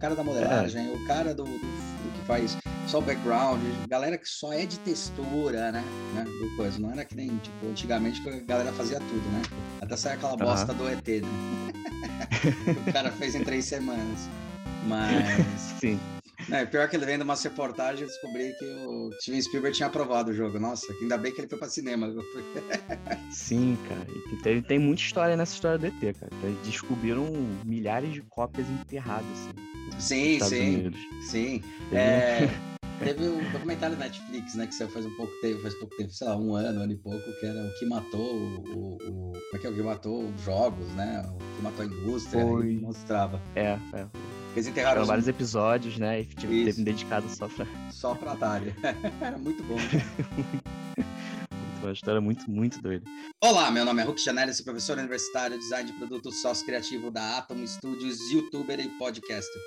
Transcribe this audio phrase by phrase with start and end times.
[0.00, 0.96] cara da modelagem, é.
[0.96, 2.56] o cara do, do, do, que faz
[2.88, 5.84] só o background, galera que só é de textura, né?
[6.14, 6.24] né?
[6.24, 6.78] Do coisa.
[6.78, 9.42] Não era que nem, tipo, antigamente que a galera fazia tudo, né?
[9.80, 10.78] Até sair aquela bosta uhum.
[10.78, 11.28] do ET, né?
[12.88, 14.28] o cara fez em três semanas.
[14.88, 15.78] Mas.
[15.78, 16.00] Sim.
[16.52, 20.30] É, pior que ele vendo umas reportagens, eu descobri que o Steven Spielberg tinha aprovado
[20.30, 20.58] o jogo.
[20.58, 22.12] Nossa, ainda bem que ele foi pra cinema.
[23.30, 24.06] Sim, cara.
[24.32, 26.32] E tem, tem muita história nessa história do ET, cara.
[26.42, 27.26] Eles descobriram
[27.64, 29.26] milhares de cópias enterradas,
[29.96, 30.38] assim.
[30.38, 30.76] Sim, sim.
[30.76, 31.00] Unidos.
[31.28, 31.62] Sim.
[31.92, 32.48] É,
[32.98, 36.10] teve um documentário da Netflix, né, que saiu faz um pouco tempo, faz pouco tempo,
[36.10, 39.54] sei lá, um ano, ano e pouco, que era o que matou o, o, como
[39.54, 41.22] é que é o que matou os jogos, né?
[41.28, 42.78] O que matou a indústria, Foi...
[42.80, 43.40] mostrava.
[43.54, 44.06] É, é.
[44.52, 45.08] Eles enterraram os...
[45.08, 46.22] vários episódios, né?
[46.22, 47.66] E tipo, teve dedicado só pra.
[47.90, 48.74] Só pra Atari.
[49.20, 49.76] Era muito bom.
[51.82, 53.04] uma história muito, muito doida.
[53.42, 57.38] Olá, meu nome é Hulk Janelli, sou professor universitário, design de produto sócio criativo da
[57.38, 59.62] Atom Studios, youtuber e podcaster.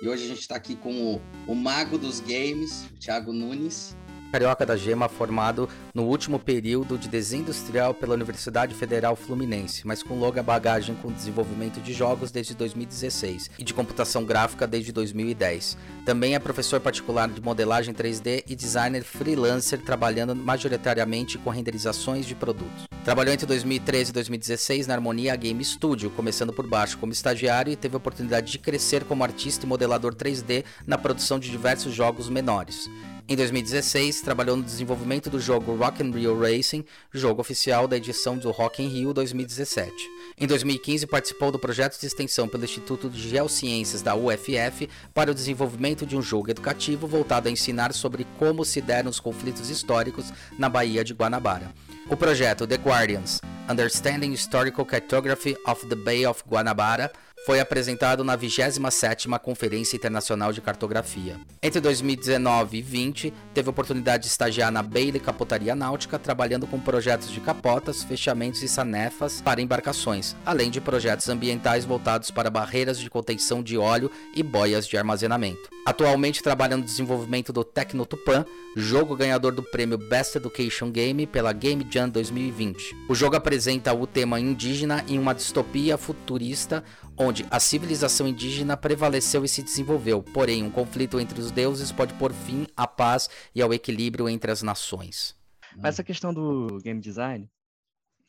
[0.00, 3.96] E hoje a gente está aqui com o, o mago dos games, Thiago Nunes.
[4.30, 10.02] Carioca da Gema, formado no último período de desenho industrial pela Universidade Federal Fluminense, mas
[10.02, 15.76] com longa bagagem com desenvolvimento de jogos desde 2016 e de computação gráfica desde 2010.
[16.04, 22.34] Também é professor particular de modelagem 3D e designer freelancer, trabalhando majoritariamente com renderizações de
[22.34, 22.88] produtos.
[23.04, 27.76] Trabalhou entre 2013 e 2016 na Harmonia Game Studio, começando por baixo como estagiário e
[27.76, 32.28] teve a oportunidade de crescer como artista e modelador 3D na produção de diversos jogos
[32.28, 32.88] menores.
[33.30, 38.38] Em 2016, trabalhou no desenvolvimento do jogo Rock and Rio Racing, jogo oficial da edição
[38.38, 39.92] do Rock in Rio 2017.
[40.38, 45.34] Em 2015, participou do projeto de extensão pelo Instituto de Geociências da UFF para o
[45.34, 50.32] desenvolvimento de um jogo educativo voltado a ensinar sobre como se deram os conflitos históricos
[50.58, 51.70] na Baía de Guanabara.
[52.08, 57.12] O projeto The Guardians Understanding Historical Cartography of the Bay of Guanabara
[57.46, 61.36] foi apresentado na 27ª Conferência Internacional de Cartografia.
[61.62, 66.78] Entre 2019 e 20, teve a oportunidade de estagiar na Bailey Capotaria Náutica, trabalhando com
[66.78, 72.98] projetos de capotas, fechamentos e sanefas para embarcações, além de projetos ambientais voltados para barreiras
[72.98, 75.68] de contenção de óleo e boias de armazenamento.
[75.86, 78.44] Atualmente trabalha no desenvolvimento do Tecno Tupan,
[78.76, 82.94] jogo ganhador do prêmio Best Education Game pela Game Jam 2020.
[83.08, 86.84] O jogo apresenta o tema indígena em uma distopia futurista
[87.18, 92.14] onde a civilização indígena prevaleceu e se desenvolveu, porém um conflito entre os deuses pode
[92.14, 95.36] pôr fim à paz e ao equilíbrio entre as nações.
[95.76, 97.48] Mas essa questão do game design,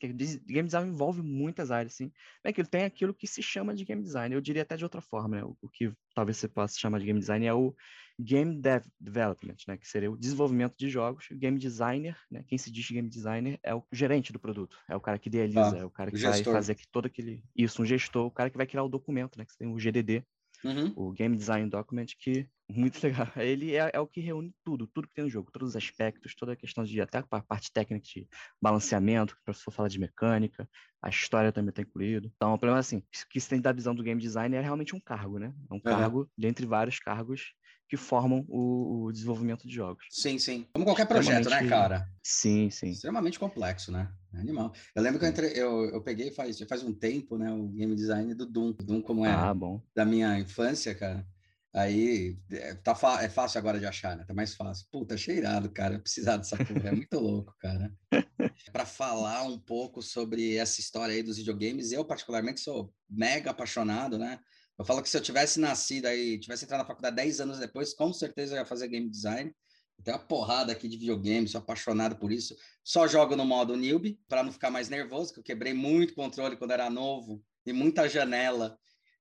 [0.08, 2.10] game design envolve muitas áreas, sim.
[2.42, 4.34] É que tem aquilo que se chama de game design.
[4.34, 5.44] Eu diria até de outra forma, né?
[5.44, 7.74] O que talvez você possa chamar de game design é o
[8.22, 9.76] game dev development, né?
[9.76, 11.28] Que seria o desenvolvimento de jogos.
[11.30, 12.44] O game designer, né?
[12.46, 15.76] Quem se diz game designer é o gerente do produto, é o cara que idealiza,
[15.76, 18.56] ah, é o cara que vai fazer todo aquele isso, um gestor, o cara que
[18.56, 19.44] vai criar o documento, né?
[19.44, 20.24] Que tem o GDD,
[20.64, 20.92] uhum.
[20.96, 23.26] o game design document que muito legal.
[23.36, 26.34] Ele é, é, o que reúne tudo, tudo que tem no jogo, todos os aspectos,
[26.34, 28.28] toda a questão de até a parte técnica de
[28.60, 30.68] balanceamento, que o professor fala de mecânica,
[31.02, 32.30] a história também está incluído.
[32.36, 34.94] Então, o problema é assim, que se tem da visão do game design é realmente
[34.94, 35.52] um cargo, né?
[35.70, 37.54] É um cargo dentre vários cargos
[37.90, 40.06] que formam o, o, desenvolvimento de jogos.
[40.10, 40.64] Sim, sim.
[40.72, 42.08] Como qualquer projeto, né, cara?
[42.22, 42.90] Sim, sim.
[42.90, 44.08] Extremamente complexo, né?
[44.32, 44.72] É animal.
[44.94, 47.96] Eu lembro que eu, entrei, eu, eu peguei faz, faz um tempo, né, o game
[47.96, 48.74] design do Doom.
[48.74, 49.52] Doom como é ah,
[49.92, 51.26] da minha infância, cara.
[51.74, 54.24] Aí é, tá é fácil agora de achar, né?
[54.24, 54.86] Tá mais fácil.
[54.88, 55.98] Puta, cheirado, cara.
[55.98, 56.90] Precisar dessa porra.
[56.90, 57.92] É muito louco, cara.
[58.72, 64.16] Para falar um pouco sobre essa história aí dos videogames, eu particularmente sou mega apaixonado,
[64.16, 64.38] né?
[64.80, 67.92] Eu falo que se eu tivesse nascido aí, tivesse entrado na faculdade 10 anos depois,
[67.92, 69.54] com certeza eu ia fazer game design.
[70.02, 72.56] Tem uma porrada aqui de videogame, sou apaixonado por isso.
[72.82, 76.56] Só jogo no modo newbie, para não ficar mais nervoso, que eu quebrei muito controle
[76.56, 78.78] quando era novo e muita janela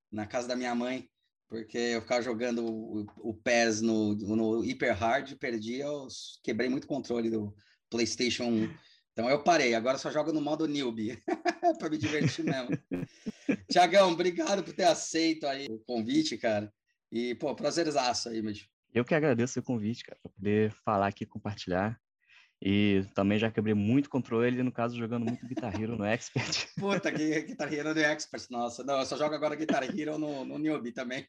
[0.09, 1.09] na casa da minha mãe
[1.50, 6.08] porque eu ficava jogando o, o PES no, no Hyper Hard, perdi, eu
[6.44, 7.53] quebrei muito controle do
[7.90, 8.74] PlayStation 1.
[9.19, 11.22] Então eu parei, agora só jogo no modo newbie,
[11.78, 12.70] para me divertir mesmo.
[13.70, 16.72] Tiagão, obrigado por ter aceito aí o convite, cara.
[17.11, 18.66] E, pô, prazerzaço aí, mesmo.
[18.94, 21.99] Eu que agradeço o convite, cara, para poder falar aqui, compartilhar.
[22.61, 26.70] E também já quebrei muito controle, no caso, jogando muito Guitar Hero no Expert.
[26.79, 28.85] Puta, que Guitar Hero no Expert, nossa.
[28.85, 31.28] Não, eu só jogo agora Guitar Hero no, no Newbie também.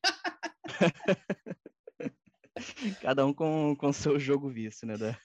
[3.03, 4.97] Cada um com o seu jogo vício, né?
[4.97, 5.19] Da...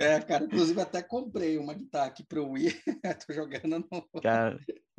[0.00, 2.74] É, cara, inclusive até comprei uma guitarra aqui pro Wii,
[3.26, 4.20] tô jogando no...
[4.22, 4.58] Cara,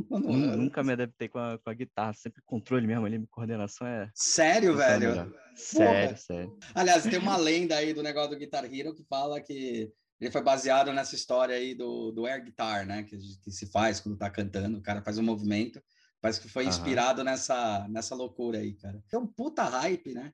[0.10, 4.10] no, nunca me adaptei com a, com a guitarra, sempre controle mesmo ali, coordenação é...
[4.14, 5.34] Sério, velho?
[5.56, 6.18] Sério, Porra.
[6.18, 6.60] sério.
[6.76, 10.44] Aliás, tem uma lenda aí do negócio do Guitar Hero que fala que ele foi
[10.44, 13.02] baseado nessa história aí do, do air guitar, né?
[13.02, 15.82] Que, que se faz quando tá cantando, o cara faz um movimento
[16.22, 19.04] Parece que foi inspirado nessa, nessa loucura aí, cara.
[19.10, 20.32] Foi um puta hype, né?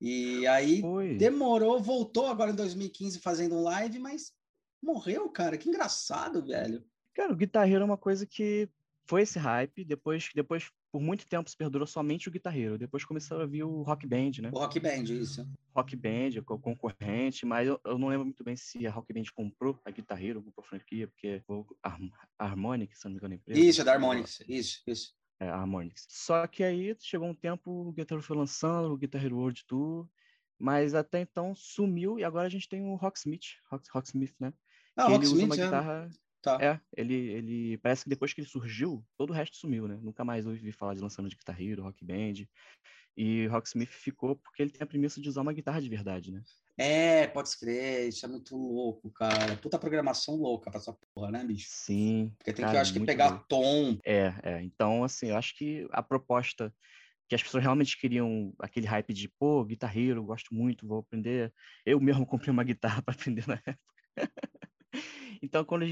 [0.00, 0.82] E aí
[1.16, 4.32] demorou, voltou agora em 2015 fazendo um live, mas
[4.82, 5.56] morreu, cara.
[5.56, 6.84] Que engraçado, velho.
[7.14, 8.68] Cara, o Guitar Hero é uma coisa que
[9.08, 13.04] foi esse hype, depois, depois por muito tempo se perdurou somente o Guitar Hero, depois
[13.04, 14.50] começou a vir o Rock Band, né?
[14.52, 15.46] O Rock Band, isso.
[15.74, 19.24] Rock Band, co- concorrente, mas eu, eu não lembro muito bem se a Rock Band
[19.34, 22.00] comprou a Guitar Hero, comprou a franquia, porque o Har-
[22.38, 23.60] Harmonix, se não me engano, a empresa.
[23.60, 24.40] Isso, é da Harmonix.
[24.48, 25.14] Isso, isso.
[25.38, 26.06] É, Harmonix.
[26.08, 30.08] Só que aí chegou um tempo, o Guitar foi lançando, o Guitar Hero World Tour,
[30.58, 34.52] mas até então sumiu e agora a gente tem o Rocksmith, Rock, Rocksmith, né?
[34.96, 35.64] Ah, que ele Rocksmith, usa uma é.
[35.64, 36.10] guitarra.
[36.40, 36.58] Tá.
[36.62, 39.98] É, ele, ele parece que depois que ele surgiu, todo o resto sumiu, né?
[40.00, 42.46] Nunca mais ouvi falar de lançamento de Guitar Hero, Rock Band.
[43.16, 46.42] E Rocksmith ficou porque ele tem a premissa de usar uma guitarra de verdade, né?
[46.78, 49.56] É, pode escrever, isso é muito louco, cara.
[49.56, 51.66] Puta programação louca pra essa porra, né, bicho?
[51.70, 52.34] Sim.
[52.36, 53.44] Porque tem que, cara, eu acho que, pegar doido.
[53.48, 53.98] tom.
[54.04, 54.62] É, é.
[54.62, 56.72] Então, assim, eu acho que a proposta
[57.28, 61.52] que as pessoas realmente queriam aquele hype de, pô, Guitar Hero, gosto muito, vou aprender.
[61.84, 63.80] Eu mesmo comprei uma guitarra para aprender na época.
[65.42, 65.86] então, quando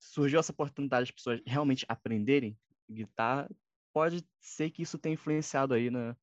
[0.00, 2.58] surgiu essa oportunidade das pessoas realmente aprenderem
[2.90, 3.48] guitarra,
[3.92, 6.16] pode ser que isso tenha influenciado aí na,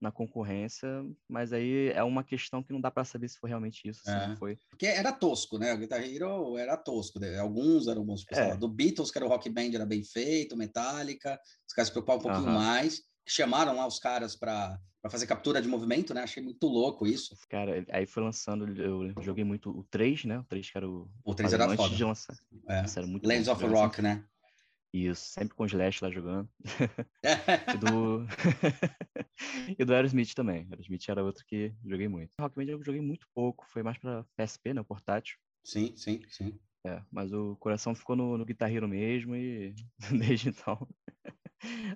[0.00, 0.88] na concorrência,
[1.28, 4.10] mas aí é uma questão que não dá para saber se foi realmente isso, se
[4.10, 4.28] É.
[4.28, 4.58] não foi.
[4.68, 5.72] Porque era tosco, né?
[5.72, 7.18] O Guitar Hero era tosco.
[7.18, 7.38] né?
[7.38, 8.24] Alguns eram bons.
[8.32, 8.56] sei É.
[8.56, 11.40] Do Beatles, que era o Rock Band, era bem feito, Metallica.
[11.66, 13.02] Os caras se preocupavam um pouquinho mais.
[13.26, 14.78] Chamaram lá os caras para
[15.10, 16.22] fazer captura de movimento, né?
[16.22, 17.34] Achei muito louco isso.
[17.48, 20.38] Cara, aí foi lançando, eu joguei muito o 3, né?
[20.38, 21.08] O 3 que era o.
[21.24, 21.96] O 3 padrão era antes foda.
[21.96, 22.36] de lançar.
[22.68, 22.84] É.
[22.96, 24.14] Era muito Lands bom, of Rock, né?
[24.16, 24.30] sempre-
[24.92, 26.48] Isso, sempre com o Slash lá jogando.
[27.80, 28.26] Do.
[29.78, 30.66] e do Aerosmith também.
[30.70, 32.34] Aerosmith era outro que joguei muito.
[32.40, 34.80] Rock Band eu joguei muito pouco, foi mais pra PSP, né?
[34.80, 35.38] o Portátil.
[35.64, 36.58] sim, sim, sim.
[36.86, 39.74] É, mas o coração ficou no, no Guitar Hero mesmo e
[40.10, 40.78] desde então.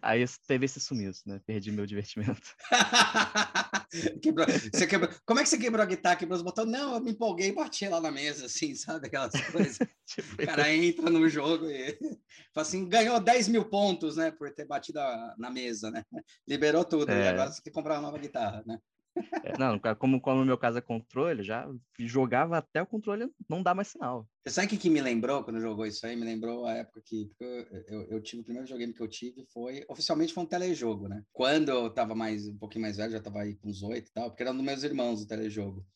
[0.01, 1.41] Aí teve esse sumiço, né?
[1.47, 2.55] Perdi meu divertimento.
[4.23, 6.17] Quebrou- você quebrou- Como é que você quebrou a guitarra?
[6.17, 6.69] Quebrou os botões?
[6.69, 9.07] Não, eu me empolguei e bati lá na mesa, assim, sabe?
[9.07, 9.79] Aquelas coisas.
[10.11, 11.93] Tipo, O cara entra no jogo e
[12.53, 14.31] fala assim, ganhou 10 mil pontos, né?
[14.33, 16.05] Por ter batido a- na mesa, né?
[16.49, 17.11] Liberou tudo.
[17.11, 17.29] E É.
[17.29, 18.79] agora você tem que comprar uma nova guitarra, né?
[19.43, 21.67] É, não, como, como no meu caso é controle, já
[21.99, 24.29] jogava até o controle não dá mais sinal.
[24.49, 26.17] Sabe o que, que me lembrou quando jogou isso aí?
[26.17, 27.49] Me lembrou a época que eu,
[27.89, 31.23] eu, eu tive o primeiro videogame que eu tive foi oficialmente foi um telejogo, né?
[31.33, 34.13] Quando eu tava mais um pouquinho mais velho, já tava aí com uns oito e
[34.13, 35.87] tal, porque era um dos meus irmãos o telejogo.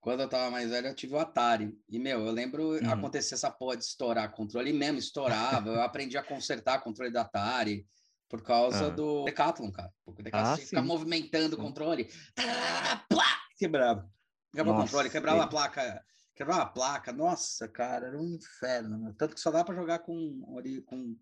[0.00, 1.72] Quando eu tava mais velho, eu tive o Atari.
[1.88, 2.90] E, meu, eu lembro Uhum.
[2.90, 5.68] acontecer essa porra de estourar controle, e mesmo estourava.
[5.70, 7.86] eu aprendi a consertar controle do Atari
[8.28, 8.90] por causa Ah.
[8.90, 9.92] do Decathlon, cara.
[10.04, 10.88] Porque o Decathlon Ah, que ficar sim.
[10.88, 12.08] movimentando o controle.
[13.08, 13.24] Plá,
[13.56, 14.10] Quebrava.
[14.52, 16.04] Quebrava o controle, quebrava a placa
[16.38, 19.14] quebrava a placa, nossa, cara, era um inferno, meu.
[19.14, 20.40] tanto que só dá para jogar com,
[20.86, 21.16] com,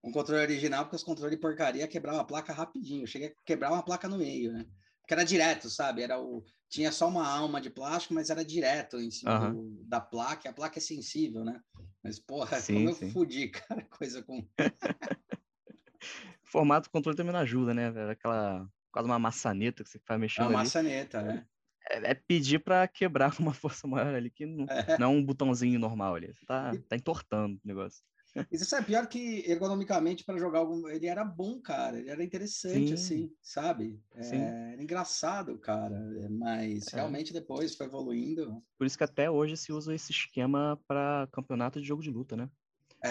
[0.00, 3.72] com controle original, porque os controles porcaria quebrava a placa rapidinho, eu cheguei a quebrar
[3.72, 4.64] uma placa no meio, né?
[5.00, 6.02] Porque era direto, sabe?
[6.02, 9.54] Era o, tinha só uma alma de plástico, mas era direto em cima Aham.
[9.54, 11.60] do- da placa, a placa é sensível, né?
[12.00, 13.10] Mas, porra, Sim, como eu sim.
[13.10, 14.48] fudi, cara, coisa com...
[16.54, 17.88] Formato do controle também não ajuda, né?
[18.10, 20.64] Aquela quase uma maçaneta que você vai É mexendo uma ali.
[20.64, 21.48] maçaneta, né?
[21.90, 24.84] É, é pedir para quebrar com uma força maior ali, que não, É.
[24.96, 26.28] não é um botãozinho normal ali.
[26.34, 28.02] Você tá, tá entortando o negócio.
[28.50, 32.22] E você sabe, pior que ergonomicamente para jogar algum, ele era bom, cara, ele era
[32.24, 32.94] interessante, Sim.
[32.94, 34.02] assim, sabe?
[34.12, 34.56] É, Sim.
[34.74, 36.94] era engraçado, cara, é, mas É.
[36.94, 38.64] realmente depois foi evoluindo.
[38.78, 42.36] Por isso que até hoje se usa esse esquema para campeonato de jogo de luta,
[42.36, 42.50] né?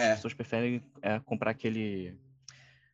[0.04, 2.20] As É, pessoas preferem é, comprar aquele,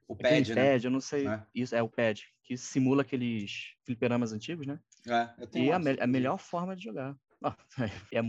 [0.09, 0.71] o aquele pad, né?
[0.73, 1.27] pad, eu não sei.
[1.27, 1.45] É.
[1.53, 4.79] Isso é o pad, que simula aqueles fliperamas antigos, né?
[5.07, 7.15] É, eu tenho E um a, me- a melhor forma de jogar.
[7.41, 7.55] Ah,
[8.11, 8.19] é,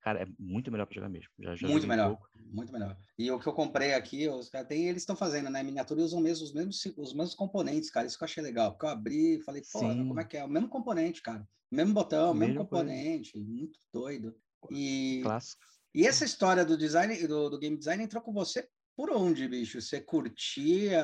[0.00, 1.28] cara, é muito melhor para jogar mesmo.
[1.40, 2.28] Já, já Muito um melhor, pouco.
[2.52, 2.96] muito melhor.
[3.18, 5.60] E o que eu comprei aqui, os caras têm, eles estão fazendo, né?
[5.60, 8.06] Miniatura e usam mesmo os mesmos, os mesmos componentes, cara.
[8.06, 8.70] Isso que eu achei legal.
[8.70, 10.06] Porque eu abri e falei, pô, Sim.
[10.06, 10.44] como é que é?
[10.44, 11.44] O mesmo componente, cara.
[11.68, 12.84] Mesmo botão, mesmo Mesma coisa.
[12.84, 13.36] componente.
[13.40, 14.36] Muito doido.
[14.70, 15.62] E, Clássico.
[15.92, 18.68] e essa história do design, do, do game design entrou com você
[19.00, 19.80] por onde, bicho?
[19.80, 21.02] Você curtia?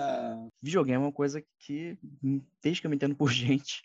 [0.61, 1.97] Videogame é uma coisa que,
[2.63, 3.83] desde que eu me entendo por gente,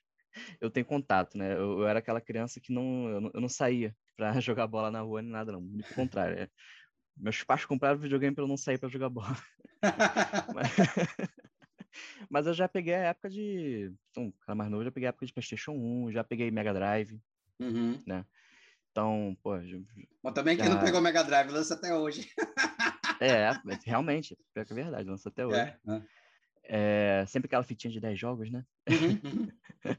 [0.59, 1.53] eu tenho contato, né?
[1.53, 4.91] Eu, eu era aquela criança que não, eu não, eu não saía pra jogar bola
[4.91, 5.61] na rua nem nada, não.
[5.61, 6.37] Muito contrário.
[6.37, 6.49] é.
[7.15, 9.37] Meus pais compraram videogame pra eu não sair pra jogar bola.
[10.53, 10.67] Mas,
[12.29, 13.91] mas eu já peguei a época de.
[14.15, 16.73] Um cara mais novo, eu já peguei a época de PlayStation 1, já peguei Mega
[16.73, 17.19] Drive.
[17.59, 18.01] Uhum.
[18.91, 19.79] Então, pô, já-
[20.21, 22.29] Mas também quem não pegou Mega Drive lança até hoje.
[23.21, 23.51] É,
[23.85, 25.59] realmente, pior que é verdade, lança até hoje.
[25.59, 25.79] É.
[25.85, 26.05] né?
[26.63, 28.65] É, sempre aquela fitinha de 10 jogos, né?
[28.89, 29.19] Uhum,
[29.85, 29.95] uhum.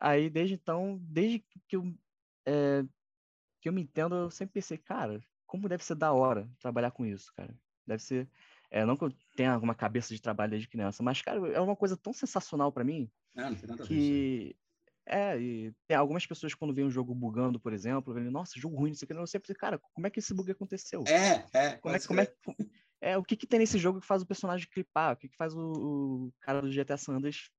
[0.00, 1.94] Aí, desde então, desde que eu,
[2.46, 2.82] é,
[3.60, 7.04] que eu me entendo, eu sempre pensei, cara, como deve ser da hora trabalhar com
[7.04, 7.54] isso, cara.
[7.86, 8.28] Deve ser.
[8.70, 11.76] É, não que eu tenha alguma cabeça de trabalho desde criança, mas, cara, é uma
[11.76, 13.10] coisa tão sensacional para mim.
[13.34, 13.94] Não, não tem nada a ver.
[13.94, 14.56] que.
[15.12, 18.76] É, e tem algumas pessoas quando veem um jogo bugando, por exemplo, vêm, nossa, jogo
[18.76, 21.02] ruim, não sei o que, eu sempre cara, como é que esse bug aconteceu?
[21.08, 21.72] É, é.
[21.78, 22.28] Como é, como é,
[23.00, 25.14] é, o que que tem nesse jogo que faz o personagem clipar?
[25.14, 27.50] O que que faz o, o cara do GTA San Andreas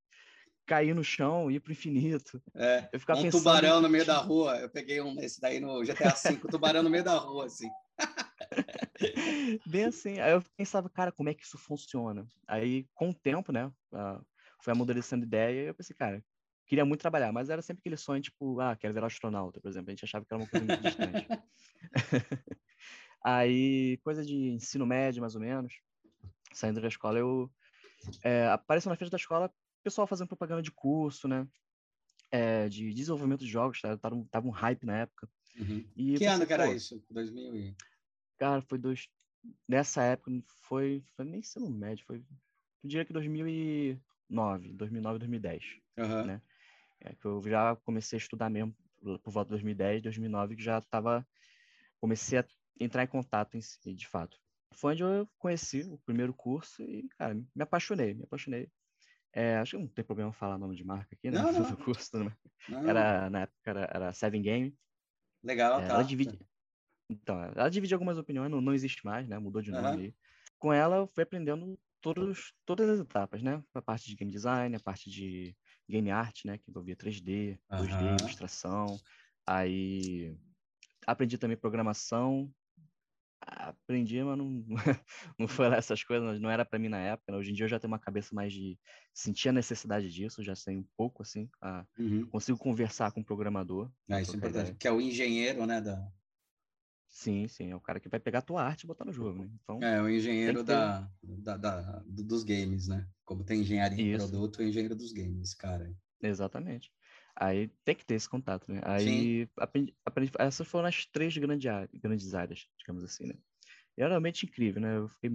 [0.66, 2.42] cair no chão e ir pro infinito?
[2.56, 4.58] É, Eu ficava um pensando tubarão no meio da rua.
[4.58, 7.70] Eu peguei um esse daí no GTA V, um tubarão no meio da rua, assim.
[9.68, 10.20] Bem assim.
[10.20, 12.26] Aí eu pensava, cara, como é que isso funciona?
[12.48, 14.22] Aí, com o tempo, né, ah,
[14.64, 16.24] foi amadurecendo ideia e eu pensei, cara,
[16.72, 19.90] queria muito trabalhar, mas era sempre aquele sonho, tipo, ah, quero virar astronauta, por exemplo.
[19.90, 21.28] A gente achava que era uma coisa muito distante.
[23.22, 25.74] Aí, coisa de ensino médio, mais ou menos,
[26.54, 27.52] saindo da escola, eu
[28.24, 31.46] é, apareceu na frente da escola pessoal fazendo propaganda de curso, né?
[32.32, 33.98] é, de desenvolvimento de jogos, tá?
[33.98, 35.30] tava, um- tava um hype na época.
[35.60, 35.84] Uhum.
[35.94, 37.04] Que pensei, ano que era isso?
[37.10, 37.76] 2000 e...
[38.38, 39.10] Cara, foi dois.
[39.68, 42.24] Nessa época, foi, foi nem ensino médio, foi.
[42.84, 45.64] Eu diria que 2009, 2009, 2010.
[45.98, 46.26] Aham.
[46.26, 46.42] né?
[47.04, 48.76] É que eu já comecei a estudar mesmo
[49.24, 51.26] por volta de 2010, 2009, que já estava.
[52.00, 52.46] Comecei a
[52.80, 54.38] entrar em contato em si, de fato.
[54.74, 58.70] Foi onde eu conheci o primeiro curso e, cara, me apaixonei, me apaixonei.
[59.34, 61.42] É, acho que não tem problema falar nome de marca aqui, né?
[61.42, 61.70] Não, não.
[61.70, 62.32] Do curso, né?
[62.68, 64.76] Não, Era, na época era, era Seven Game.
[65.44, 65.94] Legal, É, tá.
[65.96, 66.38] ela divide.
[67.10, 69.38] Então, ela divide algumas opiniões, não, não existe mais, né?
[69.38, 70.16] Mudou de nome aí.
[70.58, 73.64] Com ela, eu fui aprendendo todos, todas as etapas, né?
[73.74, 75.56] A parte de game design, a parte de
[75.90, 76.58] game art, né?
[76.58, 78.16] Que envolvia 3D, 2D, Aham.
[78.18, 79.00] ilustração.
[79.46, 80.36] Aí
[81.08, 82.54] aprendi também programação.
[83.44, 84.64] Aprendi, mas não,
[85.40, 87.32] não foi lá essas coisas, não era para mim na época.
[87.32, 87.38] né?
[87.40, 88.78] Hoje em dia eu já tenho uma cabeça mais de
[89.14, 92.30] sentir a necessidade disso, já sei um pouco assim, a- Uhum.
[92.30, 93.92] consigo conversar com o programador.
[94.10, 94.62] É, isso é importante.
[94.62, 94.76] ideia.
[94.76, 95.82] Que é o engenheiro, né?
[95.82, 96.08] Da...
[97.10, 99.44] Sim, sim, é o cara que vai pegar a tua arte e botar no jogo,
[99.44, 99.50] né?
[99.64, 103.08] Então, É, o engenheiro que ter- da, da, da- do- dos games, né?
[103.32, 104.12] Como tem engenharia em Isso.
[104.12, 105.98] produto, é engenheiro dos games, cara.
[106.24, 106.92] exatamente.
[107.36, 108.82] Aí tem que ter esse contato, né?
[108.84, 113.36] Aí aprendi, aprendi- essas foram as três grandes, áreas, grandes áreas, digamos assim, né?
[113.98, 114.98] E era realmente incrível, né?
[114.98, 115.32] Eu fiquei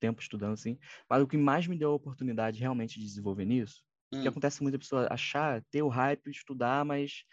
[0.00, 0.78] tempo estudando assim,
[1.10, 3.82] mas o que mais me deu a oportunidade realmente de desenvolver nisso,
[4.20, 7.24] que Hum, acontece muito a pessoa achar, ter o hype, estudar, mas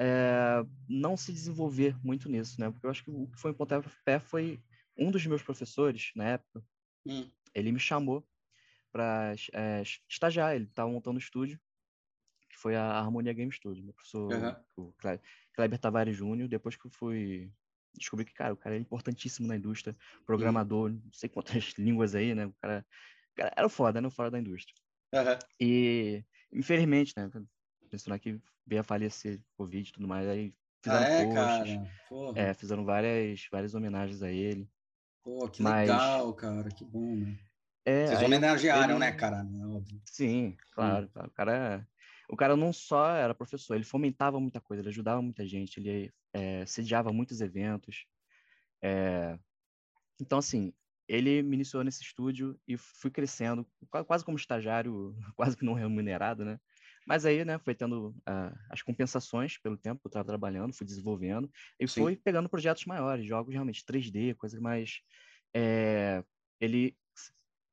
[0.00, 2.70] é, não se desenvolver muito nisso, né?
[2.70, 4.60] Porque eu acho que o que foi um pontapé foi
[4.98, 6.64] um dos meus professores, na época,
[7.04, 8.26] hum, ele me chamou
[8.92, 9.34] para
[10.08, 11.60] estagiar, ele estava montando um estúdio,
[12.48, 14.64] que foi a Harmonia Game Studio, meu professor Aham.
[14.76, 15.20] o Cle-
[15.54, 17.52] Kleber Tavares Júnior, depois que eu fui
[17.94, 22.34] descobri que, cara, o cara é importantíssimo na indústria, programador, não sei quantas línguas aí,
[22.34, 22.46] né?
[22.46, 22.86] O cara,
[23.32, 24.10] o cara era o foda, né?
[24.10, 24.74] Fora da indústria.
[25.12, 25.38] aham.
[25.60, 27.28] E, infelizmente, né?
[27.90, 30.54] Pensando que veio a falecer, Covid e tudo mais, aí
[30.86, 31.78] Ah, fizeram é, posts,
[32.36, 34.70] é, fizeram várias, várias homenagens a ele.
[35.22, 36.70] Pô, que mas- legal, cara.
[36.70, 37.38] Que bom, né?
[37.84, 39.42] É, Vocês homenagearam, ele- né, cara?
[39.42, 40.00] É.
[40.06, 41.08] Sim, claro.
[41.10, 41.28] claro.
[41.28, 41.88] O cara,
[42.30, 46.12] o cara não só era professor, ele fomentava muita coisa, ele ajudava muita gente, ele
[46.34, 48.04] eh, sediava muitos eventos.
[48.82, 49.38] eh,
[50.20, 50.72] então, assim,
[51.08, 55.74] ele me iniciou nesse estúdio e fui crescendo, qua- quase como estagiário, quase que não
[55.74, 56.58] remunerado, né?
[57.06, 60.86] Mas aí, né, foi tendo ah, as compensações pelo tempo que eu estava trabalhando, fui
[60.86, 62.02] desenvolvendo e Sim.
[62.02, 65.00] fui pegando projetos maiores, jogos realmente 3D, coisa mais.
[65.54, 66.22] eh,
[66.60, 66.96] ele,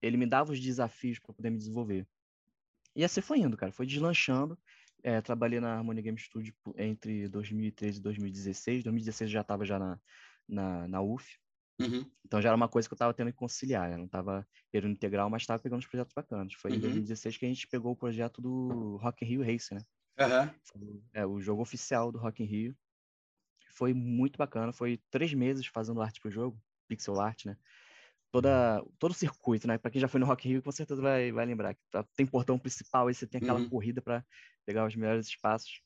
[0.01, 2.08] ele me dava os desafios para poder me desenvolver.
[2.96, 3.72] E assim foi indo, cara.
[3.72, 4.58] Foi deslanchando.
[5.04, 8.84] É, trabalhei na Harmonia Game Studio entre 2013 e 2016.
[8.84, 10.00] 2016 eu já estava já na,
[10.48, 11.38] na, na UF.
[11.80, 12.10] Uhum.
[12.25, 13.89] Então já era uma coisa que eu estava tendo que conciliar.
[13.92, 13.98] né?
[13.98, 16.54] Não estava período integral, mas estava pegando os projetos bacanas.
[16.56, 16.82] Foi em Uhum.
[16.82, 19.82] 2016 que a gente pegou o projeto do Rock in Rio Race, né?
[20.63, 22.75] Foi, é, o jogo oficial do Rock in Rio.
[23.70, 24.74] Foi muito bacana.
[24.74, 27.56] Foi três meses fazendo arte pro jogo, pixel art, né?
[28.31, 29.77] Toda, todo o circuito, né?
[29.77, 32.03] Para quem já foi no Rock in Rio, com certeza vai, vai lembrar que tá-
[32.15, 33.69] tem portão principal, aí você tem aquela Uhum.
[33.69, 34.24] corrida para
[34.65, 35.81] pegar os melhores espaços.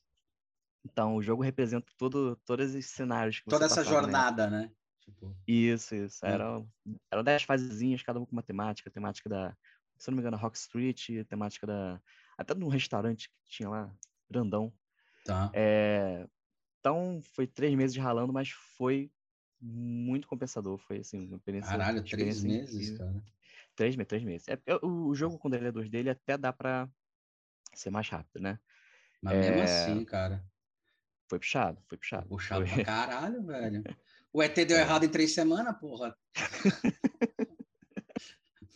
[0.84, 4.72] Então, o jogo representa todo, todos os cenários que Toda essa passava jornada, né?
[5.00, 6.24] Tipo, Isso, isso.
[6.26, 6.32] É.
[6.32, 6.68] Eram,
[7.10, 8.90] eram dez fasezinhas, cada uma com uma temática.
[8.90, 9.56] Temática da,
[9.96, 12.00] se não me engano, Rock Street, temática da.
[12.36, 13.94] Até de um restaurante que tinha lá,
[14.28, 14.72] grandão.
[15.24, 15.50] tá.
[15.54, 16.26] É,
[16.80, 19.10] então, foi três meses ralando, mas foi
[19.62, 20.76] muito compensador.
[20.78, 21.70] Foi, assim, uma experiência.
[21.70, 22.98] Caralho, três experiência meses, incrível.
[22.98, 23.24] cara.
[23.76, 24.48] Três meses, três meses.
[24.48, 26.88] É, o, o jogo, quando ele é 2 dele, até dá pra
[27.74, 28.58] ser mais rápido, né?
[29.22, 30.44] Mas mesmo É, assim, cara.
[31.30, 32.28] Foi puxado, foi puxado.
[32.28, 33.82] Puxado Foi- pra caralho, velho.
[34.34, 34.80] O ET deu É.
[34.80, 36.16] errado em três semanas, porra.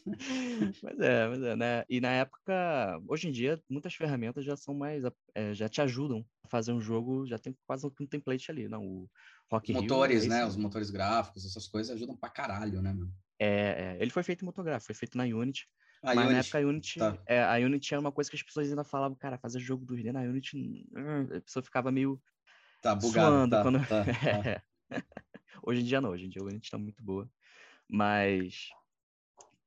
[0.83, 1.85] Mas é, mas é, né?
[1.89, 6.25] E na época, hoje em dia, muitas ferramentas já são mais, eh, já te ajudam
[6.45, 8.83] a fazer um jogo, já tem quase um template ali, não?
[8.85, 9.11] O
[9.53, 10.45] Rock Rio motores, é né?
[10.45, 13.15] isso, Os motores gráficos, essas coisas ajudam pra caralho, né, mano?
[13.39, 15.67] É, É, ele foi feito em motográfico, foi feito na Unity.
[16.03, 17.27] A mas na Unity, época a Unity, tá.
[17.27, 20.13] é, a Unity era uma coisa que as pessoas ainda falavam, cara, fazer jogo 2D
[20.13, 20.57] na Unity,
[20.97, 22.23] hum, a pessoa ficava meio
[22.81, 23.45] Tá bugado.
[23.45, 23.79] suando Tá, quando.
[23.87, 24.51] tá, tá.
[24.51, 24.63] É.
[25.63, 27.31] Hoje em dia não, hoje em dia a Unity tá muito boa.
[27.91, 28.69] Mas.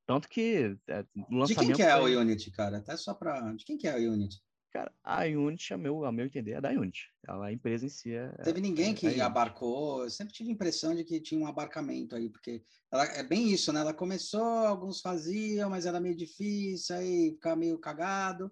[0.09, 1.75] Tanto que é, o De quem lançamento.
[1.75, 2.79] que é o Unity, cara?
[2.79, 3.53] Até só pra.
[3.53, 4.41] De quem que é o Unity?
[4.73, 7.11] Cara, a Unity, a meu, a meu entender, é da Unity.
[7.27, 8.27] A empresa em si é.
[8.43, 9.21] Teve ninguém é que Unity.
[9.21, 10.03] abarcou.
[10.03, 13.51] Eu sempre tive a impressão de que tinha um abarcamento aí, porque ela, é bem
[13.51, 13.81] isso, né?
[13.81, 18.51] Ela começou, alguns faziam, mas era meio difícil, aí ficava meio cagado.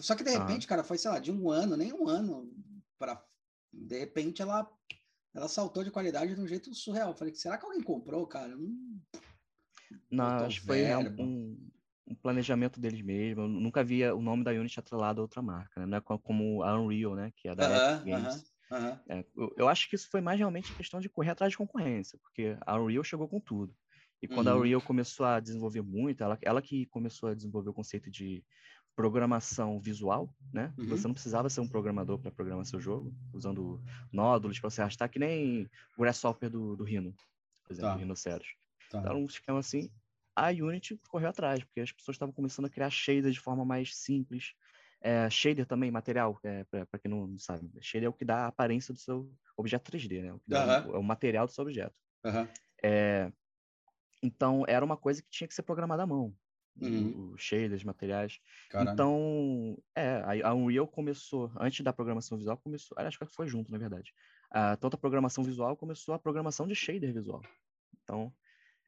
[0.00, 2.52] Só que de repente, cara, foi, sei lá, de um ano, nem um ano,
[2.98, 3.24] para
[3.72, 4.70] de repente ela
[5.34, 7.12] ela saltou de qualidade de um jeito surreal.
[7.12, 8.54] Eu Falei, será que alguém comprou, cara?
[8.54, 9.00] Hum,
[10.10, 10.84] Não, acho que foi
[11.18, 11.70] um,
[12.06, 13.42] um planejamento deles mesmo.
[13.42, 15.86] Eu nunca via o nome da Unity atrelado a outra marca, né?
[15.86, 17.32] Não é co- como a Unreal, né?
[17.36, 18.52] Que é da Aham, Epic Games.
[18.70, 19.00] aham.
[19.08, 22.18] É, eu, eu acho que isso foi mais realmente questão de correr atrás de concorrência,
[22.22, 23.74] porque a Unreal chegou com tudo.
[24.22, 24.60] E quando a Uhum.
[24.60, 28.44] Unreal começou a desenvolver muito, ela, ela que começou a desenvolver o conceito de
[28.96, 30.74] programação visual, né?
[30.76, 30.88] Uhum.
[30.88, 33.80] Você não precisava ser um programador para programar seu jogo, usando
[34.12, 35.64] nódulos para você arrastar, que nem
[35.96, 37.14] o Grasshopper do, do Rhino,
[37.64, 37.94] por exemplo, Tá.
[37.94, 38.48] do Rhinoceros.
[38.90, 39.00] Tá.
[39.00, 39.90] Então, um esquema assim,
[40.34, 43.96] a Unity correu atrás, porque as pessoas estavam começando a criar shaders de forma mais
[43.96, 44.54] simples.
[45.00, 47.70] É, shader também, material, é, para quem não sabe.
[47.80, 50.32] Shader é o que dá a aparência do seu objeto 3D, né?
[50.32, 50.40] O
[50.94, 51.94] é o material do seu objeto.
[52.82, 53.30] É,
[54.22, 56.34] então, era uma coisa que tinha que ser programada à mão.
[56.80, 57.32] Uhum.
[57.32, 58.40] Os shaders, materiais.
[58.70, 58.92] Caralho.
[58.92, 63.70] Então, é, a, a Unreal começou, antes da programação visual, começou, acho que foi junto,
[63.70, 64.12] na verdade.
[64.50, 67.42] Ah, tanto a programação visual começou a programação de shader visual.
[68.02, 68.32] Então,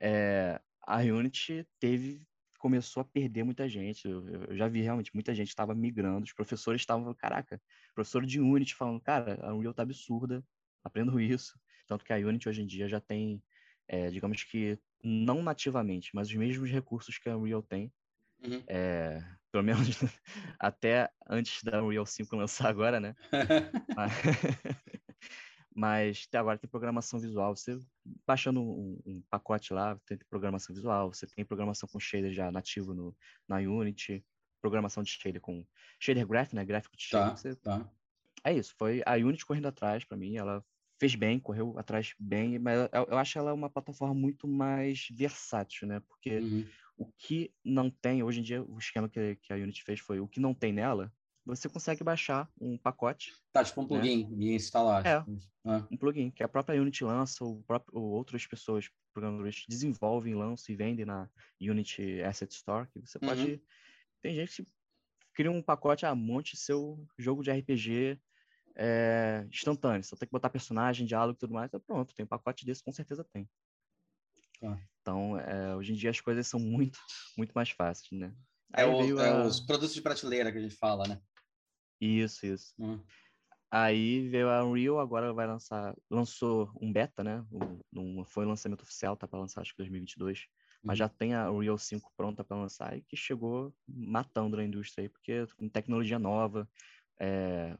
[0.00, 2.26] é, a Unity teve,
[2.58, 4.08] começou a perder muita gente.
[4.08, 7.60] Eu, eu- já vi realmente, muita gente estava migrando, os professores estavam, caraca,
[7.94, 10.44] professor de Unity falando, cara, a Unreal tá absurda,
[10.84, 11.58] aprendo isso.
[11.86, 13.42] Tanto que a Unity hoje em dia já tem,
[13.88, 17.92] é, digamos que, não nativamente, mas os mesmos recursos que a Unreal tem.
[18.42, 18.62] Uhum.
[18.68, 19.80] É, pelo menos
[20.58, 23.14] até antes da Unreal 5 lançar agora, né?
[23.96, 24.12] Mas,
[25.74, 27.54] mas agora tem programação visual.
[27.56, 27.78] Você
[28.26, 32.94] baixando um, um pacote lá, tem programação visual, você tem programação com shader já nativo
[32.94, 33.16] no,
[33.48, 34.24] na Unity,
[34.60, 35.66] programação de shader com
[36.00, 36.64] shader graph, né?
[36.64, 37.32] Gráfico de shader.
[37.32, 37.90] Tá, Você- tá.
[38.44, 40.64] é isso, foi a Unity correndo atrás para mim, ela
[41.00, 45.88] fez bem, correu atrás bem, mas eu, eu acho ela uma plataforma muito mais versátil,
[45.88, 46.00] né?
[46.00, 46.72] Porque Uhum.
[46.96, 50.20] o que não tem, hoje em dia, o esquema que, que a Unity fez foi
[50.20, 51.12] o que não tem nela,
[51.56, 55.06] você consegue baixar um pacote, Tá, tipo um plugin e instalar.
[55.06, 55.20] É.
[55.20, 55.38] tipo.
[55.64, 60.34] Ah, um plugin, que a própria Unity lança, ou, próprio, ou outras pessoas, programadores, desenvolvem,
[60.34, 61.28] lançam e vendem na
[61.60, 63.28] Unity Asset Store, que você Uhum.
[63.28, 63.62] pode...
[64.22, 64.68] Tem gente que
[65.34, 68.20] cria um pacote, ah, monte seu jogo de RPG
[68.76, 72.28] é, instantâneo, só tem que botar personagem, diálogo e tudo mais, então pronto, tem um
[72.28, 73.48] pacote desse, com certeza tem.
[74.60, 74.78] Tá.
[75.00, 76.98] Então, é, hoje em dia as coisas são muito,
[77.36, 78.34] muito mais fáceis, né?
[78.74, 81.20] É, o- é a- os produtos de prateleira que a gente fala, né?
[82.00, 82.74] Isso, isso.
[82.78, 83.00] Hum.
[83.70, 87.44] Aí veio a Unreal, agora vai lançar, lançou um beta, né?
[87.52, 90.46] O- Não foi lançamento oficial, tá para lançar acho que 2022,
[90.82, 90.98] mas Uhum.
[90.98, 95.08] já tem a Unreal 5 pronta para lançar e que chegou matando a indústria aí,
[95.08, 96.68] porque com tecnologia nova,
[97.20, 97.76] é,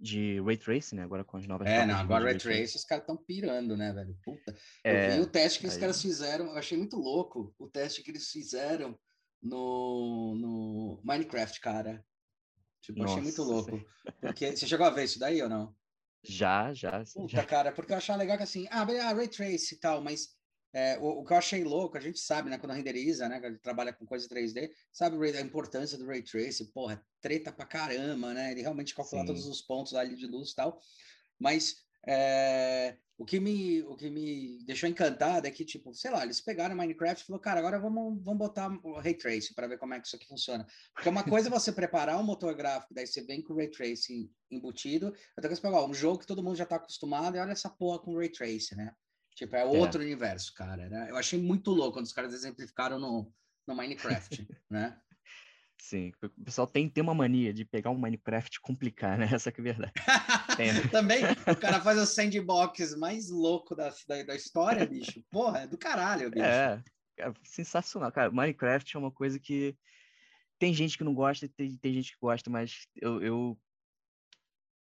[0.00, 1.02] de Ray Tracing, né?
[1.02, 4.16] Agora com as novas É, não, agora Ray Trace, os caras estão pirando, né, velho?
[4.24, 4.56] Puta.
[4.84, 7.68] É, eu vi o teste que os aí- caras fizeram, eu achei muito louco o
[7.68, 8.98] teste que eles fizeram
[9.42, 12.04] no, no Minecraft, cara.
[12.80, 13.84] Tipo, eu achei muito Nossa, louco.
[14.24, 15.76] Porque você chegou a ver isso daí ou não?
[16.22, 17.44] Já, já, sim, Puta, já.
[17.44, 20.36] cara, porque eu achava legal que assim, ah, beleza, Ray Trace e tal, mas
[20.72, 23.58] é, o, o que eu achei louco, a gente sabe, né, quando renderiza, né, quando
[23.58, 28.52] trabalha com coisa 3D, sabe a importância do Ray Trace, porra, treta pra caramba, né,
[28.52, 29.50] ele realmente calcula todos Sim.
[29.50, 30.78] os pontos ali de luz e tal,
[31.38, 36.22] mas é, o, que me, o que me deixou encantado é que, tipo, sei lá,
[36.22, 39.78] eles pegaram Minecraft e falaram, cara, agora vamos, vamos botar o Ray Trace para ver
[39.78, 40.66] como é que isso aqui funciona.
[40.94, 43.70] Porque uma coisa é você preparar um motor gráfico, daí você vem com o Ray
[43.70, 47.40] Tracing embutido, outra coisa é pegar um jogo que todo mundo já tá acostumado e
[47.40, 48.94] olha essa porra com Ray Tracing, né?
[49.34, 51.06] Tipo, é outro universo, cara, né?
[51.10, 53.32] Eu achei muito louco quando os caras exemplificaram no,
[53.66, 54.98] no Minecraft, né?
[55.80, 59.26] Sim, o pessoal tem, tem uma mania de pegar um Minecraft e complicar, né?
[59.32, 59.92] Essa que é a verdade.
[60.56, 60.80] Tem, né?
[60.90, 65.22] Também, o cara faz o sandbox mais louco da, da, da história, bicho.
[65.30, 66.44] Porra, é do caralho, bicho.
[66.44, 66.82] É,
[67.18, 68.10] é sensacional.
[68.10, 69.76] Cara, Minecraft é uma coisa que
[70.58, 73.58] tem gente que não gosta e tem, tem gente que gosta, mas eu, eu,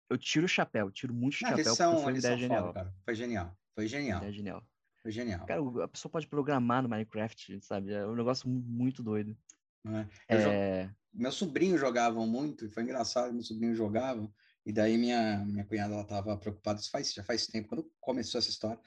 [0.08, 2.62] eu tiro o chapéu, tiro muito o Não, chapéu, são, foi uma ideia genial.
[2.68, 2.94] foda, cara.
[3.04, 3.56] Foi genial.
[3.74, 4.18] Foi genial.
[4.18, 4.64] Ideia genial.
[5.02, 5.46] Foi genial.
[5.46, 7.92] Cara, a pessoa pode programar no Minecraft, sabe?
[7.92, 9.36] É um negócio mu- muito doido.
[9.84, 10.08] Né?
[10.28, 14.30] Eu jo- É, Meus sobrinhos jogavam muito, e foi engraçado, meus sobrinhos jogavam,
[14.66, 18.38] e daí minha, minha cunhada ela estava preocupada, isso faz, já faz tempo, quando começou
[18.38, 18.78] essa história,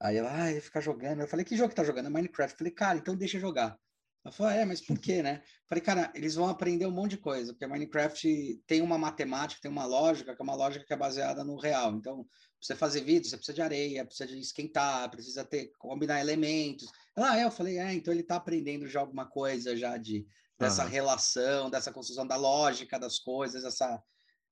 [0.00, 1.20] Aí ela, ah, ia ficar jogando.
[1.22, 2.06] Eu falei, que jogo que tá jogando?
[2.06, 2.52] É Minecraft.
[2.54, 3.78] Eu falei, cara, então deixa jogar.
[4.24, 5.42] Ela falou, é, mas por quê, né?
[5.68, 9.70] Falei, cara, eles vão aprender um monte de coisa, porque Minecraft tem uma matemática, tem
[9.70, 11.94] uma lógica, que é uma lógica que é baseada no real.
[11.94, 12.26] Então,
[12.58, 16.90] você fazer vídeo, você precisa de areia, precisa de esquentar, precisa ter, combinar elementos.
[17.14, 20.26] Ah, é, eu falei, é, então ele tá aprendendo já alguma coisa já de,
[20.58, 20.90] dessa uhum.
[20.90, 24.02] relação, dessa construção da lógica das coisas, essa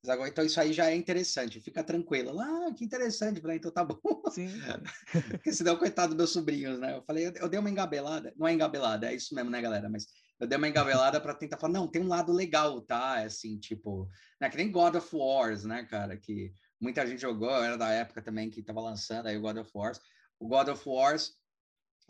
[0.05, 2.38] então isso aí já é interessante, fica tranquilo.
[2.41, 4.01] Ah, que interessante, falei, então tá bom.
[4.31, 4.49] Sim.
[5.31, 6.97] Porque senão, coitado dos meus sobrinhos, né?
[6.97, 9.88] Eu falei, eu, eu, dei uma engabelada, não é engabelada, é isso mesmo, né, galera?
[9.88, 10.07] Mas
[10.41, 13.21] eu dei uma engabelada para tentar falar, não, tem um lado legal, tá?
[13.21, 14.09] É assim, tipo,
[14.41, 16.17] né, que nem God of Wars, né, cara?
[16.17, 19.71] Que muita gente jogou, era da época também que tava lançando aí o God of
[19.73, 20.01] Wars.
[20.41, 21.37] O God of Wars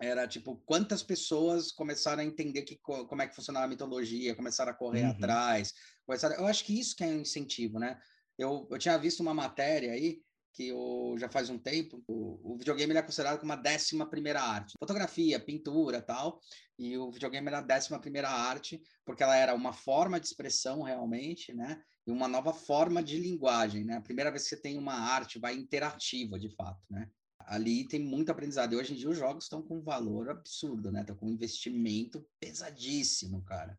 [0.00, 4.72] era tipo quantas pessoas começaram a entender que, como é que funcionava a mitologia, começaram
[4.72, 5.10] a correr uhum.
[5.10, 5.72] atrás,
[6.06, 7.98] começaram, eu acho que isso que é um incentivo, né?
[8.38, 10.20] Eu, eu tinha visto uma matéria aí
[10.54, 14.40] que eu, já faz um tempo, o, o videogame é considerado como a décima primeira
[14.42, 14.74] arte.
[14.78, 16.40] Fotografia, pintura tal,
[16.78, 20.82] e o videogame era a décima primeira arte, porque ela era uma forma de expressão
[20.82, 21.80] realmente, né?
[22.06, 23.96] E uma nova forma de linguagem, né?
[23.96, 27.08] A primeira vez que você tem uma arte vai interativa, de fato, né?
[27.46, 28.72] Ali tem muito aprendizado.
[28.72, 31.00] E hoje em dia os jogos estão com um valor absurdo, né?
[31.00, 33.78] Estão com um investimento pesadíssimo, cara.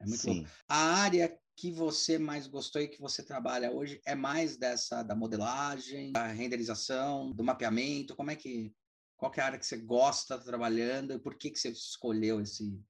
[0.00, 0.34] É muito Sim.
[0.34, 0.50] louco.
[0.68, 5.14] A área que você mais gostou e que você trabalha hoje é mais dessa da
[5.14, 8.16] modelagem, da renderização, do mapeamento?
[8.16, 8.74] Como é que
[9.16, 12.40] qual que é a área que você gosta trabalhando e por que que você escolheu
[12.40, 12.80] esse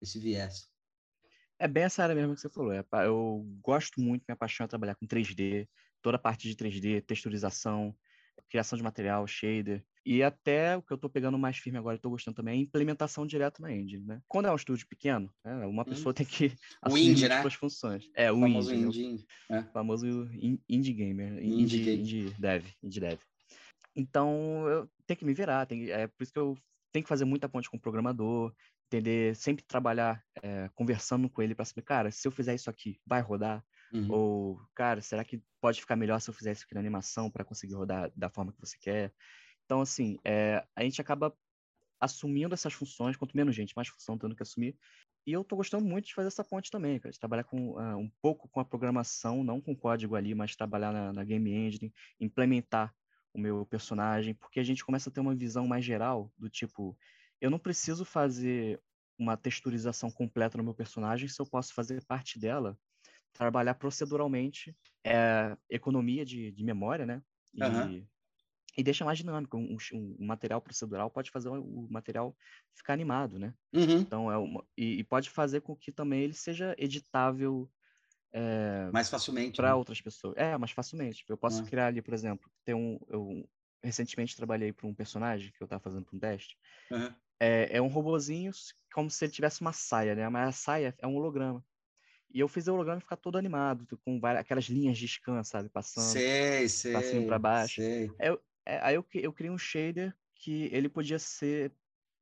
[0.00, 0.68] esse viés?
[1.58, 2.72] É bem essa área mesmo que você falou.
[2.72, 5.68] É eu gosto muito, me apaixono a trabalhar com 3D,
[6.00, 7.94] toda a parte de 3D, texturização,
[8.48, 9.84] criação de material, shader.
[10.04, 12.62] E até o que eu estou pegando mais firme agora e estou gostando também é
[12.62, 14.22] implementação direto na engine, né?
[14.26, 15.84] Quando é um estúdio pequeno, né, uma hum.
[15.84, 16.14] pessoa hum.
[16.14, 17.50] tem que o assumir indie, né?
[17.50, 18.10] funções.
[18.14, 19.04] É, o, famoso indie.
[19.04, 19.60] indie é.
[19.60, 20.06] O famoso
[20.68, 23.18] indie gamer, indie, indie, indie dev, indie dev.
[23.94, 26.56] Então, eu tenho que me virar, tem, é por isso que eu
[26.92, 28.54] tenho que fazer muita ponte com o programador,
[28.86, 32.98] entender, sempre trabalhar é, conversando com ele para saber, cara, se eu fizer isso aqui,
[33.06, 33.62] vai rodar?
[33.92, 34.08] Uhum.
[34.10, 37.44] Ou, cara, será que pode ficar melhor se eu fizer isso aqui na animação para
[37.44, 39.12] conseguir rodar da forma que você quer?
[39.64, 41.36] Então, assim, é, a gente acaba
[42.00, 44.76] assumindo essas funções, quanto menos gente, mais função tendo que assumir.
[45.26, 47.96] E eu estou gostando muito de fazer essa ponte também, cara, de trabalhar com, uh,
[47.98, 51.92] um pouco com a programação, não com código ali, mas trabalhar na, na game engine,
[52.20, 52.94] implementar
[53.34, 56.96] o meu personagem, porque a gente começa a ter uma visão mais geral do tipo,
[57.40, 58.80] eu não preciso fazer
[59.18, 62.78] uma texturização completa no meu personagem se eu posso fazer parte dela
[63.32, 67.22] trabalhar proceduralmente, é, economia de, de memória, né?
[67.54, 68.06] E, uhum.
[68.76, 69.56] e deixa mais dinâmico.
[69.56, 72.36] Um, um, material procedural pode fazer o, material
[72.74, 73.54] ficar animado, né?
[73.72, 73.98] Uhum.
[73.98, 77.70] Então, é uma, e, e, pode fazer com que também ele seja editável
[78.32, 79.74] é, mais facilmente para né?
[79.74, 80.36] outras pessoas.
[80.36, 81.24] É, mais facilmente.
[81.28, 81.66] Eu posso uhum.
[81.66, 83.48] criar ali, por exemplo, ter um, eu
[83.82, 86.56] recentemente trabalhei para um personagem que eu estava fazendo um teste.
[87.40, 88.50] É, é um robozinho
[88.92, 90.28] como se ele tivesse uma saia, né?
[90.28, 91.64] Mas a saia é um holograma.
[92.32, 95.68] E eu fiz o holograma ficar todo animado, com várias, aquelas linhas de scan, sabe?
[95.68, 96.04] Passando.
[96.04, 96.92] Sei, sei.
[96.92, 97.76] Passinho para baixo.
[97.76, 98.10] Sei.
[98.18, 101.72] Aí, eu, é, aí eu, eu criei um shader que ele podia ser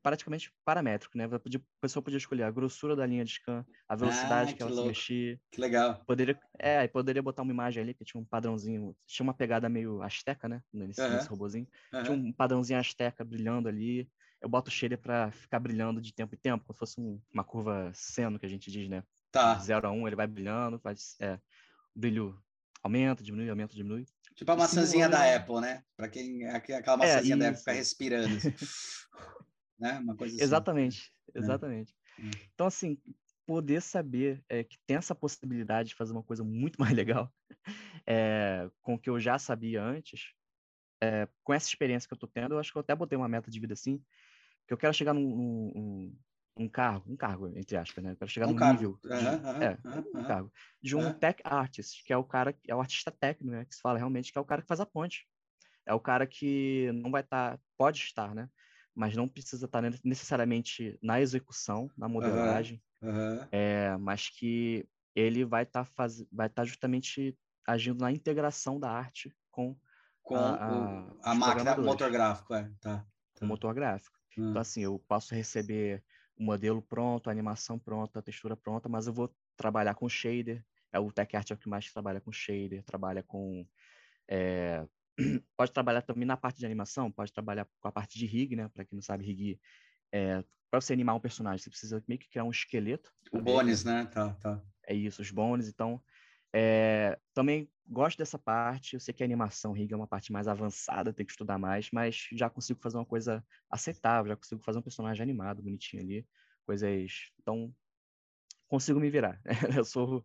[0.06, 1.24] praticamente paramétrico, né?
[1.24, 1.40] A
[1.80, 4.70] pessoa podia escolher a grossura da linha de scan, a velocidade ah, que, que, ela
[4.70, 4.82] louco.
[4.82, 5.40] se mexia.
[5.50, 6.00] Que legal.
[6.06, 10.00] Poderia, é, poderia botar uma imagem ali que tinha um padrãozinho, tinha uma pegada meio
[10.02, 10.62] asteca, né?
[10.72, 11.10] Nesse, uhum.
[11.10, 11.66] nesse robozinho.
[11.92, 12.02] Uhum.
[12.04, 14.08] Tinha um padrãozinho asteca brilhando ali.
[14.40, 17.20] Eu boto o shader para ficar brilhando de tempo em tempo, como se fosse um,
[17.34, 19.02] uma curva seno que a gente diz, né?
[19.30, 19.58] Tá.
[19.58, 21.34] 0 a 1, um, ele vai brilhando, faz, é,
[21.94, 22.40] o brilho
[22.82, 24.06] aumenta, diminui, aumenta, diminui.
[24.34, 25.82] Tipo a maçãzinha da Apple, né?
[25.96, 28.36] Para quem aquela é, maçãzinha é, da Apple ficar respirando.
[28.36, 28.52] Assim.
[29.78, 29.98] né?
[29.98, 30.44] Uma coisa assim.
[30.44, 31.38] Exatamente, é.
[31.38, 31.94] exatamente.
[32.18, 32.22] É.
[32.54, 32.98] Então, assim,
[33.46, 37.32] poder saber é, que tem essa possibilidade de fazer uma coisa muito mais legal
[38.06, 40.32] é, com o que eu já sabia antes,
[41.02, 43.28] é, com essa experiência que eu estou tendo, eu acho que eu até botei uma
[43.28, 44.02] meta de vida assim,
[44.66, 45.22] que eu quero chegar num,
[45.74, 46.18] num,
[46.56, 48.14] um cargo, um cargo, entre aspas, né?
[48.14, 48.80] Para chegar um no cargo.
[48.80, 48.98] nível.
[49.02, 50.52] De, uhum, é, uhum, um cargo.
[50.82, 53.64] De um tech artist, que é o cara, é o artista técnico, né?
[53.66, 55.26] Que se fala realmente que é o cara que faz a ponte.
[55.84, 58.48] É o cara que não vai estar, tá, pode estar, né?
[58.94, 62.82] Mas não precisa estar tá necessariamente na execução, na modelagem,
[63.52, 66.24] é, mas que ele vai estar tá faz...
[66.32, 69.76] vai estar tá justamente agindo na integração da arte com,
[70.22, 73.04] com a, a, a máquina, o motor gráfico, é, tá.
[73.34, 73.44] tá.
[73.44, 74.16] O motor gráfico.
[74.38, 76.02] Então, assim, eu posso receber
[76.36, 80.64] o modelo pronto, a animação pronta, a textura pronta, mas eu vou trabalhar com shader.
[80.92, 83.66] É o TechArt é o que mais trabalha com shader, trabalha com
[84.28, 84.86] é,
[85.56, 88.68] pode trabalhar também na parte de animação, pode trabalhar com a parte de rig, né?
[88.68, 89.60] Para quem não sabe, rig
[90.12, 93.12] é, para você animar um personagem, você precisa meio que criar um esqueleto.
[93.32, 94.06] O bones, né?
[94.06, 94.62] Tá, tá.
[94.86, 95.68] É isso, os bones.
[95.68, 96.02] Então,
[96.58, 100.48] é, também gosto dessa parte, eu sei que a animação rig é uma parte mais
[100.48, 104.78] avançada, tem que estudar mais, mas já consigo fazer uma coisa aceitável, já consigo fazer
[104.78, 106.26] um personagem animado, bonitinho ali,
[106.64, 107.30] coisas...
[107.38, 107.74] Então,
[108.68, 109.38] consigo me virar.
[109.78, 110.24] eu sou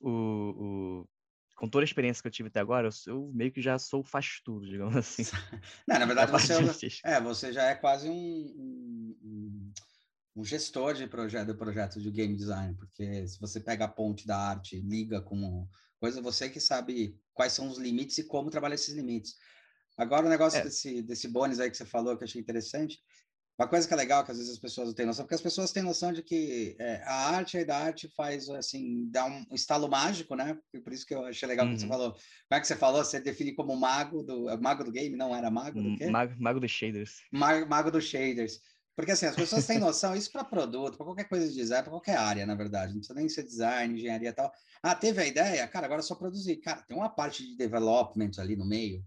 [0.00, 1.08] o, o,
[1.56, 4.02] com toda a experiência que eu tive até agora, eu, eu meio que já sou
[4.02, 5.24] faz tudo, digamos assim.
[5.86, 6.54] Não, na verdade, você,
[7.04, 9.72] é, é, você já é quase um, um,
[10.36, 14.26] um gestor de projeto, de projeto de game design, porque se você pega a ponte
[14.26, 18.74] da arte, liga com coisa, você que sabe quais são os limites e como trabalhar
[18.74, 19.34] esses limites.
[19.96, 20.62] Agora, o negócio é.
[20.62, 22.98] desse, desse bônus aí que você falou, que eu achei interessante,
[23.60, 25.42] uma coisa que é legal, que às vezes as pessoas não têm noção, porque as
[25.42, 29.44] pessoas têm noção de que é, a arte aí da arte faz, assim, dá um
[29.52, 30.58] estalo mágico, né?
[30.82, 31.74] Por isso que eu achei legal uhum.
[31.74, 32.12] que você falou.
[32.12, 33.04] Como é que você falou?
[33.04, 34.48] Você define como mago do...
[34.48, 35.14] É mago do game?
[35.14, 36.06] Não, era mago do quê?
[36.06, 37.16] Mago, mago dos shaders.
[37.30, 38.60] Mago, mago dos shaders.
[38.96, 41.92] Porque, assim, as pessoas têm noção, isso para produto, para qualquer coisa de design, para
[41.92, 42.92] qualquer área, na verdade.
[42.92, 44.52] Não precisa nem ser design, engenharia e tal.
[44.82, 45.66] Ah, teve a ideia?
[45.68, 46.56] Cara, agora é só produzir.
[46.56, 49.04] Cara, tem uma parte de development ali no meio,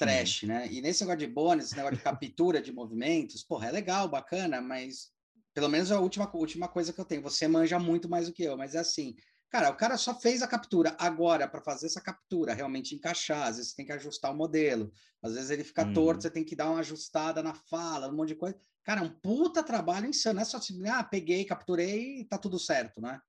[0.00, 0.66] trash, né?
[0.70, 4.60] E nesse negócio de bônus, esse negócio de captura de movimentos, porra, é legal, bacana,
[4.60, 5.10] mas
[5.52, 7.22] pelo menos é a última, última coisa que eu tenho.
[7.22, 9.14] Você manja muito mais do que eu, mas é assim,
[9.50, 10.96] cara, o cara só fez a captura.
[10.98, 14.92] Agora, para fazer essa captura realmente encaixar, às vezes você tem que ajustar o modelo,
[15.22, 16.20] às vezes ele fica torto, uhum.
[16.22, 18.58] você tem que dar uma ajustada na fala, um monte de coisa.
[18.82, 22.38] Cara, é um puta trabalho insano, não é só assim, ah, peguei, capturei e tá
[22.38, 23.20] tudo certo, né?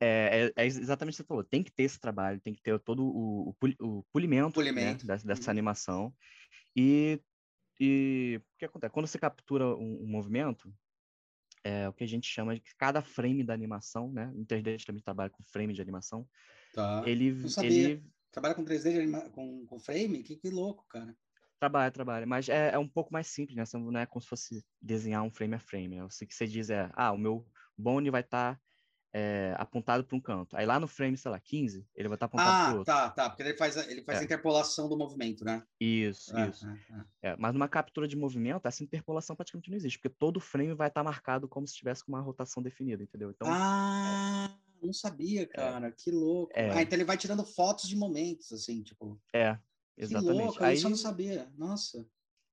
[0.00, 1.44] É, é, é, exatamente o que você falou.
[1.44, 5.06] Tem que ter esse trabalho, tem que ter todo o, o, o polimento, polimento.
[5.06, 5.50] Né, dessa, dessa, uhum.
[5.50, 6.14] animação.
[6.74, 7.20] E,
[7.80, 8.92] e o que acontece?
[8.92, 10.72] Quando você captura um, um, movimento,
[11.66, 14.30] é o que a gente chama de cada frame da animação, né?
[14.34, 16.26] No 3D a gente também trabalha com frame de animação.
[16.72, 17.02] Tá.
[17.06, 17.70] Ele, Não sabia.
[17.70, 18.04] Ele...
[18.30, 19.30] Trabalha com 3D de anima...
[19.30, 20.22] com, com frame?
[20.22, 21.16] Que, que louco, cara.
[21.58, 22.26] Trabalha, trabalha.
[22.26, 23.64] Mas é, é um pouco mais simples, né?
[23.74, 25.96] Não é como se fosse desenhar um frame a frame.
[25.96, 26.04] Né?
[26.04, 28.60] O que você diz é, ah, o meu bone vai estar tá
[29.18, 30.54] é, apontado para um canto.
[30.54, 32.92] Aí lá no frame, sei lá, 15, ele vai estar apontado ah, para o outro.
[32.92, 34.20] Ah, tá, tá, porque ele faz, a, ele faz é.
[34.20, 35.62] a interpolação do movimento, né?
[35.80, 36.68] Isso, é, isso.
[36.68, 37.30] É, é.
[37.30, 40.88] é, mas numa captura de movimento, essa interpolação praticamente não existe, porque todo frame vai
[40.88, 43.30] estar marcado como se tivesse com uma rotação definida, entendeu?
[43.30, 46.52] Então, ah, não sabia, cara, que louco.
[46.54, 49.18] Ah, então ele vai tirando fotos de momentos, assim, tipo...
[49.32, 49.58] É,
[49.96, 50.36] exatamente.
[50.36, 50.82] Que louco, Aí...
[50.82, 52.06] eu não sabia, nossa.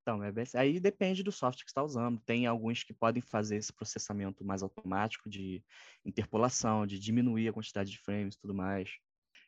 [0.04, 0.44] Então, é bem...
[0.56, 2.20] aí depende do software que está usando.
[2.26, 5.63] Tem alguns que podem fazer esse processamento mais automático de
[6.06, 8.92] interpolação, de diminuir a quantidade de frames e tudo mais.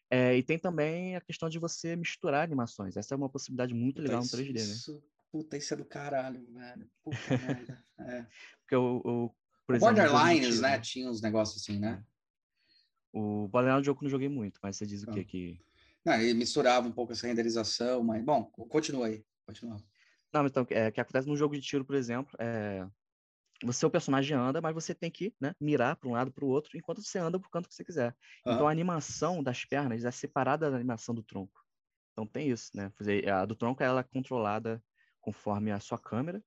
[0.10, 2.96] É, e tem também a questão de você misturar animações.
[2.96, 5.02] Essa é uma possibilidade muito legal no 3D, isso, né?
[5.30, 6.90] Puta, isso é do caralho, velho.
[7.04, 7.84] Puta merda.
[8.00, 8.26] É.
[8.62, 9.30] Porque o, o,
[9.68, 10.80] por o exemplo, Borderlines, né?
[10.80, 12.02] Tinha uns negócios assim, né?
[12.02, 13.18] É.
[13.18, 15.20] O Borderlands é um jogo que eu não joguei muito, mas você diz o que
[15.20, 15.60] aqui?
[16.06, 18.24] Não, ele misturava um pouco essa renderização, mas...
[18.24, 19.26] Bom, continua aí.
[19.46, 19.78] Continua.
[20.36, 22.86] Não, então, é, que acontece num jogo de tiro, por exemplo, é,
[23.64, 26.50] você, o personagem anda, mas você tem que né, mirar para um lado para o
[26.50, 28.14] outro enquanto você anda para o canto que você quiser.
[28.46, 28.54] Uhum.
[28.54, 31.64] Então, a animação das pernas é separada da animação do tronco.
[32.12, 32.92] Então, tem isso, né?
[33.32, 34.84] A do tronco, ela é controlada
[35.22, 36.44] conforme a sua câmera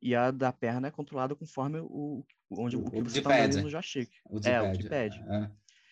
[0.00, 3.68] e a da perna é controlada conforme o, onde, o, o que você está no
[3.68, 4.10] joystick.
[4.24, 5.24] O é, o D-pad.
[5.28, 5.50] É.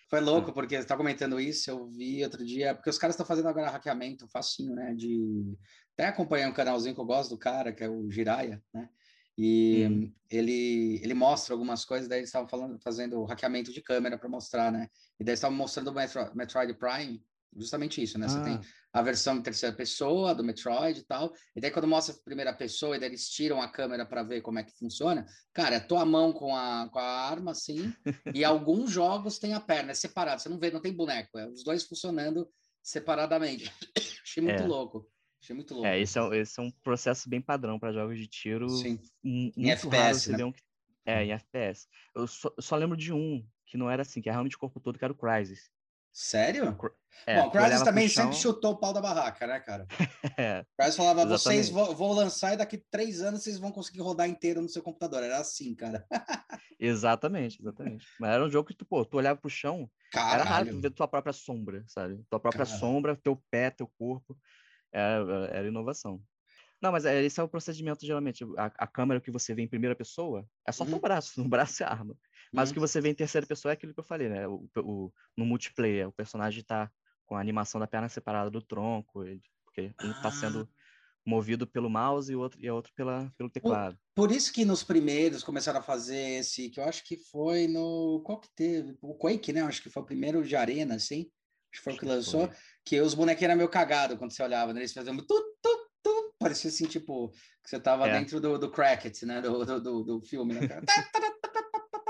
[0.08, 3.26] Foi louco, porque você está comentando isso, eu vi outro dia, porque os caras estão
[3.26, 4.94] fazendo agora hackeamento facinho, né?
[4.94, 5.54] De
[5.92, 8.88] até acompanhei um canalzinho que eu gosto do cara, que é o Jiraya, né?
[9.36, 10.12] E hum.
[10.30, 14.72] ele, ele mostra algumas coisas, daí eles estavam falando, fazendo hackeamento de câmera para mostrar,
[14.72, 14.88] né?
[15.20, 17.22] E daí estavam mostrando o Metro, Metroid Prime,
[17.56, 18.26] justamente isso, né?
[18.26, 18.28] Ah.
[18.28, 18.60] Você tem ah.
[18.92, 22.52] a versão em terceira pessoa do Metroid e tal, e daí quando mostra a primeira
[22.52, 25.80] pessoa, e daí eles tiram a câmera para ver como é que funciona, cara, é
[25.80, 27.92] tua mão com a, com a arma, assim,
[28.34, 31.48] e alguns jogos tem a perna, é separado, você não vê, não tem boneco, é
[31.48, 32.48] os dois funcionando
[32.82, 33.72] separadamente.
[34.22, 34.66] Achei muito é.
[34.66, 35.10] louco.
[35.42, 35.86] Achei muito louco.
[35.86, 38.68] É, esse é, esse é um processo bem padrão para jogos de tiro.
[38.68, 39.00] Sim.
[39.24, 40.44] Um, em FPS, né?
[40.44, 40.52] Um...
[41.06, 41.86] É, em FPS.
[42.14, 44.58] Eu só, eu só, lembro de um que não era assim, que é realmente o
[44.58, 45.70] corpo todo, que era o Crysis.
[46.20, 46.76] Sério?
[47.24, 49.86] É, Bom, o Crysis também sempre chutou o pau da barraca, né, cara?
[50.36, 51.42] é, o Crysis falava, exatamente.
[51.42, 55.22] vocês vão, lançar e daqui três anos vocês vão conseguir rodar inteiro no seu computador.
[55.22, 56.04] Era assim, cara.
[56.76, 58.04] exatamente, exatamente.
[58.18, 60.40] Mas era um jogo que tu, pô, tu olhava pro chão, Caralho.
[60.40, 62.20] era raro tu ver tua própria sombra, sabe?
[62.28, 62.80] Tua própria Caralho.
[62.80, 64.36] sombra, teu pé, teu corpo.
[64.92, 66.20] Era, era inovação.
[66.82, 68.44] Não, mas é, esse é o procedimento, geralmente.
[68.56, 70.90] A, a, câmera que você vê em primeira pessoa é só uhum.
[70.90, 72.16] teu braço, no braço é arma.
[72.52, 72.72] Mas uhum.
[72.72, 74.46] o que você vê em terceira pessoa é aquilo que eu falei, né?
[74.46, 76.90] O, o, no multiplayer, o personagem está
[77.26, 80.68] com a animação da perna separada do tronco, ele, porque um está sendo ah.
[81.24, 83.98] movido pelo mouse e o outro, e outro pela, pelo teclado.
[84.14, 87.68] Por, por, isso que nos primeiros começaram a fazer esse, que eu acho que foi
[87.68, 88.22] no.
[88.24, 88.96] Qual que teve?
[89.02, 89.62] O Quake, né?
[89.62, 91.30] Acho que foi o primeiro de arena, assim.
[91.70, 92.50] Acho que foi o que lançou.
[92.84, 94.80] Que os bonequinhos eram meio cagados quando você olhava, né?
[94.80, 97.28] Eles faziam tu, tu, tu, parecia assim, tipo,
[97.62, 98.18] que você tava é.
[98.18, 99.42] dentro do, do Cracket, né?
[99.42, 100.66] Do, do, do, do filme, né?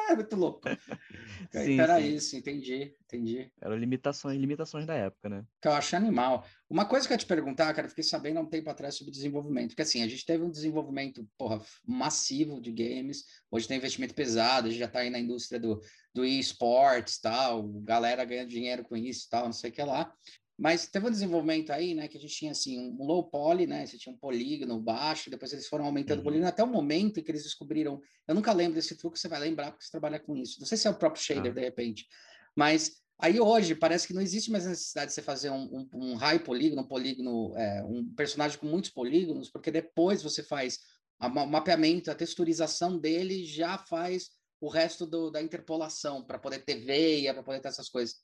[0.09, 0.62] É muito louco.
[1.53, 2.14] sim, era sim.
[2.14, 3.51] isso, entendi, entendi.
[3.61, 5.44] Eram limitações, limitações da época, né?
[5.61, 6.44] Que eu acho animal.
[6.68, 9.12] Uma coisa que eu ia te perguntar, cara, fiquei sabendo há um tempo atrás sobre
[9.12, 14.14] desenvolvimento, porque assim, a gente teve um desenvolvimento, porra, massivo de games, hoje tem investimento
[14.14, 15.81] pesado, a gente já tá aí na indústria do,
[16.14, 20.12] do esportes, tal, galera ganhando dinheiro com isso, tal, não sei o que lá.
[20.59, 23.87] Mas teve um desenvolvimento aí, né, que a gente tinha assim um low poly, né,
[23.87, 26.23] você tinha um polígono baixo, depois eles foram aumentando uhum.
[26.23, 29.29] o polígono até o momento em que eles descobriram, eu nunca lembro desse truque, você
[29.29, 30.59] vai lembrar porque você trabalha com isso.
[30.59, 31.55] Não sei se é o próprio shader ah.
[31.55, 32.09] de repente,
[32.57, 36.14] mas aí hoje parece que não existe mais necessidade de você fazer um, um, um
[36.16, 40.81] high polígono, um polígono, é, um personagem com muitos polígonos, porque depois você faz
[41.21, 46.85] o mapeamento, a texturização dele já faz o resto do, da interpolação para poder ter
[46.85, 48.16] veia, para poder ter essas coisas.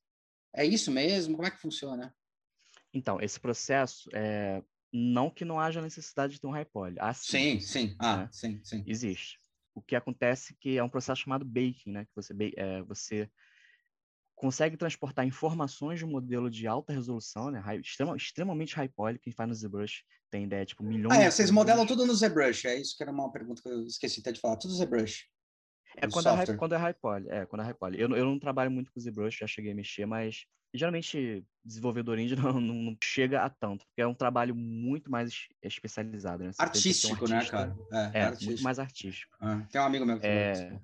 [0.53, 1.37] É isso mesmo?
[1.37, 2.15] Como é que funciona?
[2.95, 6.95] Então, esse processo, é, não que não haja necessidade de ter um high poly.
[7.01, 7.97] Ah, sim, sim.
[7.99, 8.29] Ah, né?
[8.31, 8.85] sim, sim.
[8.87, 9.41] Existe.
[9.75, 12.05] O que acontece é que é um processo chamado baking, né?
[12.05, 13.29] Que você, é, você
[14.37, 17.59] consegue transportar informações de um modelo de alta resolução, né?
[17.59, 19.19] High, extrema, extremamente high poly.
[19.19, 21.19] Quem faz no ZBrush tem ideia, tipo, milhões...
[21.19, 22.67] Ah, é, vocês modelam tudo no ZBrush.
[22.67, 24.57] É isso que era uma pergunta que eu esqueci até de falar.
[24.57, 25.25] Tudo ZBrush.
[25.97, 27.29] É quando, é high, quando é high poly.
[27.29, 28.01] É, quando é high poly.
[28.01, 32.37] Eu, eu não trabalho muito com ZBrush, já cheguei a mexer, mas geralmente desenvolvedor indie
[32.37, 36.53] não, não, não, chega a tanto, porque é um trabalho muito mais especializado, né?
[36.53, 37.77] Você artístico, um né, cara?
[37.93, 38.51] É, é artístico.
[38.51, 39.37] muito mais artístico.
[39.41, 40.79] Ah, tem um amigo meu que é...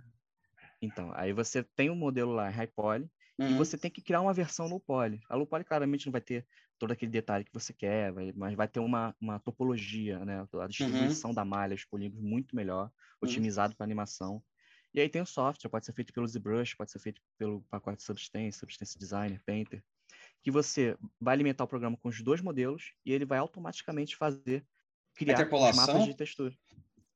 [0.81, 3.07] Então, aí você tem um modelo lá high poly
[3.38, 3.50] uhum.
[3.50, 5.20] e você tem que criar uma versão low poly.
[5.29, 6.46] A low poly claramente não vai ter
[6.79, 10.46] todo aquele detalhe que você quer, vai, mas vai ter uma, uma topologia, né?
[10.59, 11.35] A distribuição uhum.
[11.35, 13.29] da malha, os polígonos muito melhor, uhum.
[13.29, 13.76] otimizado uhum.
[13.76, 14.42] para animação.
[14.92, 18.03] E aí tem o software, pode ser feito pelo ZBrush, pode ser feito pelo pacote
[18.03, 19.83] Substance, Substance Designer, Painter,
[20.42, 24.66] que você vai alimentar o programa com os dois modelos e ele vai automaticamente fazer
[25.14, 26.57] criar mapas de textura.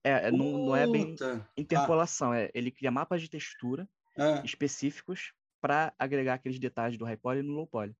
[0.04, 1.16] É, não, não, é bem
[1.56, 2.40] interpolação, ah.
[2.40, 4.42] é ele cria mapas de textura ah.
[4.44, 7.96] específicos para agregar aqueles detalhes do high poly no low poly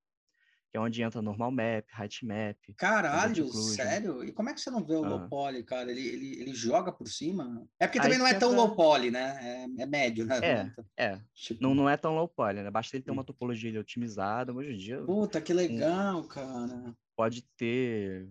[0.74, 2.58] que é onde entra normal map, height map.
[2.76, 4.24] Caralho, sério?
[4.24, 5.08] E como é que você não vê o ah.
[5.08, 5.88] low poly, cara?
[5.88, 7.64] Ele, ele, ele joga por cima?
[7.78, 9.38] É porque também Aí não é tão low poly, né?
[9.40, 10.40] É, é médio, né?
[10.42, 11.20] É, é.
[11.32, 11.62] Tipo...
[11.62, 12.72] Não, não é tão low poly, né?
[12.72, 13.24] Basta ele ter uma hum.
[13.24, 14.52] topologia otimizada.
[14.52, 15.00] Hoje em dia...
[15.04, 16.26] Puta, que legal, um...
[16.26, 16.92] cara.
[17.16, 18.28] Pode ter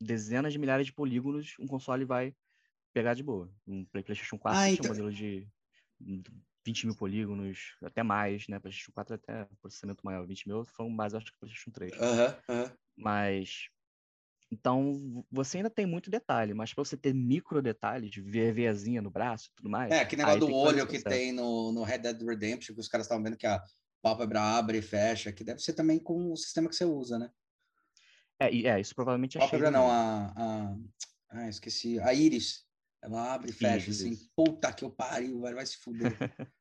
[0.00, 2.34] dezenas de milhares de polígonos, um console vai
[2.92, 3.48] pegar de boa.
[3.64, 4.86] Um PlayStation 4 ah, então...
[4.86, 5.46] um modelo de
[6.66, 8.58] 20 mil polígonos, até mais, né?
[8.58, 11.92] PlayStation 4 até processamento maior, 20 mil foi mais, acho que PlayStation 3.
[11.92, 12.70] Uhum, uhum.
[12.96, 13.68] Mas.
[14.50, 19.02] Então, você ainda tem muito detalhe, mas para você ter micro detalhes, de ver veiazinha
[19.02, 19.90] no braço e tudo mais.
[19.90, 23.06] É, que negócio do olho que tem no, no Red Dead Redemption, que os caras
[23.06, 23.60] estavam vendo que a
[24.00, 27.28] pálpebra abre e fecha, que deve ser também com o sistema que você usa, né?
[28.38, 30.76] É, é isso provavelmente é Pálpebra não, a, a.
[31.30, 31.98] Ah, esqueci.
[32.00, 32.64] A íris.
[33.02, 34.12] Ela abre e fecha, isso, assim.
[34.12, 34.30] Isso.
[34.34, 36.12] Puta que eu pariu, vai, vai se fuder.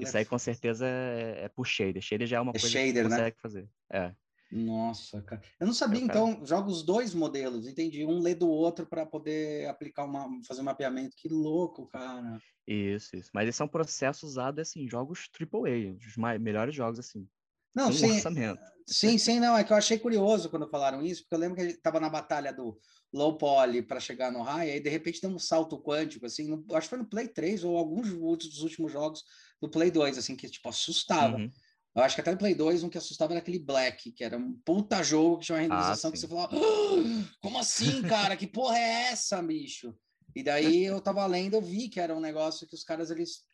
[0.00, 2.02] Isso aí com certeza é, é por shader.
[2.02, 3.16] Shader já é uma é coisa shader, que você né?
[3.16, 3.68] consegue fazer.
[3.92, 4.14] É.
[4.50, 5.42] Nossa, cara.
[5.58, 8.04] Eu não sabia, é, então, joga os dois modelos, entendi.
[8.04, 11.16] Um lê do outro para poder aplicar uma, fazer um mapeamento.
[11.16, 12.38] Que louco, cara.
[12.66, 13.30] Isso, isso.
[13.34, 17.28] Mas esse é um processo usado, assim, jogos AAA, os mais, melhores jogos, assim.
[17.74, 18.12] Não, sim.
[18.12, 18.62] Orçamento.
[18.86, 19.56] Sim, sim, não.
[19.56, 22.52] É que eu achei curioso quando falaram isso, porque eu lembro que estava na batalha
[22.52, 22.78] do
[23.14, 26.64] low poly para chegar no high, aí de repente deu um salto quântico, assim, no,
[26.74, 29.22] acho que foi no Play 3 ou alguns dos últimos jogos
[29.62, 31.36] do Play 2, assim, que tipo assustava.
[31.36, 31.50] Uhum.
[31.94, 34.36] Eu acho que até no Play 2, um que assustava era aquele Black, que era
[34.36, 38.02] um puta jogo que tinha uma ah, renderização ah, que você falava, ah, como assim,
[38.02, 38.36] cara?
[38.36, 39.96] que porra é essa, bicho?
[40.34, 43.44] E daí eu tava lendo, eu vi que era um negócio que os caras, eles...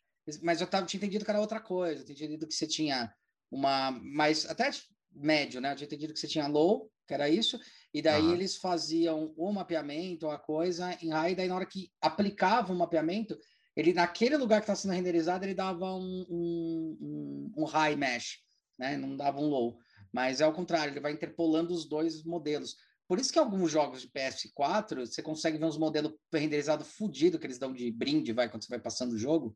[0.41, 3.13] Mas eu tava, tinha entendido que era outra coisa, eu tinha entendido que você tinha
[3.51, 3.91] uma...
[3.91, 4.71] Mas até
[5.13, 5.71] médio, né?
[5.71, 7.59] Eu tinha entendido que você tinha low, que era isso,
[7.93, 8.33] e daí uhum.
[8.33, 12.75] eles faziam o mapeamento, a coisa em high, e daí na hora que aplicava o
[12.75, 13.37] mapeamento,
[13.75, 18.39] ele naquele lugar que está sendo renderizado, ele dava um, um, um, um, high mesh,
[18.79, 18.95] né?
[18.95, 19.77] Não dava um low.
[20.11, 22.77] Mas é o contrário, ele vai interpolando os dois modelos.
[23.07, 27.45] Por isso que alguns jogos de PS4 você consegue ver uns modelos renderizados fudido que
[27.45, 29.55] eles dão de brinde, vai, quando você vai passando o jogo.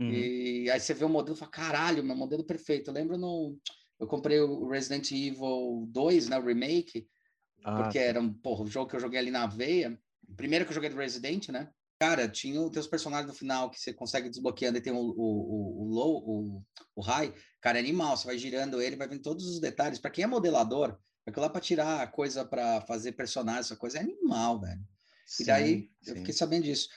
[0.00, 0.10] Uhum.
[0.10, 2.90] E aí você vê o modelo e fala, caralho, meu modelo perfeito.
[2.90, 3.56] Eu lembro no.
[3.98, 6.38] Eu comprei o Resident Evil 2, né?
[6.38, 7.08] O remake,
[7.64, 9.98] ah, porque era um porra, o jogo que eu joguei ali na veia.
[10.36, 11.68] Primeiro que eu joguei do Resident, né?
[11.98, 15.82] Cara, tinha os personagens no final que você consegue desbloqueando e tem o, o, o,
[15.82, 17.34] o low, o, o high.
[17.60, 18.16] Cara, é animal.
[18.16, 19.98] Você vai girando ele, vai vendo todos os detalhes.
[19.98, 20.96] Para quem é modelador,
[21.26, 24.80] aquilo lá para tirar coisa para fazer personagem, essa coisa é animal, velho.
[25.26, 26.10] Sim, e daí sim.
[26.10, 26.88] eu fiquei sabendo disso.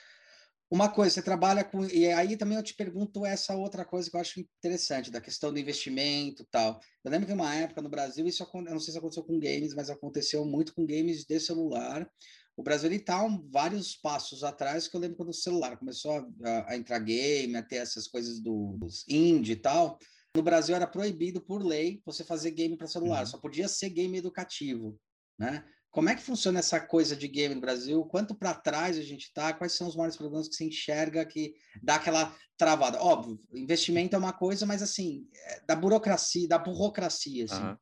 [0.72, 1.84] Uma coisa, você trabalha com.
[1.84, 5.52] E aí também eu te pergunto essa outra coisa que eu acho interessante, da questão
[5.52, 6.80] do investimento tal.
[7.04, 9.74] Eu lembro que uma época no Brasil, isso eu não sei se aconteceu com games,
[9.74, 12.10] mas aconteceu muito com games de celular.
[12.56, 13.20] o Brasil está
[13.50, 17.62] vários passos atrás, que eu lembro quando o celular começou a, a, entrar game, a
[17.62, 19.98] ter essas coisas do, dos indie e tal.
[20.34, 23.26] No Brasil era proibido por lei você fazer game para celular, uhum.
[23.26, 24.98] só podia ser game educativo,
[25.38, 25.62] né?
[25.92, 28.02] Como é que funciona essa coisa de game no Brasil?
[28.06, 29.52] Quanto para trás a gente está?
[29.52, 32.98] Quais são os maiores problemas que se enxerga que dá aquela travada?
[32.98, 37.62] Óbvio, investimento é uma coisa, mas assim, é da burocracia, da burocracia, assim.
[37.62, 37.76] Uhum.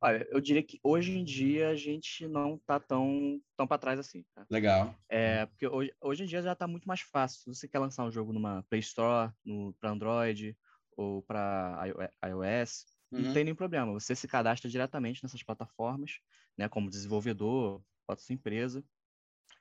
[0.00, 3.98] Olha, eu diria que hoje em dia a gente não está tão, tão para trás
[3.98, 4.24] assim.
[4.34, 4.46] Tá?
[4.48, 4.94] Legal.
[5.06, 7.40] É, porque hoje, hoje em dia já está muito mais fácil.
[7.40, 9.30] Se você quer lançar um jogo numa Play Store,
[9.78, 10.56] para Android
[10.96, 11.78] ou para
[12.24, 13.20] iOS, uhum.
[13.20, 13.92] não tem nenhum problema.
[13.92, 16.20] Você se cadastra diretamente nessas plataformas
[16.56, 18.78] né, como desenvolvedor, bota sua empresa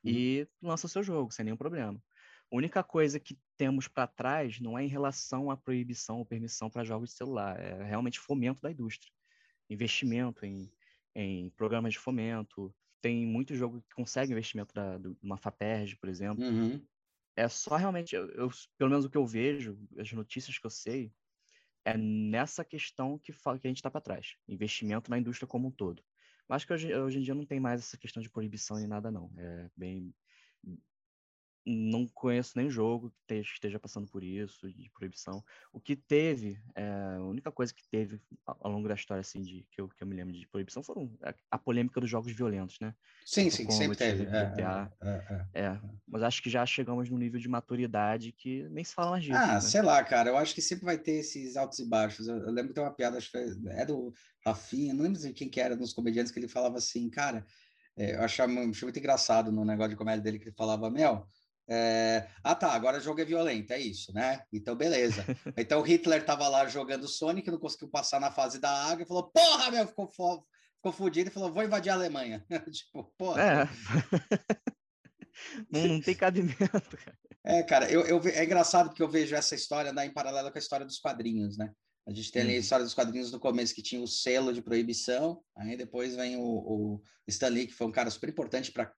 [0.04, 0.12] uhum.
[0.12, 2.02] e lança seu jogo sem nenhum problema.
[2.52, 6.70] A única coisa que temos para trás não é em relação à proibição ou permissão
[6.70, 9.12] para jogos de celular, é realmente fomento da indústria,
[9.70, 10.72] investimento em,
[11.16, 12.74] em programas de fomento.
[13.02, 16.44] Tem muito jogo que consegue investimento da, de uma FAPERJ, por exemplo.
[16.44, 16.86] Uhum.
[17.36, 20.70] É só realmente, eu, eu, pelo menos o que eu vejo, as notícias que eu
[20.70, 21.12] sei,
[21.84, 24.36] é nessa questão que, que a gente está para trás.
[24.48, 26.04] Investimento na indústria como um todo.
[26.48, 29.12] Mas que hoje, hoje em dia não tem mais essa questão de proibição nem nada,
[29.12, 29.32] não.
[29.38, 30.14] É bem.
[31.66, 35.44] Não conheço nem jogo que esteja passando por isso, de proibição.
[35.74, 39.66] O que teve, é, a única coisa que teve ao longo da história, assim, de,
[39.72, 42.80] que, eu, que eu me lembro de proibição, foram a, a polêmica dos jogos violentos,
[42.80, 42.94] né?
[43.26, 44.26] Sim, sim, sempre teve.
[44.26, 48.84] É, é, é, é, mas acho que já chegamos num nível de maturidade que nem
[48.84, 49.38] se fala mais disso.
[49.38, 49.62] Ah, né?
[49.62, 50.30] sei lá, cara.
[50.30, 52.28] Eu acho que sempre vai ter esses altos e baixos.
[52.28, 54.14] Eu, eu lembro que tem uma piada, acho que é do
[54.46, 57.44] Rafinha, não lembro quem que era, nos comediantes, que ele falava assim, cara,
[57.98, 61.28] é, eu achava, achava, muito engraçado no negócio de comédia dele, que ele falava, Mel,
[61.68, 64.44] é, ah tá, agora o jogo é violento, é isso, né?
[64.54, 65.26] Então, beleza.
[65.58, 69.32] Então Hitler tava lá jogando Sonic, não conseguiu passar na fase da água e falou,
[69.32, 70.46] porra, meu, ficou, fo
[70.76, 72.46] ficou fudido e falou, vou invadir a Alemanha.
[72.72, 73.42] tipo, porra.
[73.42, 73.70] É.
[75.72, 76.58] não, não tem cabimento,
[76.98, 77.18] cara.
[77.44, 80.58] É, cara, eu, eu, é engraçado porque eu vejo essa história andar em paralelo com
[80.58, 81.72] a história dos quadrinhos, né?
[82.08, 82.60] A gente tem ali a uhum.
[82.60, 86.44] história dos quadrinhos no começo que tinha o selo de proibição, aí depois vem o,
[86.44, 88.94] o Stan Lee, que foi um cara super importante para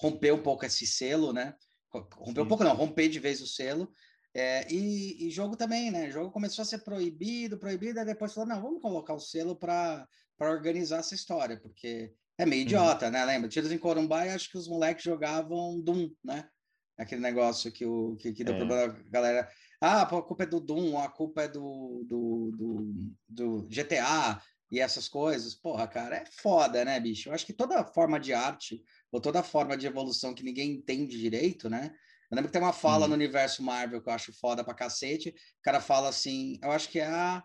[0.00, 1.54] romper um pouco esse selo, né?
[1.92, 2.40] Romper Sim.
[2.40, 3.90] um pouco, não, romper de vez o selo.
[4.34, 6.08] É, e, e, jogo também, né?
[6.08, 9.56] O jogo começou a ser proibido, proibido, e depois falou: não, vamos colocar o selo
[9.56, 10.06] para
[10.40, 12.66] organizar essa história, porque é meio uhum.
[12.66, 13.12] idiota, uhum.
[13.12, 13.24] né?
[13.24, 13.48] Lembra?
[13.48, 16.48] Tiros em Corumbá, acho que os moleques jogavam Doom, né?
[16.96, 18.58] Aquele negócio que, o, que, que deu é.
[18.58, 19.48] problema a galera.
[19.80, 24.80] Ah, a culpa é do Doom, a culpa é do, do, do, do, GTA e
[24.80, 25.54] essas coisas.
[25.54, 27.28] Porra, cara, é foda, né, bicho?
[27.28, 31.18] Eu acho que toda forma de arte, ou toda forma de evolução que ninguém entende
[31.18, 31.92] direito, né?
[32.30, 33.08] Eu lembro que tem uma fala hum.
[33.08, 35.30] no universo Marvel que eu acho foda pra cacete.
[35.30, 37.42] O cara fala assim, eu acho que é a.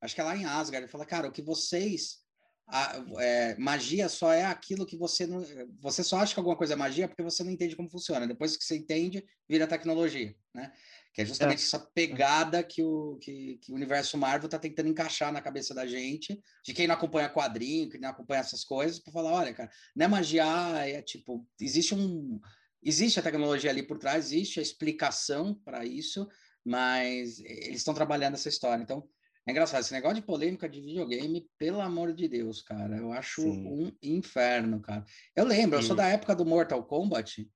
[0.00, 0.84] Acho que é lá em Asgard.
[0.84, 2.24] Ele fala, cara, o que vocês
[2.66, 5.44] a, é, magia só é aquilo que você não.
[5.80, 8.26] Você só acha que alguma coisa é magia porque você não entende como funciona.
[8.26, 10.72] Depois que você entende, vira tecnologia, né?
[11.14, 11.62] Que é justamente é.
[11.62, 15.86] essa pegada que o, que, que o universo Marvel está tentando encaixar na cabeça da
[15.86, 19.70] gente, de quem não acompanha quadrinho, que não acompanha essas coisas, para falar, olha, cara,
[19.94, 20.44] não é magia,
[20.84, 22.40] é tipo, existe um.
[22.82, 26.28] Existe a tecnologia ali por trás, existe a explicação para isso,
[26.64, 28.82] mas eles estão trabalhando essa história.
[28.82, 29.08] Então,
[29.46, 33.40] é engraçado, esse negócio de polêmica de videogame, pelo amor de Deus, cara, eu acho
[33.40, 33.66] Sim.
[33.68, 35.04] um inferno, cara.
[35.36, 35.84] Eu lembro, Sim.
[35.84, 37.48] eu sou da época do Mortal Kombat,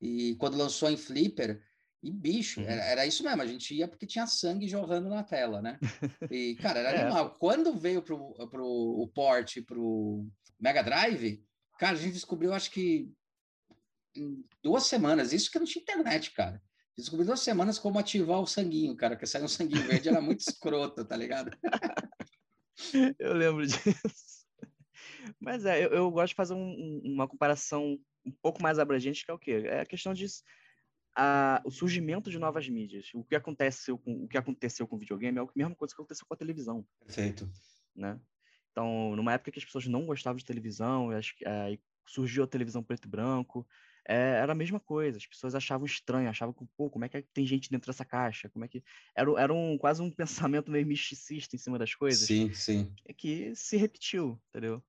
[0.00, 1.60] e quando lançou em Flipper,
[2.02, 5.60] e bicho, era, era, isso mesmo, a gente ia porque tinha sangue jorrando na tela,
[5.60, 5.78] né?
[6.30, 7.02] E, cara, era é.
[7.02, 7.34] animal.
[7.38, 10.24] Quando veio pro, pro o port pro
[10.60, 11.42] Mega Drive,
[11.78, 13.10] cara, a gente descobriu, acho que
[14.14, 16.62] em duas semanas, isso que não tinha internet, cara.
[16.96, 20.40] Descobri duas semanas como ativar o sanguinho, cara, que saiu um sanguinho verde, era muito
[20.40, 21.50] escroto, tá ligado?
[23.18, 24.46] eu lembro disso.
[25.40, 29.30] Mas é, eu, eu gosto de fazer um, uma comparação um pouco mais abrangente, que
[29.30, 29.62] é o quê?
[29.66, 30.26] É a questão de
[31.20, 33.10] a, o surgimento de novas mídias.
[33.12, 36.00] O que aconteceu com o que aconteceu com o videogame é a mesma coisa que
[36.00, 36.86] aconteceu com a televisão.
[37.04, 37.50] Perfeito.
[37.94, 38.20] Né?
[38.70, 42.46] Então, numa época que as pessoas não gostavam de televisão, acho que é, surgiu a
[42.46, 43.66] televisão preto e branco,
[44.06, 45.18] é, era a mesma coisa.
[45.18, 48.48] As pessoas achavam estranho, achavam que, pô, como é que tem gente dentro dessa caixa?
[48.48, 48.84] Como é que.
[49.12, 52.28] Era, era um, quase um pensamento meio misticista em cima das coisas.
[52.28, 52.94] Sim, sim.
[53.16, 54.80] Que se repetiu, entendeu?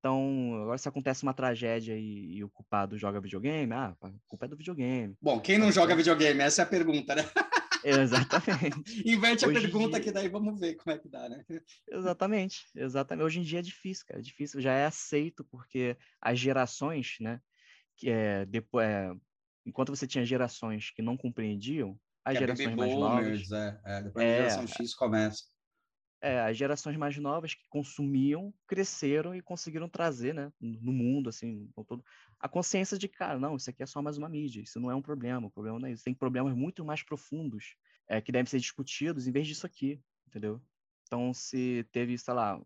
[0.00, 4.46] Então, agora se acontece uma tragédia e, e, o culpado joga videogame, ah, a culpa
[4.46, 5.14] é do videogame.
[5.20, 6.40] Bom, quem não joga videogame?
[6.40, 7.22] Essa é a pergunta, né?
[7.84, 8.76] Exatamente.
[9.04, 10.00] Inverte Hoje a pergunta dia...
[10.00, 11.44] que daí vamos ver como é que dá, né?
[11.90, 13.24] Exatamente, exatamente.
[13.24, 17.38] Hoje em dia é difícil, cara, é difícil, já é aceito porque as gerações, né,
[17.94, 19.12] que é, depois, é,
[19.66, 23.52] enquanto você tinha gerações que não compreendiam, as que gerações mais boomers, novas...
[23.52, 25.44] É, é, depois é, a geração X começa.
[26.20, 31.70] É, as gerações mais novas que consumiam cresceram e conseguiram trazer, né, no mundo, assim,
[31.86, 32.04] todo,
[32.38, 34.90] a consciência de que, cara, não, isso aqui é só mais uma mídia, isso não
[34.90, 36.04] é um problema, o problema não é isso.
[36.04, 37.74] Tem problemas muito mais profundos
[38.08, 40.60] é, que devem ser discutidos em vez disso aqui, entendeu?
[41.06, 42.60] Então, se teve, sei lá,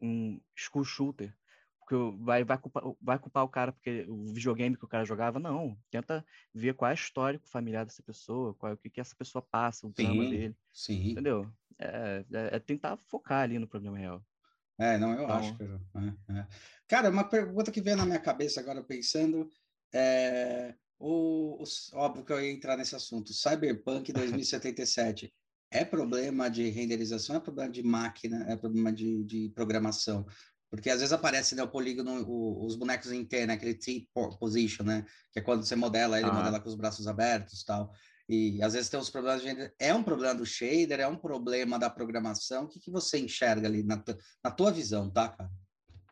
[0.00, 1.34] um school shooter,
[1.80, 5.40] porque vai, vai, culpar, vai culpar o cara porque o videogame que o cara jogava,
[5.40, 5.76] não.
[5.90, 6.24] Tenta
[6.54, 9.86] ver qual é o histórico familiar dessa pessoa, qual, o que, que essa pessoa passa,
[9.86, 10.56] o drama dele.
[10.72, 11.10] Sim.
[11.10, 11.50] Entendeu?
[11.80, 14.22] É, é, é, tentar focar ali no problema real.
[14.78, 15.36] É, não, eu então...
[15.36, 15.56] acho.
[15.56, 16.46] Que, é, é.
[16.86, 19.48] Cara, uma pergunta que veio na minha cabeça agora pensando
[19.92, 20.74] é.
[20.98, 21.64] O, o,
[21.94, 23.32] óbvio que eu ia entrar nesse assunto.
[23.32, 25.32] Cyberpunk 2077
[25.70, 30.26] é problema de renderização, é problema de máquina, é problema de, de programação.
[30.68, 34.84] Porque às vezes aparece né, o polígono, o, os bonecos em T, né, aquele T-position,
[34.84, 35.06] né?
[35.32, 36.32] Que é quando você modela, ele ah.
[36.32, 37.90] modela com os braços abertos tal.
[38.30, 39.72] E às vezes tem uns problemas de...
[39.76, 42.64] É um problema do shader, é um problema da programação.
[42.64, 44.00] O que, que você enxerga ali na,
[44.44, 45.50] na tua visão, tá, cara?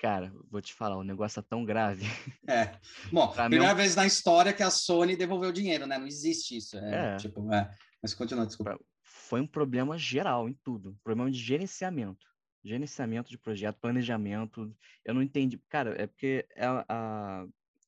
[0.00, 2.04] Cara, vou te falar, o negócio é tão grave.
[2.48, 2.76] É.
[3.12, 5.98] Bom, primeira vez na história que a Sony devolveu dinheiro, né?
[5.98, 6.76] Não existe isso.
[6.78, 7.16] É, é.
[7.16, 7.70] Tipo, é.
[8.02, 8.78] Mas continua, desculpa.
[9.02, 10.96] Foi um problema geral em tudo.
[11.04, 12.26] Problema de gerenciamento
[12.64, 14.74] gerenciamento de projeto, planejamento.
[15.04, 15.58] Eu não entendi.
[15.68, 17.46] Cara, é porque a, a,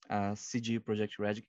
[0.08, 1.42] a CD Projekt Red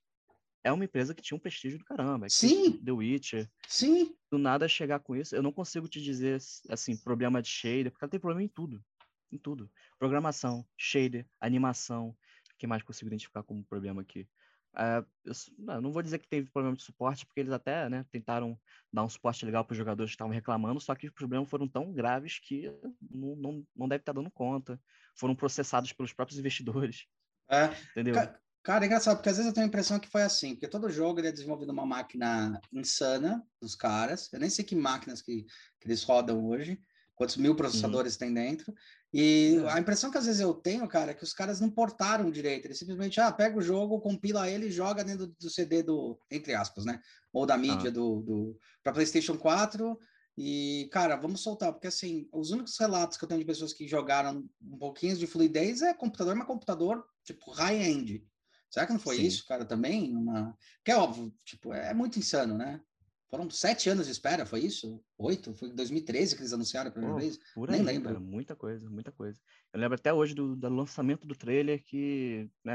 [0.64, 2.28] é uma empresa que tinha um prestígio do caramba.
[2.28, 2.78] Sim.
[2.82, 3.50] The Witcher.
[3.66, 4.14] Sim.
[4.30, 8.04] Do nada chegar com isso, eu não consigo te dizer, assim, problema de shader, porque
[8.04, 8.82] ela tem problema em tudo.
[9.30, 9.70] Em tudo.
[9.98, 12.08] Programação, shader, animação.
[12.08, 14.28] O que mais consigo identificar como problema aqui?
[14.74, 18.58] Uh, eu, não vou dizer que teve problema de suporte, porque eles até né, tentaram
[18.90, 21.68] dar um suporte legal para os jogadores que estavam reclamando, só que os problemas foram
[21.68, 24.80] tão graves que não, não, não deve estar dando conta.
[25.14, 27.06] Foram processados pelos próprios investidores.
[27.50, 28.14] É, entendeu?
[28.62, 30.88] Cara, é engraçado, porque às vezes eu tenho a impressão que foi assim, porque todo
[30.88, 34.32] jogo ele é desenvolvido uma máquina insana dos caras.
[34.32, 35.44] Eu nem sei que máquinas que,
[35.80, 36.80] que eles rodam hoje,
[37.16, 37.56] quantos mil uhum.
[37.56, 38.18] processadores uhum.
[38.20, 38.72] tem dentro.
[39.12, 39.72] E é.
[39.72, 42.66] a impressão que às vezes eu tenho, cara, é que os caras não portaram direito.
[42.66, 46.54] Eles simplesmente, ah, pega o jogo, compila ele e joga dentro do CD do, entre
[46.54, 47.00] aspas, né?
[47.32, 47.92] Ou da mídia ah.
[47.92, 49.98] do, do para PlayStation 4.
[50.38, 53.86] E, cara, vamos soltar, porque assim, os únicos relatos que eu tenho de pessoas que
[53.86, 58.24] jogaram um pouquinho de fluidez é computador, mas computador, tipo, high-end.
[58.72, 59.26] Será que não foi Sim.
[59.26, 60.16] isso, cara, também?
[60.16, 60.56] Uma...
[60.82, 62.80] Que é óbvio, tipo, é muito insano, né?
[63.28, 65.02] Foram sete anos de espera, foi isso?
[65.18, 65.54] Oito?
[65.54, 67.38] Foi em 2013 que eles anunciaram a primeira oh, vez?
[67.54, 68.08] Por aí, Nem lembro.
[68.08, 69.38] Cara, muita coisa, muita coisa.
[69.72, 72.74] Eu lembro até hoje do, do lançamento do trailer que né,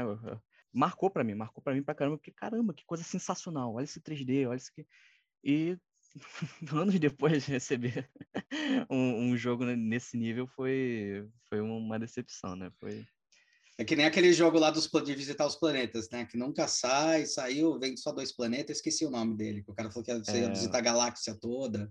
[0.72, 3.74] marcou para mim, marcou para mim pra caramba, porque caramba, que coisa sensacional.
[3.74, 4.86] Olha esse 3D, olha isso que.
[5.42, 5.76] E
[6.72, 8.08] anos depois de receber
[8.90, 12.70] um, um, jogo nesse nível foi, foi uma decepção, né?
[12.78, 13.04] Foi.
[13.78, 16.24] É que nem aquele jogo lá dos, de visitar os planetas, né?
[16.24, 19.62] Que nunca sai, saiu, vem só dois planetas, esqueci o nome dele.
[19.68, 20.50] O cara falou que você ia é...
[20.50, 21.88] visitar a galáxia toda.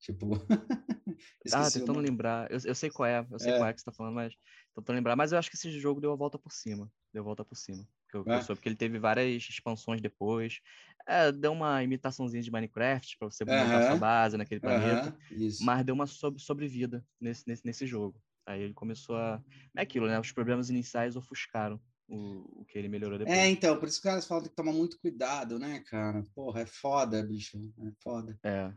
[0.00, 0.32] Tipo.
[1.52, 2.50] ah, tentando lembrar.
[2.50, 3.56] Eu, eu sei qual é, eu sei é.
[3.56, 4.34] qual é que você tá falando, mas
[4.74, 5.14] tentando lembrar.
[5.14, 6.90] Mas eu acho que esse jogo deu a volta por cima.
[7.12, 7.86] Deu a volta por cima.
[8.10, 8.40] Que eu, é.
[8.40, 10.60] eu porque ele teve várias expansões depois.
[11.06, 15.16] É, deu uma imitaçãozinha de Minecraft para você montar sua base naquele planeta.
[15.60, 18.20] Mas deu uma sobre, sobrevida nesse, nesse, nesse jogo.
[18.48, 19.42] Aí ele começou a.
[19.76, 20.18] É aquilo, né?
[20.18, 21.78] Os problemas iniciais ofuscaram
[22.08, 23.36] o, o que ele melhorou depois.
[23.36, 26.24] É, então, por isso que os caras falam que tomar muito cuidado, né, cara?
[26.34, 27.58] Porra, é foda, bicho.
[27.58, 28.38] É foda.
[28.42, 28.72] É,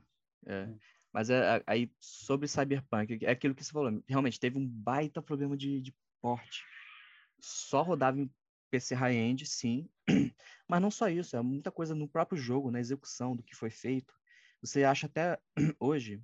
[0.46, 0.70] é.
[1.14, 4.04] Mas é, aí, sobre Cyberpunk, é aquilo que você falou.
[4.10, 6.66] Realmente, teve um baita problema de, de porte.
[7.40, 8.30] Só rodava em
[8.70, 9.90] PC high-end, sim.
[10.68, 13.70] Mas não só isso, é muita coisa no próprio jogo, na execução do que foi
[13.70, 14.14] feito.
[14.62, 15.40] Você acha até
[15.80, 16.22] hoje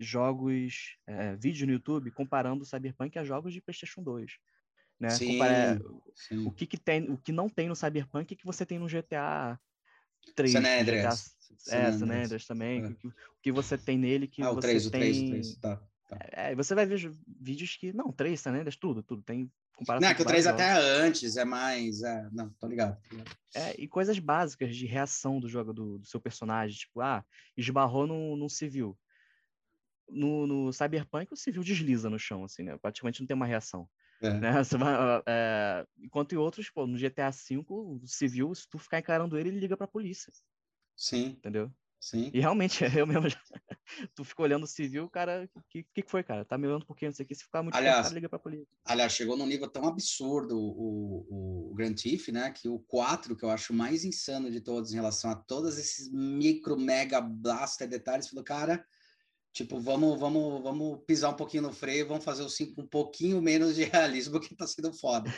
[0.00, 4.32] jogos, é, vídeo no YouTube comparando o Cyberpunk a jogos de PlayStation 2.
[4.98, 5.10] Né?
[5.10, 5.38] Sim,
[6.14, 6.46] sim.
[6.46, 8.86] O que, que tem, o que não tem no Cyberpunk e que você tem no
[8.86, 9.58] GTA
[10.34, 10.52] 3.
[10.52, 11.36] San Andreas.
[11.50, 12.82] GTA, é, San Andreas também.
[12.82, 12.88] É.
[12.88, 14.88] O, que, o que você tem nele que ah, você 3, tem...
[14.88, 15.76] o 3, o 3, tá.
[16.08, 16.18] tá.
[16.32, 17.92] É, você vai ver vídeos que...
[17.92, 19.22] Não, 3 San Andreas, tudo, tudo.
[19.22, 22.02] Tem comparação Não, é que o 3 até antes, é mais...
[22.02, 22.98] É, não, tô ligado.
[23.54, 26.78] É, e coisas básicas de reação do jogo do, do seu personagem.
[26.78, 27.24] Tipo, ah,
[27.56, 28.98] esbarrou num, num civil
[30.12, 32.76] no, no Cyberpunk o civil desliza no chão, assim, né?
[32.78, 33.88] Praticamente não tem uma reação.
[34.22, 34.30] É.
[34.30, 34.52] Né?
[34.78, 39.38] Vai, é, enquanto em outros, pô, no GTA V, o civil, se tu ficar encarando
[39.38, 40.32] ele, ele liga pra polícia.
[40.96, 41.28] Sim.
[41.38, 41.72] Entendeu?
[42.00, 42.30] Sim.
[42.32, 43.38] E realmente, eu mesmo já...
[44.14, 46.44] tu ficou olhando o civil, cara, o que, que, que foi, cara?
[46.46, 47.06] Tá me olhando por quê?
[47.06, 47.34] Não sei o que.
[47.34, 48.66] Se ficar muito aliás, cara, liga pra polícia.
[48.86, 52.50] Aliás, chegou num nível tão absurdo o, o, o Grand Theft, né?
[52.50, 56.10] Que o 4, que eu acho mais insano de todos em relação a todos esses
[56.10, 58.84] micro, mega blaster detalhes, falou, cara,
[59.52, 63.42] Tipo, vamos, vamos, vamos pisar um pouquinho no freio, vamos fazer o 5 um pouquinho
[63.42, 65.28] menos de realismo, que tá sendo foda.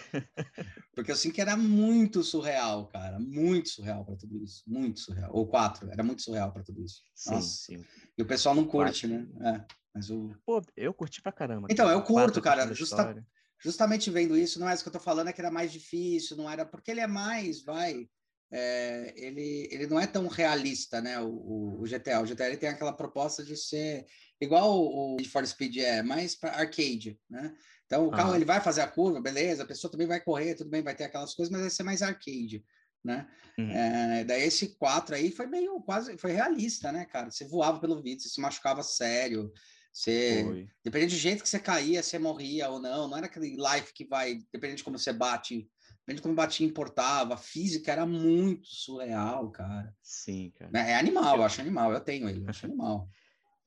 [0.95, 3.19] Porque o 5 era muito surreal, cara.
[3.19, 4.63] Muito surreal para tudo isso.
[4.67, 5.31] Muito surreal.
[5.33, 7.03] Ou 4, era muito surreal para tudo isso.
[7.15, 7.49] Sim, Nossa.
[7.49, 7.85] sim.
[8.17, 9.27] E o pessoal não curte, né?
[9.41, 10.35] É, mas o...
[10.45, 11.69] Pô, eu curti pra caramba.
[11.71, 11.97] Então, cara.
[11.99, 12.75] eu curto, Quatro, cara.
[12.75, 13.27] Justa-
[13.59, 16.37] justamente vendo isso, não é isso que eu tô falando, é que era mais difícil,
[16.37, 16.67] não era.
[16.67, 18.07] Porque ele é mais, vai.
[18.53, 21.19] É, ele, ele não é tão realista, né?
[21.19, 22.21] O, o, GTA.
[22.21, 24.07] O GTA ele tem aquela proposta de ser
[24.41, 27.55] igual o, Need for Speed é, mais para arcade, né?
[27.87, 30.71] Então o carro ele vai fazer a curva, beleza, a pessoa também vai correr, tudo
[30.71, 32.65] bem, vai ter aquelas coisas, mas vai ser mais arcade,
[33.05, 33.27] né?
[33.59, 33.71] Uhum.
[33.71, 37.31] É, daí esse 4 aí foi meio quase foi realista, né, cara?
[37.31, 39.53] Você voava pelo vidro, você se machucava sério,
[39.93, 40.69] você Foi.
[40.83, 43.07] Dependendo do jeito que você caía, você morria ou não.
[43.09, 45.69] Não era aquele life que vai, dependendo de como você bate,
[46.03, 47.35] dependendo de como batia, importava.
[47.35, 49.97] A física era muito surreal, cara.
[50.03, 50.71] Sim, cara.
[50.79, 51.93] É animal, eu acho animal.
[51.93, 53.09] Eu tenho ele, eu acho animal.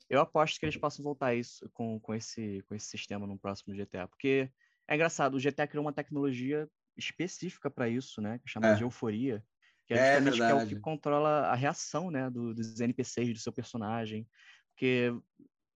[0.09, 3.73] Eu aposto que eles possam voltar isso com, com, esse, com esse sistema no próximo
[3.73, 4.07] GTA.
[4.07, 4.49] Porque
[4.87, 8.37] é engraçado, o GTA criou uma tecnologia específica para isso, né?
[8.39, 8.77] Que chamada É.
[8.77, 9.43] de euforia.
[9.87, 13.39] Que é É que é o que controla a reação né, do- dos NPCs, do
[13.39, 14.27] seu personagem.
[14.69, 15.11] Porque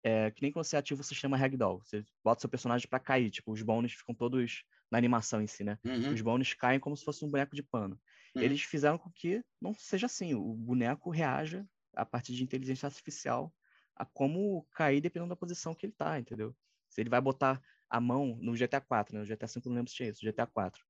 [0.04, 1.82] é que nem quando você ativa o sistema Ragdoll.
[1.84, 3.30] Você bota seu personagem para cair.
[3.32, 5.78] Tipo, os bônus ficam todos na animação em si, né?
[5.86, 8.00] Uhum, Os bônus caem como se fosse um boneco de pano.
[8.36, 8.42] Hum.
[8.42, 10.34] Eles fizeram com que não seja assim.
[10.34, 11.66] O boneco reaja
[11.96, 13.54] a partir de inteligência artificial
[13.96, 16.56] a como cair dependendo da posição que ele tá, entendeu?
[16.90, 19.20] Se ele vai botar a mão no GTA 4, né?
[19.22, 20.84] No GTA 5 eu não lembro se tinha isso, GTA 4.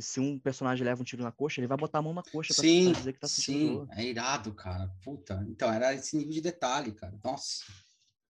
[0.00, 2.52] Se, um personagem leva um tiro na coxa, ele vai botar a mão na coxa
[2.52, 4.88] pra, Sim, dizer que tá sentindo sim, é irado, cara.
[5.02, 5.42] Puta.
[5.48, 7.18] Então, era esse nível de detalhe, cara.
[7.24, 7.64] Nossa.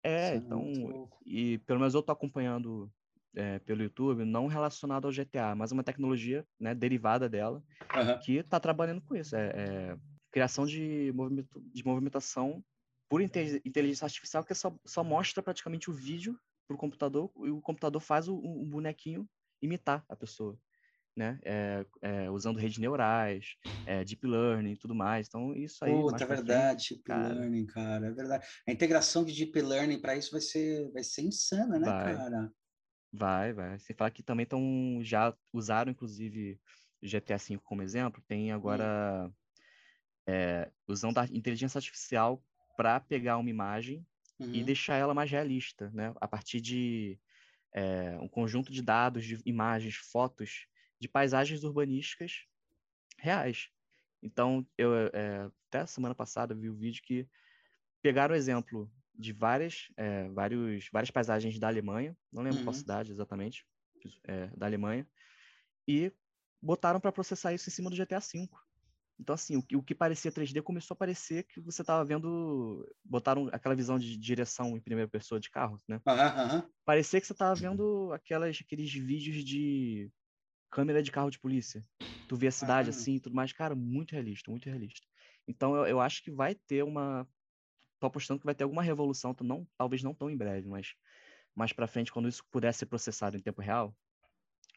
[0.01, 1.19] É, isso muito então, louco.
[1.25, 2.91] e pelo menos eu tô acompanhando
[3.35, 7.63] é, pelo YouTube, não relacionado ao GTA, mas uma tecnologia né, derivada dela,
[7.95, 8.19] Aham.
[8.19, 9.35] que está trabalhando com isso.
[9.35, 9.97] É, é
[10.31, 12.63] criação de, movimento, de movimentação
[13.07, 17.51] por inte- inteligência artificial que só, só mostra praticamente o vídeo para o computador e
[17.51, 19.29] o computador faz o, o bonequinho
[19.61, 20.57] imitar a pessoa,
[21.15, 21.39] né?
[21.43, 23.55] É, é, usando redes neurais,
[23.85, 25.27] é, deep learning e tudo mais.
[25.27, 25.91] Então, isso aí...
[25.91, 27.33] Puta, é frente, verdade, Deep cara.
[27.33, 28.47] Learning, cara, é verdade.
[28.67, 32.15] A integração de Deep Learning para isso vai ser, vai ser insana, né, Vai.
[32.15, 32.51] cara?
[33.13, 33.77] Vai, vai.
[33.79, 36.59] Você fala que também estão já usaram inclusive
[37.01, 39.31] GTA V como exemplo, tem agora
[40.27, 42.43] é, usando a inteligência artificial
[42.75, 44.05] para pegar uma imagem
[44.51, 44.63] e Uhum.
[44.63, 46.13] deixar ela mais realista, né?
[46.21, 47.19] A partir de
[47.73, 50.67] é, um conjunto de dados, de imagens, fotos
[50.99, 52.45] de paisagens urbanísticas
[53.19, 53.69] reais.
[54.23, 57.27] Então, eu é, até a semana passada vi o vídeo que
[58.01, 62.79] pegaram o exemplo de várias, é, vários, várias paisagens da Alemanha, não lembro qual Uhum.
[62.79, 63.65] cidade exatamente,
[64.25, 65.07] é, da Alemanha,
[65.87, 66.11] e
[66.61, 68.49] botaram para processar isso em cima do GTA V.
[69.19, 72.85] Então, assim, o que, o que parecia 3D começou a parecer que você estava vendo.
[73.03, 76.01] Botaram aquela visão de direção em primeira pessoa de carro, né?
[76.05, 76.71] Aham.
[76.85, 80.11] Parecia que você estava vendo aquelas, aqueles vídeos de
[80.71, 81.85] câmera de carro de polícia.
[82.27, 82.89] Tu vê a cidade Ah.
[82.89, 83.53] assim e tudo mais.
[83.53, 85.07] Cara, muito realista, muito realista.
[85.47, 87.27] Então, eu, eu acho que vai ter uma.
[88.03, 90.93] Tô apostando que vai ter alguma revolução, não, talvez não tão em breve, mas
[91.55, 93.95] mais para frente, quando isso puder ser processado em tempo real,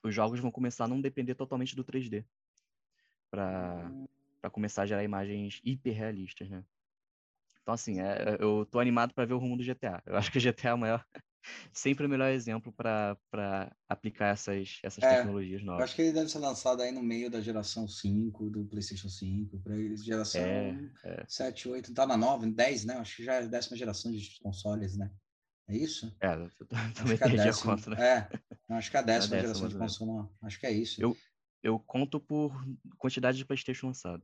[0.05, 2.25] os jogos vão começar a não depender totalmente do 3D
[3.29, 3.91] para
[4.41, 6.65] para começar a gerar imagens hiperrealistas, né?
[7.63, 10.01] Então assim, é, eu tô animado para ver o rumo do GTA.
[10.07, 11.05] Eu acho que o GTA é o maior,
[11.73, 13.17] sempre o melhor exemplo para
[13.89, 15.85] aplicar essas essas É, tecnologias Eu novas.
[15.85, 19.61] acho que ele deve ser lançado aí no meio da geração 5, do PlayStation 5,
[19.61, 21.27] para geração É, é.
[21.27, 22.95] 7, 8, tá na 9, 10, né?
[22.97, 25.11] Acho que já é a décima geração de consoles, né?
[25.69, 26.21] É isso?
[26.21, 26.51] É, eu
[26.95, 27.97] também é a perdi a conta, né?
[27.99, 28.33] É,
[28.75, 29.99] acho que é a décima décima, geração de ou menos.
[29.99, 30.37] console, não.
[30.43, 31.03] Acho que é isso.
[31.03, 31.23] Eu-
[31.67, 32.55] Eu conto por
[32.97, 34.23] quantidade de PlayStation lançado.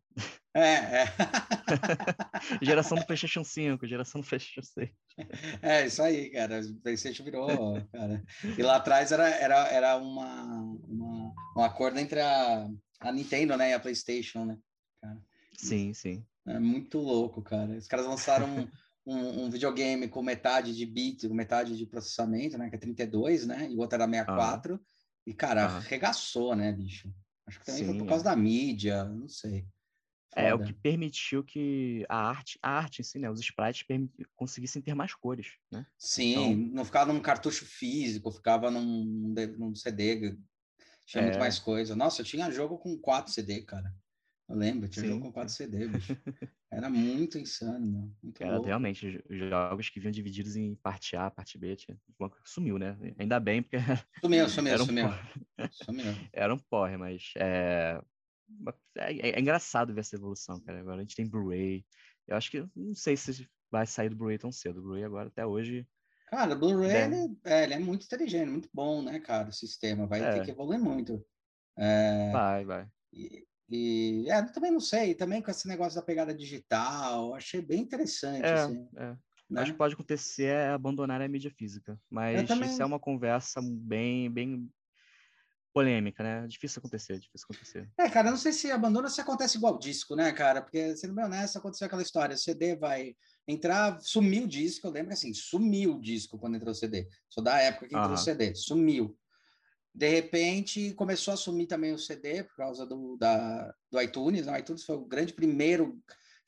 [0.54, 1.04] É, é.
[2.62, 4.90] Geração do PlayStation 5, geração do PlayStation 6.
[5.60, 6.60] É, isso aí, cara.
[6.60, 8.22] O PlayStation virou, cara.
[8.56, 12.70] E lá atrás era, era, era uma, uma, um acordo entre a,
[13.00, 14.56] a Nintendo, né, e a PlayStation, né?
[15.58, 16.24] Sim, sim.
[16.46, 17.76] É muito louco, cara.
[17.76, 18.68] Os caras lançaram um,
[19.04, 22.70] um, um videogame com metade de bit, metade de processamento, né?
[22.70, 23.68] Que é 32, né?
[23.68, 24.80] E o outro era 64.
[25.26, 25.78] E, cara, Aham.
[25.78, 27.12] arregaçou, né, bicho?
[27.46, 28.30] Acho que também foi por Sim, causa é.
[28.30, 29.66] da mídia, não sei.
[30.34, 30.64] É o Foda.
[30.72, 33.84] que permitiu que a arte, a arte em si, né, os sprites
[34.34, 35.86] conseguissem ter mais cores, né?
[35.98, 40.34] Sim, Então- não ficava num cartucho físico, ficava num, num, CD,
[41.04, 41.38] tinha muito É.
[41.38, 41.94] mais coisa.
[41.94, 43.94] Nossa, eu tinha jogo com 4 CD, cara.
[44.52, 46.14] Eu lembro, tinha Sim, jogo com 4 CD, bicho.
[46.70, 48.10] Era muito insano, meu.
[48.22, 48.66] Muito Era louco.
[48.66, 51.98] realmente jo- jogos que vinham divididos em parte A, parte B, tinha,
[52.44, 52.98] sumiu, né?
[53.18, 53.78] Ainda bem, porque
[54.22, 55.08] Sumiu, sumiu, Era um sumiu.
[55.70, 56.04] Sumiu.
[56.34, 57.98] era um porre, mas é...
[58.96, 60.80] É, é- é engraçado ver essa evolução, cara.
[60.80, 61.82] Agora a gente tem Blu-ray.
[62.28, 64.80] Eu acho que, não sei se vai sair do Blu-ray tão cedo.
[64.80, 65.86] O Blu-ray agora, até hoje.
[66.28, 69.48] Cara, o Blu-ray ele, é, ele é muito inteligente, muito bom, né, cara?
[69.48, 70.32] O sistema vai é.
[70.32, 71.24] ter que evoluir muito.
[71.78, 72.32] É...
[72.32, 72.88] Vai, vai.
[73.12, 77.80] E, e é, também não sei, também com esse negócio da pegada digital, achei bem
[77.80, 78.44] interessante.
[78.44, 79.16] É, assim, é.
[79.52, 79.60] Né?
[79.60, 82.70] Acho que pode acontecer é abandonar a mídia física, mas também...
[82.70, 84.70] isso é uma conversa bem, bem
[85.74, 86.46] polêmica, né?
[86.46, 87.90] Difícil acontecer, difícil acontecer.
[87.98, 90.62] É, cara, não sei se abandona se acontece igual disco, né, cara?
[90.62, 93.14] Porque, sendo bem honesto, aconteceu aquela história, o CD vai
[93.46, 97.08] entrar, sumiu o disco, eu lembro que assim, sumiu o disco quando entrou o CD.
[97.28, 99.16] Sou da época que entrou o CD, sumiu.
[99.94, 104.46] De repente, começou a sumir também o CD por causa do, da, do iTunes.
[104.46, 104.52] Né?
[104.52, 105.98] O iTunes foi o grande primeiro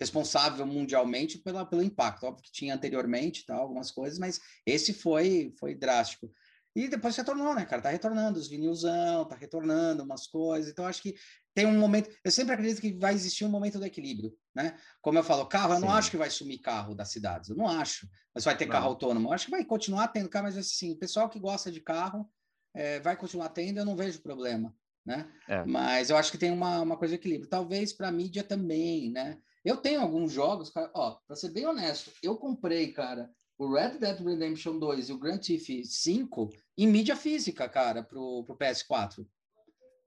[0.01, 2.25] responsável mundialmente pela, pelo impacto.
[2.25, 6.33] Óbvio que tinha anteriormente tal, algumas coisas, mas esse foi, foi drástico.
[6.77, 7.83] E depois retornou, né, cara?
[7.83, 10.71] Tá retornando os vinilzão, tá retornando umas coisas.
[10.73, 11.15] Então, acho que
[11.55, 12.11] tem um momento.
[12.25, 14.77] Eu sempre acredito que vai existir um momento do equilíbrio, né?
[15.01, 15.83] Como eu falo, carro, eu Sim.
[15.83, 18.09] não acho que vai sumir carro das cidades, eu não acho.
[18.35, 18.73] Mas vai ter não.
[18.73, 19.29] carro autônomo.
[19.29, 22.29] Eu acho que vai continuar tendo carro, mas assim, o pessoal que gosta de carro
[22.75, 24.75] é, vai continuar tendo, eu não vejo problema,
[25.07, 25.31] né?
[25.49, 25.65] É.
[25.65, 27.49] Mas eu acho que tem uma, uma coisa de equilíbrio.
[27.49, 29.39] Talvez para mídia também, né?
[29.65, 33.99] Eu tenho alguns jogos, cara, ó, para ser bem honesto, eu comprei, cara, o Red
[33.99, 39.27] Dead Redemption 2 e o Grand Theft 5 em mídia física, cara, pro, pro PS4.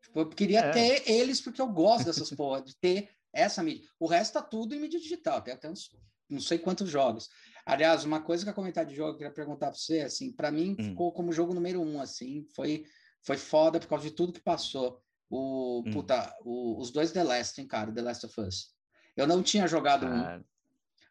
[0.04, 0.72] Tipo, eu queria é.
[0.72, 3.88] ter eles porque eu gosto dessas porra, de ter essa mídia.
[4.00, 5.90] O resto tá tudo em mídia digital, tem até uns
[6.30, 7.30] não sei quantos jogos.
[7.68, 10.50] Aliás, uma coisa que eu comentar de jogo, eu queria perguntar para você, assim, para
[10.50, 10.84] mim hum.
[10.86, 12.86] ficou como jogo número um, assim, foi,
[13.22, 15.04] foi foda por causa de tudo que passou.
[15.30, 15.92] O, hum.
[15.92, 18.74] puta, o, os dois The Last, hein, cara, The Last of Us.
[19.18, 20.42] Eu não tinha jogado um.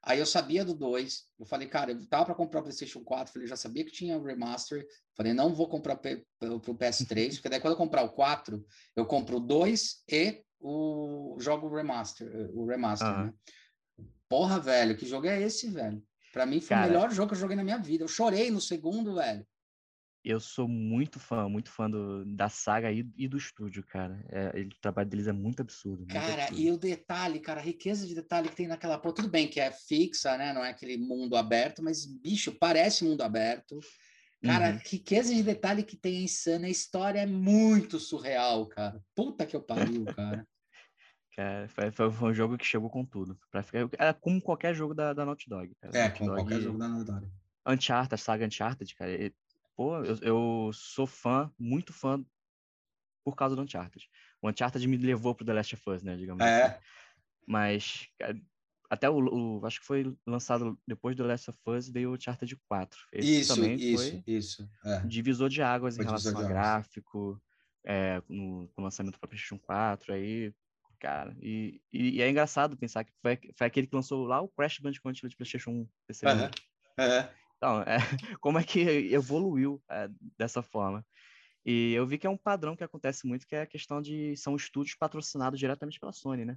[0.03, 1.25] Aí eu sabia do 2.
[1.39, 3.35] Eu falei, cara, eu tava para comprar o PlayStation 4.
[3.35, 4.87] Falei, já sabia que tinha o remaster.
[5.15, 9.05] Falei, não vou comprar para o PS3, porque daí quando eu comprar o 4, eu
[9.05, 13.35] compro o 2 e o jogo remaster, o remaster, né?
[14.29, 16.03] Porra, velho, que jogo é esse, velho?
[16.37, 18.05] Para mim foi cara, o melhor jogo que eu joguei na minha vida.
[18.05, 19.47] Eu chorei no segundo, velho
[20.27, 24.21] eu sou muito fã, muito fã do, da saga e, e do estúdio, cara.
[24.29, 25.99] É, o trabalho deles é muito absurdo.
[25.99, 26.61] Muito cara, absurdo.
[26.61, 29.15] e o detalhe, cara, a riqueza de detalhe que tem naquela porra.
[29.15, 30.53] Tudo bem que é fixa, né?
[30.53, 33.79] Não é aquele mundo aberto, mas, bicho, parece mundo aberto.
[34.45, 34.81] Cara, uhum.
[34.85, 36.67] riqueza de detalhe que tem é insana.
[36.67, 39.01] A história é muito surreal, cara.
[39.15, 40.45] Puta que eu pariu, cara.
[41.37, 43.39] Cara foi, foi, foi, um jogo que chegou com tudo.
[43.51, 45.75] Pra ficar, é como qualquer jogo da, da Naughty Dog.
[45.77, 45.97] Cara.
[45.97, 47.29] É, Naughty como Dog, qualquer jogo da Naughty Dog.
[47.67, 49.13] Uncharted, a saga Uncharted, cara,
[49.77, 52.25] Pô, eu, eu sou fã, muito fã
[53.23, 54.09] por causa do Uncharted.
[54.41, 56.63] O Uncharted me levou pro The Last of Us, né, digamos é.
[56.63, 56.77] assim.
[57.47, 58.09] Mas
[58.89, 62.15] até o, o, acho que foi lançado depois do The Last of Us veio o
[62.15, 62.99] Uncharted 4.
[63.13, 64.71] Esse isso, também isso, foi isso.
[64.85, 65.01] É.
[65.01, 67.41] divisor de águas foi em relação a gráfico,
[67.85, 70.55] é, no, no, lançamento para PlayStation 4, aí,
[70.97, 74.49] cara, e, e, e, é engraçado pensar que foi, foi aquele que lançou lá o
[74.49, 75.89] Crash Bandicoot de PlayStation 1.
[76.07, 76.43] PC uhum.
[76.43, 77.29] Uhum.
[77.57, 77.97] Então, é,
[78.41, 78.81] como é que
[79.13, 81.05] evoluiu é, dessa forma?
[81.65, 84.37] E eu vi que é um padrão que acontece muito, que é a questão de
[84.37, 86.57] são estúdios patrocinados diretamente pela Sony, né?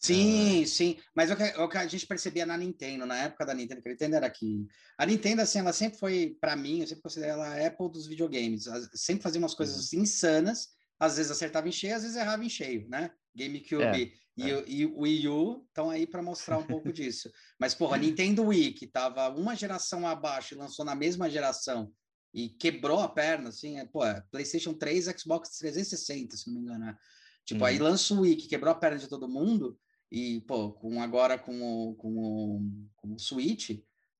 [0.00, 0.96] Sim, sim.
[1.14, 3.88] Mas o que, o que, a gente percebia na Nintendo, na época da Nintendo, que
[3.88, 4.66] a Nintendo era que.
[4.96, 8.06] A Nintendo, assim, ela sempre foi, para mim, eu sempre considero ela a Apple dos
[8.06, 8.66] videogames.
[8.66, 10.00] Ela sempre fazia umas coisas uhum.
[10.00, 10.68] insanas,
[10.98, 13.10] às vezes acertava em cheio, às vezes errava em cheio, né?
[13.38, 14.12] GameCube é.
[14.36, 14.64] E, é.
[14.66, 17.30] e o Wii U estão aí para mostrar um pouco disso.
[17.58, 21.92] Mas, porra, a Nintendo Wii, que estava uma geração abaixo e lançou na mesma geração
[22.32, 26.60] e quebrou a perna, assim, é, pô, é PlayStation 3, Xbox 360, se não me
[26.60, 26.84] engano.
[26.84, 26.96] Né?
[27.44, 27.84] Tipo, aí uhum.
[27.84, 29.78] lança o Wii, que quebrou a perna de todo mundo,
[30.10, 32.60] e, pô, com, agora com o, com o,
[32.96, 33.70] com o Switch,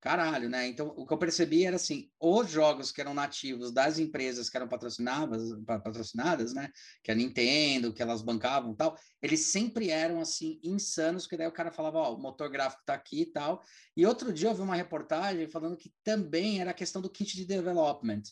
[0.01, 0.68] Caralho, né?
[0.68, 4.57] Então, o que eu percebi era assim, os jogos que eram nativos das empresas que
[4.57, 6.70] eram patrocinadas, patrocinadas, né?
[7.03, 11.53] Que a Nintendo, que elas bancavam tal, eles sempre eram assim, insanos, que daí o
[11.53, 13.61] cara falava, ó, o motor gráfico tá aqui e tal.
[13.96, 17.34] E outro dia eu vi uma reportagem falando que também era a questão do kit
[17.34, 18.22] de development.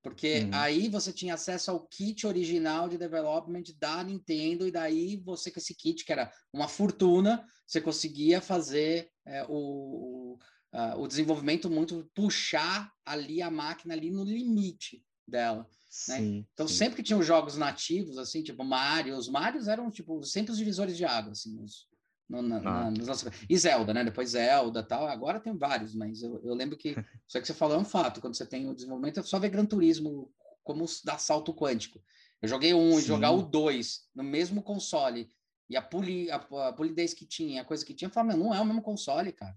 [0.00, 0.50] Porque uhum.
[0.52, 5.58] aí você tinha acesso ao kit original de development da Nintendo, e daí você, com
[5.58, 10.38] esse kit, que era uma fortuna, você conseguia fazer é, o
[10.72, 15.60] uh, o desenvolvimento muito puxar ali a máquina ali no limite dela.
[16.08, 16.16] Né?
[16.16, 16.74] Sim, então, sim.
[16.74, 20.96] sempre que tinham jogos nativos, assim, tipo Mario, os Marios eram, tipo, sempre os divisores
[20.96, 21.88] de água, assim, os,
[22.28, 22.60] no, na, ah.
[22.60, 23.24] na, nos...
[23.48, 24.04] E Zelda, né?
[24.04, 25.06] Depois Zelda tal.
[25.08, 26.90] Agora tem vários, mas eu, eu lembro que
[27.26, 28.20] isso que você falou é um fato.
[28.20, 30.30] Quando você tem o desenvolvimento, é só ver Gran Turismo
[30.62, 32.02] como dar salto quântico.
[32.42, 35.28] Eu joguei um e jogar o dois no mesmo console.
[35.70, 38.54] E a, poli, a, a polidez que tinha, a coisa que tinha, eu falava, não
[38.54, 39.56] é o mesmo console, cara.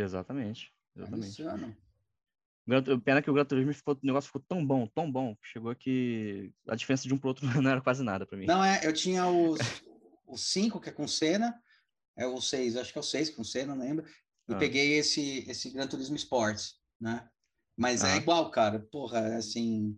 [0.00, 0.72] Exatamente.
[0.94, 1.42] Exatamente.
[3.04, 5.74] Pena que o Gran Turismo ficou, o negócio ficou tão bom, tão bom, que chegou
[5.74, 8.46] que a diferença de um para outro não era quase nada para mim.
[8.46, 9.58] Não, é, eu tinha os,
[10.26, 11.60] os cinco, que é com cena,
[12.16, 14.04] é o seis, acho que é o seis com cena, não lembro.
[14.48, 14.58] e ah.
[14.58, 17.28] peguei esse, esse Gran Turismo Sports, né?
[17.76, 18.14] Mas é ah.
[18.14, 18.80] é igual, cara.
[18.90, 19.96] Porra, é assim.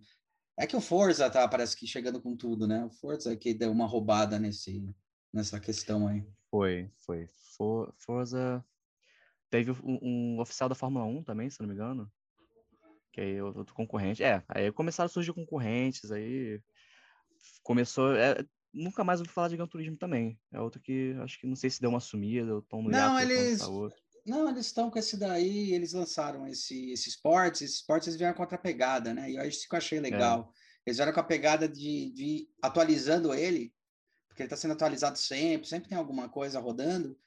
[0.59, 2.85] É que o Forza tá, parece que chegando com tudo, né?
[2.85, 4.93] O Forza que deu uma roubada nesse,
[5.33, 6.27] nessa questão aí.
[6.51, 7.29] Foi, foi.
[7.57, 8.65] For, Forza.
[9.51, 12.11] Teve um, um, oficial da Fórmula 1 também, se não me engano.
[13.13, 14.23] Que aí outro concorrente.
[14.23, 16.61] É, aí começaram a surgir concorrentes, aí
[17.63, 18.15] começou.
[18.15, 20.39] É, nunca mais ouvi falar de Gran Turismo também.
[20.53, 23.19] É outro que acho que não sei se deu uma sumida, ou estão no Não,
[23.19, 23.61] eles.
[24.27, 28.35] Não, eles estão com esse daí, eles lançaram esse, esse esportes, esse esportes eles vieram
[28.35, 29.31] com outra pegada, né?
[29.31, 30.03] E eu acho que eu achei é.
[30.03, 30.53] legal.
[30.55, 30.69] É.
[30.89, 33.73] Eles vieram com a pegada de, de atualizando ele,
[34.29, 37.19] porque ele está sendo atualizado sempre, sempre tem alguma coisa rodando,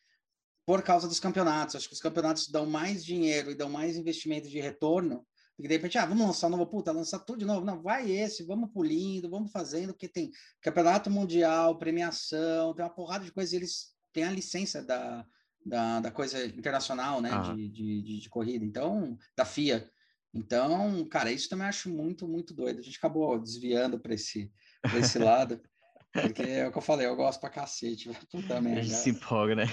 [0.66, 1.76] por causa dos campeonatos.
[1.76, 5.26] Acho que os campeonatos dão mais dinheiro e dão mais investimento de retorno
[5.62, 7.64] porque de repente, ah, vamos lançar um novo, puta, lançar tudo de novo.
[7.64, 13.24] Não, vai esse, vamos pulindo, vamos fazendo, porque tem campeonato mundial, premiação, tem uma porrada
[13.24, 15.24] de coisas, e eles têm a licença da,
[15.64, 17.53] da, da coisa internacional, né, ah.
[17.53, 19.88] de, de, de, de, corrida, então, da FIA.
[20.34, 22.80] Então, cara, isso também acho muito, muito doido.
[22.80, 24.51] A gente acabou desviando para esse,
[24.97, 25.62] esse lado,
[26.12, 28.09] porque é o que eu falei, eu gosto pra cacete.
[28.32, 28.80] Puta merda.
[28.80, 29.66] A gente se empolga, né?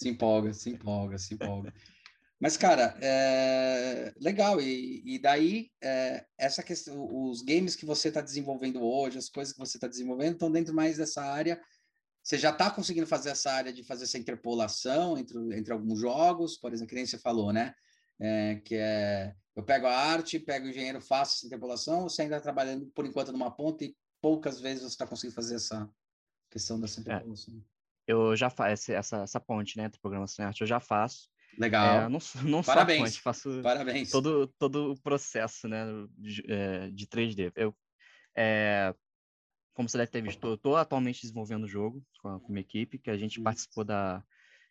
[0.00, 1.74] Se empolga, se empolga, se empolga.
[2.40, 4.58] Mas, cara, é legal.
[4.58, 9.52] E, e daí, é, essa questão, os games que você está desenvolvendo hoje, as coisas
[9.52, 11.60] que você está desenvolvendo, estão dentro mais dessa área.
[12.22, 16.56] Você já está conseguindo fazer essa área de fazer essa interpolação entre, entre alguns jogos,
[16.56, 17.74] por exemplo, que nem você falou, né?
[18.18, 22.36] É, que é eu pego a arte, pego o engenheiro, faço essa interpolação, você ainda
[22.36, 25.86] está trabalhando por enquanto numa ponta e poucas vezes você está conseguindo fazer essa
[26.48, 27.02] questão dessa é.
[27.02, 27.62] interpolação.
[28.10, 31.28] É, eu já faço essa, essa ponte, né, entre programação e arte, eu já faço.
[31.58, 32.02] Legal.
[32.02, 33.14] É, não, não Parabéns.
[33.14, 34.10] só faço Parabéns.
[34.10, 35.84] Todo, todo o processo né,
[36.16, 37.52] de, é, de 3D.
[37.56, 37.74] Eu,
[38.36, 38.94] é,
[39.74, 42.60] como você deve ter visto, eu estou atualmente desenvolvendo o jogo com a, com uma
[42.60, 43.42] equipe que a gente Isso.
[43.42, 44.22] participou da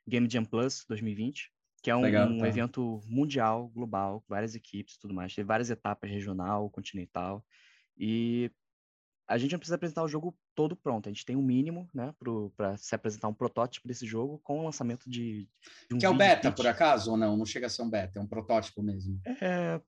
[0.07, 2.47] Game Jam Plus 2020, que é um, Legal, um tá.
[2.47, 5.33] evento mundial, global, várias equipes e tudo mais.
[5.33, 7.45] Tem várias etapas, regional, continental.
[7.97, 8.51] E
[9.29, 11.07] a gente não precisa apresentar o jogo todo pronto.
[11.07, 12.13] A gente tem um mínimo, né,
[12.57, 15.47] para se apresentar um protótipo desse jogo com o lançamento de,
[15.87, 16.57] de um Que é o beta, pitch.
[16.57, 17.37] por acaso, ou não?
[17.37, 19.21] Não chega a ser um beta, é um protótipo mesmo.
[19.39, 19.79] É,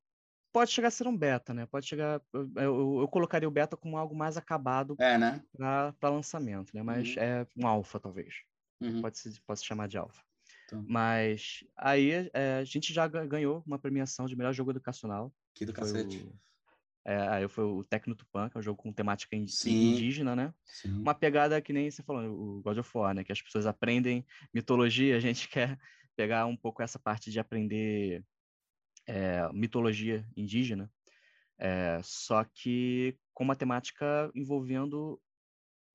[0.53, 1.65] pode chegar a ser um beta, né?
[1.65, 2.21] Pode chegar.
[2.31, 5.43] Eu, eu, eu colocaria o beta como algo mais acabado é, né?
[5.57, 6.83] para lançamento, né?
[6.83, 7.23] Mas uhum.
[7.23, 8.35] é um alfa, talvez.
[8.79, 9.01] Uhum.
[9.01, 10.21] Pode, se, pode se chamar de alfa.
[10.65, 10.85] Então.
[10.87, 15.33] Mas aí é, a gente já ganhou uma premiação de melhor jogo educacional.
[15.55, 16.17] Que do cacete.
[16.17, 16.50] O
[17.03, 20.53] é, aí foi o Tecno Tupan, que é um jogo com temática indígena, né?
[20.63, 20.99] Sim.
[20.99, 23.23] Uma pegada que nem você falou, o God of War, né?
[23.23, 25.79] Que as pessoas aprendem mitologia, a gente quer
[26.15, 28.23] pegar um pouco essa parte de aprender
[29.07, 30.91] é, mitologia indígena,
[31.57, 35.19] é, só que com uma temática envolvendo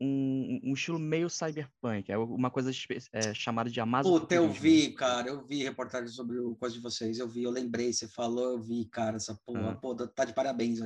[0.01, 2.71] um, um, estilo meio cyberpunk, é uma coisa
[3.13, 4.21] é, chamada de Amazon.
[4.21, 7.51] Puta, eu vi, cara, eu vi reportagem sobre o coisa de vocês, eu vi, eu
[7.51, 9.75] lembrei, você falou, eu vi, cara, essa porra, ah.
[9.75, 10.81] pô, tá de parabéns.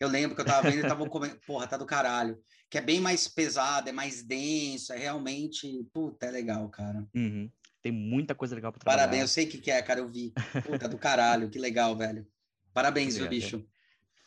[0.00, 2.38] Eu lembro que eu tava vendo e tava comendo, porra, tá do caralho.
[2.68, 7.06] Que é bem mais pesado, é mais denso, é realmente, puta, é legal, cara.
[7.14, 7.48] Uhum.
[7.80, 9.04] Tem muita coisa legal pra trabalhar.
[9.04, 10.32] Parabéns, eu sei o que, que é, cara, eu vi.
[10.64, 12.26] Puta, do caralho, que legal, velho.
[12.74, 13.64] Parabéns, viu, bicho.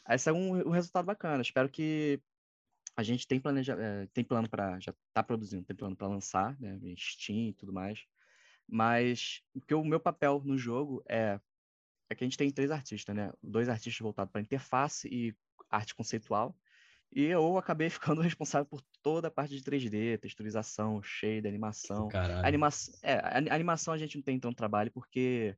[0.09, 1.41] Esse é um, um resultado bacana.
[1.41, 2.19] Espero que
[2.99, 6.59] a gente tem, planeja, é, tem plano para, já está produzindo, tem plano para lançar,
[6.59, 8.03] né, Steam e tudo mais.
[8.67, 11.39] Mas o que o meu papel no jogo é,
[12.09, 13.31] é que a gente tem três artistas, né?
[13.41, 15.33] Dois artistas voltados para interface e
[15.69, 16.55] arte conceitual.
[17.11, 22.09] E eu acabei ficando responsável por toda a parte de 3D, texturização, shader, animação.
[22.09, 22.45] Caralho.
[22.45, 22.69] Anima
[23.01, 25.55] é, a animação a gente não tem tanto trabalho porque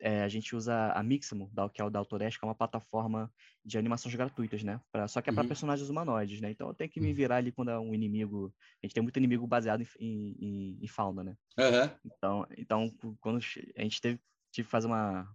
[0.00, 3.32] é, a gente usa a Mixamo, que é o da Autodesk, que é uma plataforma
[3.64, 4.80] de animações gratuitas, né?
[4.92, 5.48] Pra, só que é para uhum.
[5.48, 6.50] personagens humanoides, né?
[6.50, 7.14] Então eu tenho que me uhum.
[7.14, 8.52] virar ali quando é um inimigo.
[8.82, 11.36] A gente tem muito inimigo baseado em, em, em fauna, né?
[11.58, 11.90] Uhum.
[12.04, 13.38] Então, então, quando
[13.76, 14.20] a gente teve,
[14.52, 15.28] tive que fazer uma,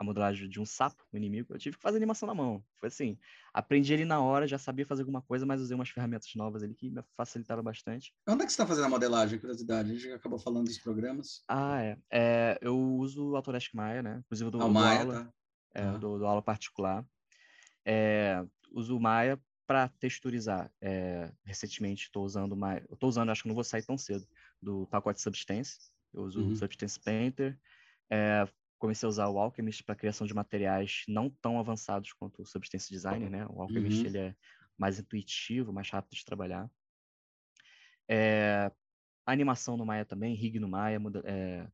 [0.00, 2.64] a modelagem de um sapo, um inimigo, eu tive que fazer animação na mão.
[2.78, 3.18] Foi assim,
[3.52, 6.74] aprendi ali na hora, já sabia fazer alguma coisa, mas usei umas ferramentas novas ali
[6.74, 8.14] que me facilitaram bastante.
[8.26, 9.90] Onde é que você está fazendo a modelagem, curiosidade?
[9.90, 11.44] A gente acabou falando dos programas.
[11.46, 11.98] Ah, é.
[12.10, 14.22] é eu uso o Autodesk Maya, né?
[14.24, 15.32] Inclusive eu dou, ah, Maya, aula, tá.
[15.74, 15.98] é, ah.
[15.98, 17.04] dou, dou, aula particular.
[17.84, 18.42] É,
[18.72, 20.72] uso o Maya para texturizar.
[20.80, 24.26] É, recentemente estou usando Maya, estou usando, acho que não vou sair tão cedo,
[24.62, 25.78] do pacote Substance.
[26.14, 26.52] Eu uso uhum.
[26.52, 27.58] o Substance Painter.
[28.08, 28.48] É,
[28.80, 32.90] comecei a usar o Alchemist para criação de materiais não tão avançados quanto o Substance
[32.90, 33.46] Designer, né?
[33.50, 34.06] O Alchemist uhum.
[34.06, 34.34] ele é
[34.76, 36.68] mais intuitivo, mais rápido de trabalhar.
[38.08, 38.72] É,
[39.26, 41.68] animação no Maya também, rig no Maya, é,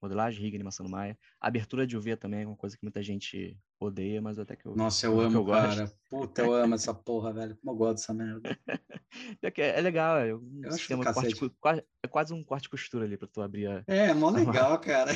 [0.00, 1.18] modelagem, rig, animação no Maya.
[1.40, 4.76] Abertura de UV também é uma coisa que muita gente odeia, mas até que eu
[4.76, 5.80] Nossa, eu amo, eu cara.
[5.82, 5.98] Gosto.
[6.08, 7.56] Puta, eu amo essa porra, velho.
[7.56, 8.58] Como eu gosto dessa merda.
[9.42, 13.28] é, é legal, é um eu acho corte, é quase um corte costura ali para
[13.28, 13.84] tu abrir a...
[13.88, 15.10] É, mó legal, cara.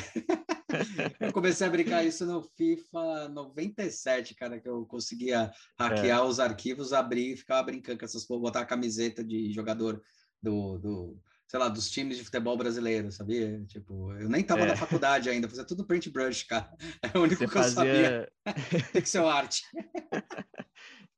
[1.19, 6.23] eu comecei a brincar isso no FIFA 97, cara, que eu conseguia hackear é.
[6.23, 10.01] os arquivos, abrir e ficava brincando com essas botar a camiseta de jogador
[10.41, 11.19] do, do
[11.51, 13.61] sei lá, dos times de futebol brasileiro, sabia?
[13.67, 14.67] Tipo, eu nem tava é.
[14.67, 16.71] na faculdade ainda, fazia tudo print brush, cara.
[17.13, 18.31] É o único Você que eu fazia...
[18.45, 18.83] sabia.
[18.93, 19.57] Pixel art.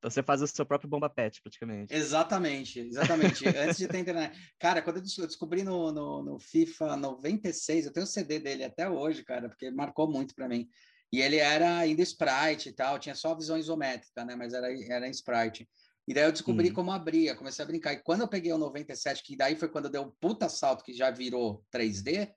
[0.03, 1.95] Então você faz o seu próprio bomba pet, praticamente.
[1.95, 3.47] Exatamente, exatamente.
[3.57, 4.37] Antes de ter internet.
[4.59, 8.89] Cara, quando eu descobri no, no, no, FIFA 96, eu tenho o CD dele até
[8.89, 10.67] hoje, cara, porque marcou muito para mim.
[11.09, 14.35] E ele era ainda sprite e tal, tinha só visão isométrica, né?
[14.35, 15.69] Mas era, era em sprite.
[16.05, 16.73] E daí eu descobri uhum.
[16.73, 17.93] como abria, comecei a brincar.
[17.93, 20.91] E quando eu peguei o 97, que daí foi quando deu um puta salto que
[20.91, 22.29] já virou 3D,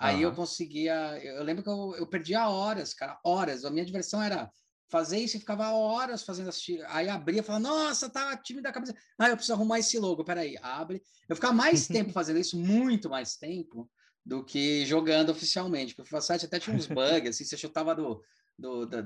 [0.00, 1.16] aí eu conseguia.
[1.22, 3.64] Eu lembro que eu, eu perdia horas, cara, horas.
[3.64, 4.50] A minha diversão era
[4.88, 6.84] fazer isso e ficava horas fazendo assistir.
[6.88, 8.94] Aí abria e falava, nossa, tá time da cabeça.
[9.18, 11.02] Ah, eu preciso arrumar esse logo, peraí, abre.
[11.28, 13.90] Eu ficava mais tempo fazendo isso, muito mais tempo,
[14.24, 15.94] do que jogando oficialmente.
[15.94, 18.22] Porque o FIFA 7 até tinha uns bugs, assim, você chutava do,
[18.58, 19.02] do, do,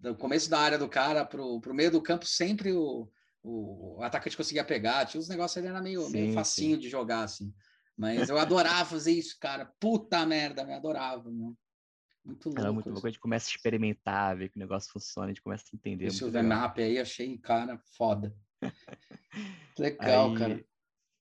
[0.00, 3.08] do começo da área do cara pro, pro meio do campo, sempre o,
[3.42, 5.06] o, o atacante conseguia pegar.
[5.06, 6.80] Tinha uns negócios ali, era meio, sim, meio facinho sim.
[6.80, 7.52] de jogar, assim.
[7.96, 9.66] Mas eu adorava fazer isso, cara.
[9.78, 11.54] Puta merda, me adorava, meu.
[12.24, 12.60] Muito louco.
[12.60, 13.06] Era muito louco.
[13.06, 16.06] A gente começa a experimentar, ver que o negócio funciona, a gente começa a entender.
[16.06, 18.34] Esse map aí achei, cara, foda.
[19.78, 20.64] Legal, aí, cara.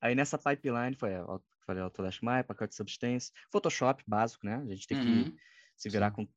[0.02, 1.12] Aí nessa pipeline foi,
[1.66, 4.56] falei, Autodesk Maya, pacote de substância, Photoshop básico, né?
[4.56, 5.24] A gente tem uhum.
[5.26, 5.38] que
[5.80, 6.28] se virar com,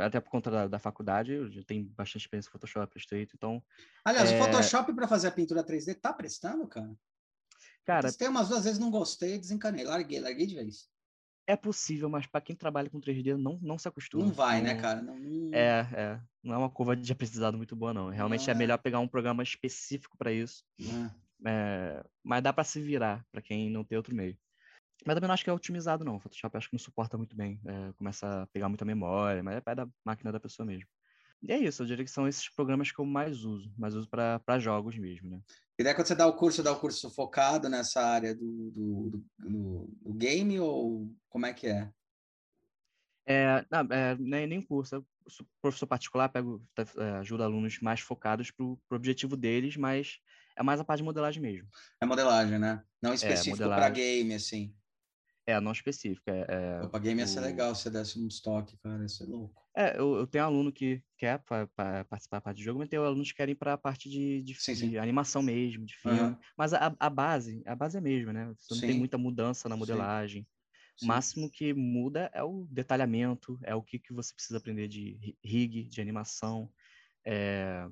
[0.00, 3.62] até por conta da, da faculdade, eu já tenho bastante experiência em Photoshop, Illustrator, então...
[4.04, 4.38] Aliás, é...
[4.38, 6.96] o Photoshop para fazer a pintura 3D tá prestando, cara?
[7.84, 8.12] Cara...
[8.12, 10.88] Tem umas duas vezes não gostei, desencanei, larguei, larguei de vez.
[11.46, 14.24] É possível, mas para quem trabalha com 3D não, não se acostuma.
[14.24, 15.02] Não vai, né, cara?
[15.02, 15.54] Não, não...
[15.54, 16.20] É, é.
[16.42, 18.08] Não é uma curva de aprendizado muito boa, não.
[18.08, 20.64] Realmente é, é melhor pegar um programa específico para isso.
[20.80, 21.24] É.
[21.46, 24.36] É, mas dá para se virar para quem não tem outro meio.
[25.04, 26.16] Mas também não acho que é otimizado, não.
[26.16, 27.60] O Photoshop acho que não suporta muito bem.
[27.66, 30.88] É, começa a pegar muita memória, mas é pé da máquina da pessoa mesmo.
[31.46, 34.08] E é isso, eu diria que são esses programas que eu mais uso, mais uso
[34.08, 35.40] para jogos mesmo, né?
[35.78, 39.24] E daí quando você dá o curso, dá o curso focado nessa área do, do,
[39.38, 41.90] do, do, game ou como é que é?
[43.26, 46.62] É, não, é nem, nem curso, eu sou professor particular, pego,
[46.96, 50.20] é, ajuda alunos mais focados para o objetivo deles, mas
[50.56, 51.68] é mais a parte de modelagem mesmo.
[52.00, 52.82] É modelagem, né?
[53.02, 54.74] Não é, específico é, para game, assim.
[55.46, 56.30] É, não específica.
[56.30, 59.62] É, é, Opa, game ia ser legal se desse um estoque, cara, ia ser louco.
[59.76, 62.88] É, eu, eu tenho aluno que quer pra, pra participar da parte de jogo, mas
[62.88, 64.90] tem alunos que querem para a parte de, de, sim, sim.
[64.90, 66.20] de, animação mesmo, de filme.
[66.20, 66.36] Uhum.
[66.56, 68.54] Mas a, a base, a base é a mesma, né?
[68.56, 68.86] Você não sim.
[68.86, 70.46] tem muita mudança na modelagem.
[71.02, 75.36] O máximo que muda é o detalhamento, é o que, que você precisa aprender de
[75.42, 76.70] rig, de animação.
[77.24, 77.86] É,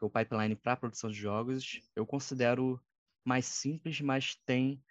[0.00, 2.80] o pipeline para produção de jogos eu considero
[3.24, 4.82] mais simples, mas tem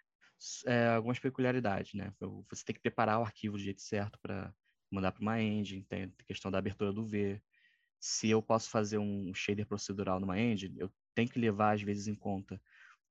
[0.66, 2.14] é, algumas peculiaridades, né?
[2.50, 4.54] Você tem que preparar o arquivo do jeito certo para
[4.90, 7.42] mandar para uma engine, tem a questão da abertura do V.
[8.00, 12.08] Se eu posso fazer um shader procedural numa engine, eu tenho que levar, às vezes,
[12.08, 12.60] em conta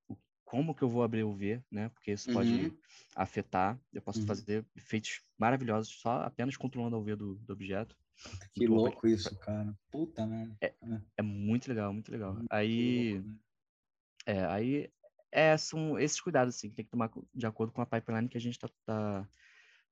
[0.09, 1.89] o, como que eu vou abrir o V, né?
[1.91, 2.35] Porque isso uhum.
[2.35, 2.79] pode
[3.15, 3.81] afetar.
[3.93, 4.27] Eu posso uhum.
[4.27, 7.97] fazer efeitos maravilhosos só apenas controlando o V do, do objeto.
[8.53, 9.75] Que muito louco isso, cara.
[9.91, 10.55] Puta merda.
[10.61, 12.35] É, é, é muito legal, muito legal.
[12.35, 13.15] Muito aí...
[13.15, 13.35] Louco, né?
[14.27, 14.91] É, aí
[15.33, 18.37] é, são esses cuidados assim, que tem que tomar de acordo com a pipeline que
[18.37, 19.29] a gente está tá,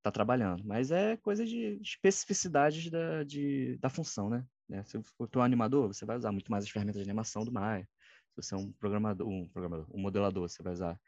[0.03, 0.65] tá trabalhando.
[0.65, 4.45] Mas é coisa de especificidades da, de, da função, né?
[4.71, 7.53] É, se for um animador, você vai usar muito mais as ferramentas de animação do
[7.53, 7.89] Maya.
[8.31, 11.01] Se você é um programador, um, programador, um modelador, você vai usar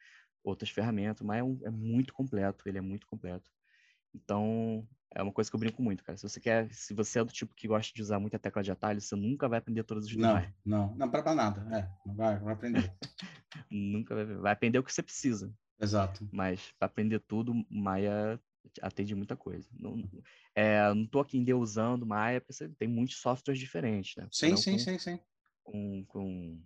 [0.42, 1.20] outras ferramentas.
[1.20, 3.50] O Maya é, um, é muito completo, ele é muito completo.
[4.14, 6.16] Então, é uma coisa que eu brinco muito, cara.
[6.16, 8.70] Se você quer, se você é do tipo que gosta de usar muita tecla de
[8.70, 11.66] atalho, você nunca vai aprender todos os Não, não, não para nada.
[11.76, 12.94] É, não vai, vai aprender.
[13.70, 15.52] nunca vai, vai aprender o que você precisa.
[15.80, 16.28] Exato.
[16.30, 18.40] Mas para aprender tudo, Maia
[18.80, 19.68] atende muita coisa.
[19.72, 20.00] Não,
[20.54, 24.28] é, não tô aqui usando Maia, porque tem muitos softwares diferentes, né?
[24.30, 25.20] Sim, sim, com, sim, sim.
[25.64, 26.62] Com, com,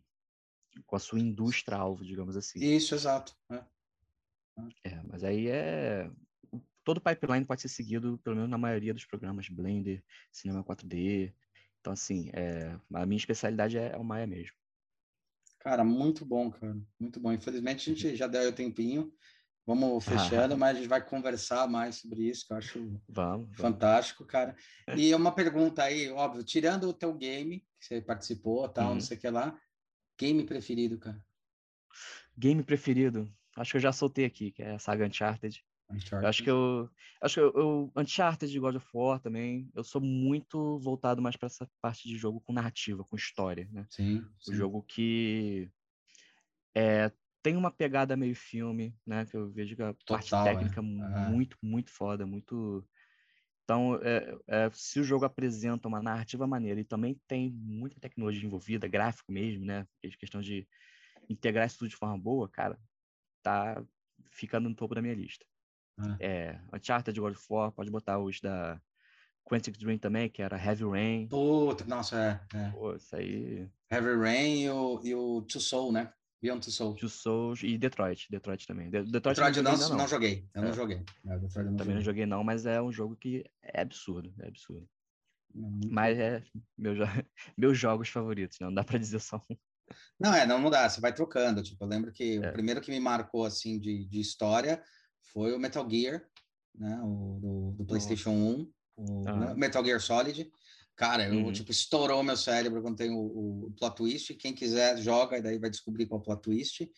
[0.84, 2.58] com a sua indústria alvo, digamos assim.
[2.58, 3.34] Isso, exato.
[3.50, 3.64] É.
[4.84, 6.10] É, mas aí é
[6.84, 11.32] todo pipeline pode ser seguido, pelo menos na maioria dos programas, Blender, Cinema 4D.
[11.80, 14.54] Então, assim, é, a minha especialidade é, é o Maya mesmo.
[15.60, 16.76] Cara, muito bom, cara.
[17.00, 17.32] Muito bom.
[17.32, 19.12] Infelizmente, a gente já deu o tempinho.
[19.66, 20.56] Vamos fechando, ah.
[20.56, 24.32] mas a gente vai conversar mais sobre isso, que eu acho vamos, fantástico, vamos.
[24.32, 24.56] cara.
[25.00, 28.94] E uma pergunta aí, óbvio, tirando o teu game, que você participou, tal, uhum.
[28.94, 29.58] não sei o que lá,
[30.18, 31.18] game preferido, cara?
[32.36, 33.32] Game preferido?
[33.56, 35.64] Acho que eu já soltei aqui, que é a saga Uncharted.
[35.90, 36.22] Uncharted.
[36.22, 36.90] Eu acho que eu.
[37.20, 37.92] Acho que eu, eu.
[37.96, 39.70] Uncharted de God of War também.
[39.74, 43.86] Eu sou muito voltado mais para essa parte de jogo com narrativa, com história, né?
[43.90, 44.24] Sim.
[44.38, 44.52] sim.
[44.52, 45.70] O jogo que.
[46.74, 47.12] É,
[47.42, 49.26] tem uma pegada meio filme, né?
[49.26, 50.82] Que eu vejo que a Total, parte técnica é.
[50.82, 52.86] muito, muito foda, muito.
[53.64, 58.46] Então, é, é, se o jogo apresenta uma narrativa maneira e também tem muita tecnologia
[58.46, 59.86] envolvida, gráfico mesmo, né?
[60.18, 60.66] Questão de
[61.28, 62.78] integrar isso tudo de forma boa, cara,
[63.42, 63.82] tá
[64.30, 65.46] ficando no topo da minha lista.
[65.98, 66.16] Ah.
[66.20, 68.80] É, Uncharted God of War, pode botar os da
[69.44, 71.28] Quantic Dream também, que era Heavy Rain.
[71.28, 72.56] Puta, nossa, é.
[72.56, 72.70] é.
[72.70, 73.68] Pô, isso aí.
[73.90, 76.12] Heavy Rain e o, e o Two Soul, né?
[76.42, 76.94] Beyond Two Soul.
[76.94, 78.26] Two Souls e Detroit.
[78.30, 78.90] Detroit também.
[78.90, 80.46] Detroit, Detroit não, não, não, joguei.
[80.54, 80.66] Eu é.
[80.66, 81.02] não joguei.
[81.26, 81.94] É, não também joguei.
[81.94, 84.34] não joguei, não, mas é um jogo que é absurdo.
[84.40, 84.86] É absurdo.
[85.54, 86.42] mas é
[86.76, 86.94] meu,
[87.56, 89.56] meus jogos favoritos, não dá pra dizer só um.
[90.18, 91.62] Não, é, não, não dá, você vai trocando.
[91.62, 92.50] Tipo, eu lembro que é.
[92.50, 94.82] o primeiro que me marcou, assim, de, de história
[95.32, 96.24] foi o Metal Gear,
[96.74, 97.00] né?
[97.02, 99.54] O do, do PlayStation 1 o ah.
[99.54, 100.50] Metal Gear Solid.
[100.96, 101.52] Cara, eu, uhum.
[101.52, 103.18] tipo, estourou meu cérebro quando tem o,
[103.66, 104.34] o, plot twist.
[104.34, 106.88] Quem quiser, joga, e daí vai descobrir qual é o plot twist.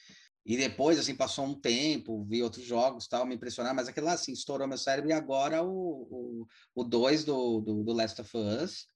[0.44, 4.12] E depois, assim, passou um tempo, vi outros jogos, tal, me impressionar, mas aquele lá,
[4.12, 5.10] assim, estourou meu cérebro.
[5.10, 6.46] E agora o
[6.76, 8.86] 2 do, do, do, Last of Us.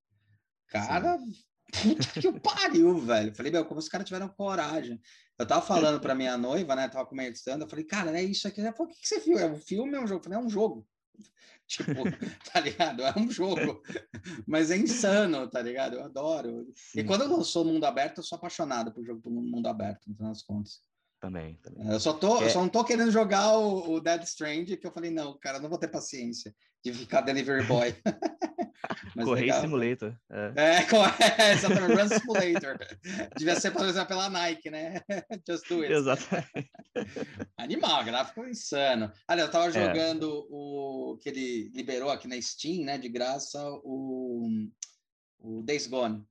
[0.68, 1.94] Cara, Sim.
[1.94, 3.34] puta que o pariu, velho.
[3.34, 5.00] Falei, meu, como os caras tiveram coragem.
[5.40, 8.60] Eu tava falando pra minha noiva, né, tava comentando, eu falei, cara, é isso aqui.
[8.60, 9.38] Ela falou, o que, que você viu?
[9.38, 10.20] É um filme ou é um jogo?
[10.20, 10.86] Eu falei, é um jogo.
[11.66, 11.92] Tipo,
[12.52, 13.02] tá ligado?
[13.02, 13.80] É um jogo,
[14.44, 15.94] mas é insano, tá ligado?
[15.94, 16.66] Eu adoro.
[16.74, 17.00] Sim.
[17.00, 20.16] E quando lançou o Mundo Aberto, eu sou apaixonado por jogo do Mundo Aberto, no
[20.16, 20.82] final das contas.
[21.20, 21.86] Também, também.
[21.86, 22.48] Eu só, tô, é.
[22.48, 25.68] só não tô querendo jogar o, o Dead Strange, que eu falei, não, cara, não
[25.68, 27.94] vou ter paciência de ficar delivery boy.
[29.14, 29.60] Correio legal.
[29.60, 30.16] Simulator.
[30.30, 30.78] É, é,
[31.42, 32.78] é exatamente, Run Simulator.
[33.36, 35.02] Devia ser, exemplo, pela Nike, né?
[35.46, 35.92] Just do it.
[35.92, 36.70] Exatamente.
[37.58, 39.12] Animal, gráfico insano.
[39.28, 39.72] Olha, eu tava é.
[39.72, 40.46] jogando é.
[40.48, 44.48] o que ele liberou aqui na Steam, né, de graça, o,
[45.38, 46.24] o Days Gone.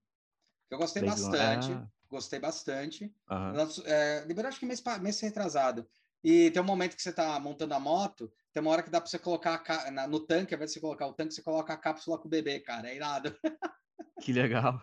[0.68, 1.72] Que eu gostei Days bastante.
[1.72, 1.88] Ah.
[2.10, 3.14] Gostei bastante.
[3.30, 3.84] Uhum.
[3.86, 5.88] É, liberou acho que mês, mês retrasado.
[6.24, 9.00] E tem um momento que você está montando a moto, tem uma hora que dá
[9.00, 11.72] para você colocar na, no tanque, ao invés de você colocar o tanque, você coloca
[11.72, 12.90] a cápsula com o bebê, cara.
[12.90, 13.36] É irado.
[14.22, 14.82] Que legal.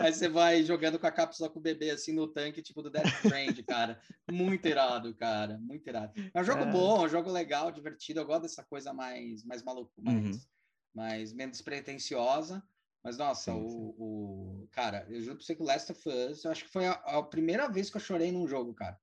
[0.00, 2.90] Aí você vai jogando com a cápsula com o bebê assim no tanque, tipo do
[2.90, 4.00] Death Strand, cara.
[4.30, 5.56] Muito irado, cara.
[5.58, 6.12] Muito irado.
[6.34, 6.70] É um jogo é...
[6.70, 8.20] bom, é um jogo legal, divertido.
[8.20, 10.42] Eu gosto dessa coisa mais, mais maluco, mais, uhum.
[10.94, 12.62] mais menos pretensiosa.
[13.02, 13.94] Mas, nossa, sim, o, sim.
[13.98, 14.68] o.
[14.70, 16.92] Cara, eu juro pra você que o Last of Us, eu acho que foi a,
[16.92, 18.98] a primeira vez que eu chorei num jogo, cara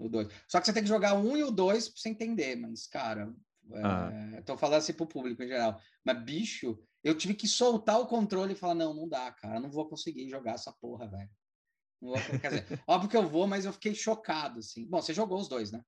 [0.00, 0.28] no 2.
[0.48, 3.32] Só que você tem que jogar um e o 2 pra você entender, mas, cara,
[4.34, 5.80] é, tô falando assim pro público em geral.
[6.04, 9.70] Mas, bicho, eu tive que soltar o controle e falar: não, não dá, cara, não
[9.70, 11.30] vou conseguir jogar essa porra, velho.
[12.40, 14.88] Quer dizer, óbvio que eu vou, mas eu fiquei chocado, assim.
[14.88, 15.82] Bom, você jogou os dois, né?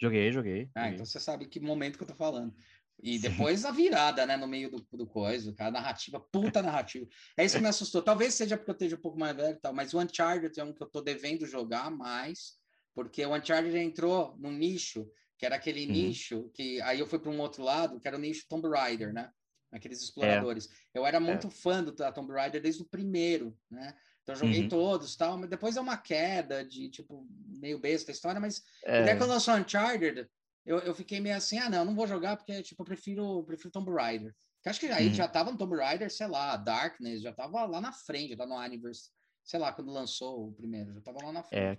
[0.00, 0.70] Joguei, joguei.
[0.74, 2.54] Ah, então você sabe que momento que eu tô falando.
[3.02, 7.06] E depois a virada, né, no meio do, do coisa, cara, a narrativa, puta narrativa.
[7.36, 8.00] É isso que me assustou.
[8.00, 10.64] Talvez seja porque eu esteja um pouco mais velho e tal, mas o Uncharted é
[10.64, 12.58] um que eu tô devendo jogar mais
[12.94, 15.92] porque o Uncharted entrou num nicho, que era aquele uhum.
[15.92, 19.12] nicho, que aí eu fui para um outro lado, que era o nicho Tomb Raider,
[19.12, 19.30] né?
[19.72, 20.68] Aqueles exploradores.
[20.94, 20.98] É.
[20.98, 21.50] Eu era muito é.
[21.50, 23.94] fã do da Tomb Raider desde o primeiro, né?
[24.22, 24.68] Então joguei uhum.
[24.68, 29.02] todos tal, mas depois é uma queda de, tipo, meio besta a história, mas é.
[29.02, 30.26] até quando lançou Uncharted,
[30.64, 33.70] eu, eu fiquei meio assim, ah, não, não vou jogar porque, tipo, eu prefiro, prefiro
[33.70, 34.34] Tomb Raider.
[34.62, 35.14] Que acho que aí uhum.
[35.14, 38.56] já tava no Tomb Raider, sei lá, Darkness, já tava lá na frente, lá no
[38.56, 39.10] Universe,
[39.42, 41.60] sei lá, quando lançou o primeiro, já tava lá na frente.
[41.60, 41.78] É,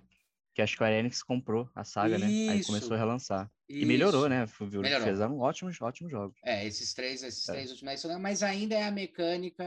[0.54, 2.48] que a Square Enix comprou a saga, isso, né?
[2.52, 3.50] Aí começou a relançar.
[3.68, 3.82] Isso.
[3.82, 4.46] E melhorou, né?
[4.60, 5.06] Melhorou.
[5.06, 6.38] Fizeram ótimos, ótimos jogos.
[6.44, 7.52] É, esses três, esses é.
[7.52, 9.64] três últimos, mas ainda é a mecânica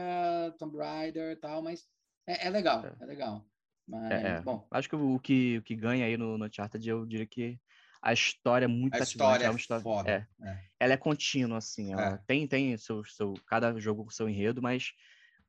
[0.58, 1.86] Tomb Raider e tal, mas
[2.26, 3.46] é, é legal, é, é legal.
[3.86, 4.40] Mas, é, é.
[4.40, 4.66] bom.
[4.70, 7.60] Acho que o, que o que ganha aí no, no Uncharted, eu diria que
[8.02, 10.10] a história é muito a história é uma história, foda.
[10.10, 10.48] É.
[10.48, 10.64] é.
[10.80, 11.92] Ela é contínua, assim.
[11.92, 14.92] Ela tem, tem seu, seu, cada jogo com seu enredo, mas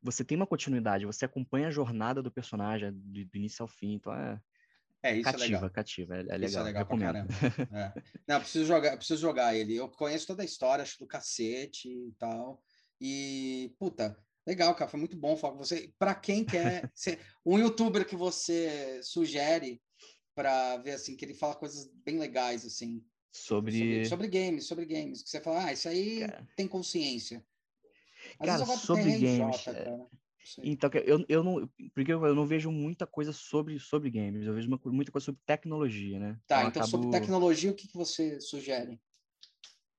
[0.01, 3.93] você tem uma continuidade, você acompanha a jornada do personagem do, do início ao fim,
[3.93, 4.41] então é,
[5.03, 5.69] é, isso cativa, é legal.
[5.69, 6.47] Cativa, é, é legal.
[6.47, 7.27] Isso é legal Recomendo.
[7.27, 7.71] pra caramba.
[7.73, 7.93] É.
[8.27, 9.75] Não, preciso jogar, preciso jogar ele.
[9.75, 12.61] Eu conheço toda a história, acho do cacete e tal.
[12.99, 15.91] E, puta, legal, cara, foi muito bom falar com você.
[15.97, 19.82] Para quem quer ser um youtuber que você sugere
[20.33, 24.86] para ver assim que ele fala coisas bem legais assim sobre sobre, sobre games, sobre
[24.86, 26.47] games, que você fala, ah, isso aí cara.
[26.55, 27.43] tem consciência.
[28.39, 30.09] Às cara, sobre games, é cara.
[30.63, 34.67] Então, eu, eu não, porque eu não vejo muita coisa sobre, sobre games, eu vejo
[34.67, 36.39] uma, muita coisa sobre tecnologia, né?
[36.47, 36.87] Tá, então, então acabo...
[36.87, 38.99] sobre tecnologia, o que, que você sugere?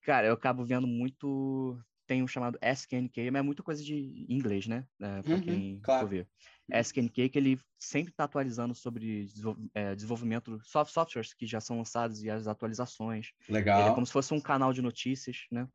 [0.03, 1.79] Cara, eu acabo vendo muito.
[2.13, 4.85] Tem um chamado SKNK, mas é muita coisa de inglês, né?
[5.01, 6.01] É, para uhum, quem claro.
[6.03, 6.29] for ver.
[6.71, 6.79] Uhum.
[6.79, 9.27] SKNK, que ele sempre está atualizando sobre
[9.73, 13.33] é, desenvolvimento, soft softwares que já são lançados e as atualizações.
[13.49, 13.81] Legal.
[13.81, 15.67] Ele é como se fosse um canal de notícias, né?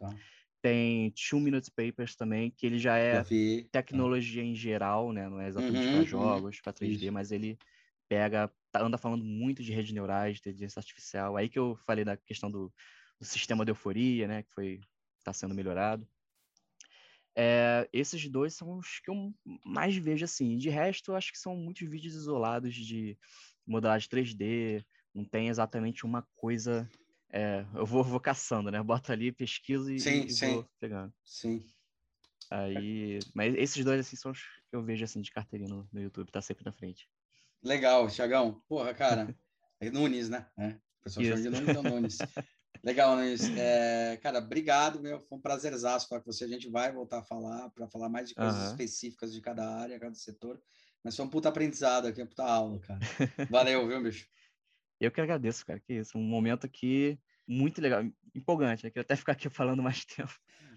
[0.00, 0.08] Tá.
[0.62, 3.22] Tem Two Minutes Papers também, que ele já é
[3.70, 5.28] tecnologia em geral, né?
[5.28, 6.06] Não é exatamente uhum, para uhum.
[6.06, 7.12] jogos, para 3D, isso.
[7.12, 7.58] mas ele
[8.08, 11.36] pega, tá, anda falando muito de redes neurais, de inteligência artificial.
[11.36, 12.72] Aí que eu falei da questão do,
[13.20, 14.44] do sistema de euforia, né?
[14.44, 14.80] Que foi
[15.24, 16.06] está sendo melhorado.
[17.36, 19.34] É, esses dois são os que eu
[19.64, 20.56] mais vejo assim.
[20.56, 23.18] De resto, eu acho que são muitos vídeos isolados de
[23.66, 26.88] modelagem 3D, não tem exatamente uma coisa.
[27.32, 28.80] É, eu vou, vou caçando, né?
[28.82, 30.54] Boto ali, pesquiso e, sim, e sim.
[30.54, 31.12] vou pegando.
[31.24, 31.66] Sim.
[32.50, 36.00] Aí, mas esses dois assim são os que eu vejo assim de carteirinha no, no
[36.00, 37.08] YouTube, tá sempre na frente.
[37.62, 38.62] Legal, Thiagão.
[38.68, 39.34] Porra, cara.
[39.80, 40.46] É Nunes, né?
[40.56, 40.68] É.
[40.68, 42.18] O pessoal chama de Nunes, então Nunes.
[42.82, 43.40] Legal, Nunes.
[43.56, 45.20] É, cara, obrigado, meu.
[45.20, 46.44] Foi um prazerzaço falar com você.
[46.44, 48.72] A gente vai voltar a falar para falar mais de coisas Aham.
[48.72, 50.60] específicas de cada área, cada setor.
[51.02, 53.00] Mas foi um puta aprendizado aqui, uma puta aula, cara.
[53.50, 54.26] Valeu, viu, bicho?
[55.00, 58.02] Eu que agradeço, cara, que isso, um momento aqui muito legal,
[58.34, 58.90] empolgante, né?
[58.90, 60.32] Queria até ficar aqui falando mais tempo.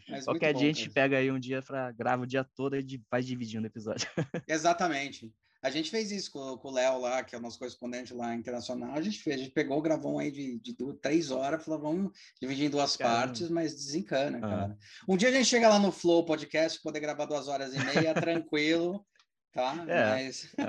[0.07, 0.94] Mas Qualquer muito dia a bom, gente cara.
[0.94, 4.07] pega aí um dia para grava o dia todo e vai dividindo o episódio.
[4.48, 5.34] Exatamente.
[5.62, 8.36] A gente fez isso com, com o Léo lá, que é o nosso correspondente lá
[8.36, 8.94] internacional.
[8.94, 11.80] A gente fez, a gente pegou, gravou um aí de, de duas, três horas, falou,
[11.82, 13.18] vamos dividir em duas Caramba.
[13.28, 14.42] partes, mas desencana, Ah.
[14.42, 14.78] cara.
[15.08, 18.14] Um dia a gente chega lá no Flow Podcast, poder gravar duas horas e meia,
[18.46, 19.06] tranquilo,
[19.52, 19.84] tá?
[19.88, 20.10] É.
[20.12, 20.66] Mas É.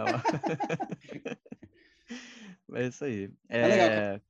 [2.66, 3.30] Mas é isso aí.
[3.48, 4.20] É legal, É,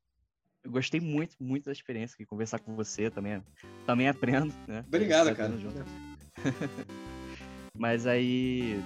[0.65, 3.43] Eu gostei muito, muito da experiência aqui, conversar com você também.
[3.87, 4.85] Também aprendo, né?
[4.87, 5.53] Obrigado, cara.
[7.75, 8.83] Mas aí,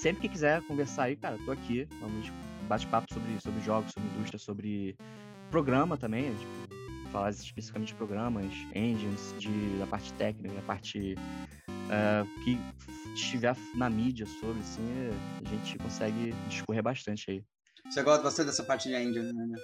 [0.00, 1.86] sempre que quiser conversar aí, cara, tô aqui.
[2.00, 2.30] Vamos
[2.66, 4.96] bate papo sobre, sobre jogos, sobre indústria, sobre
[5.50, 6.34] programa também.
[6.34, 11.16] Tipo, falar especificamente de programas, engines, de, da parte técnica, da parte
[11.68, 12.56] eh, que
[13.14, 15.10] estiver na mídia sobre, assim,
[15.44, 17.44] a gente consegue discorrer bastante aí.
[17.84, 19.58] você gosta bastante dessa parte de engine, né?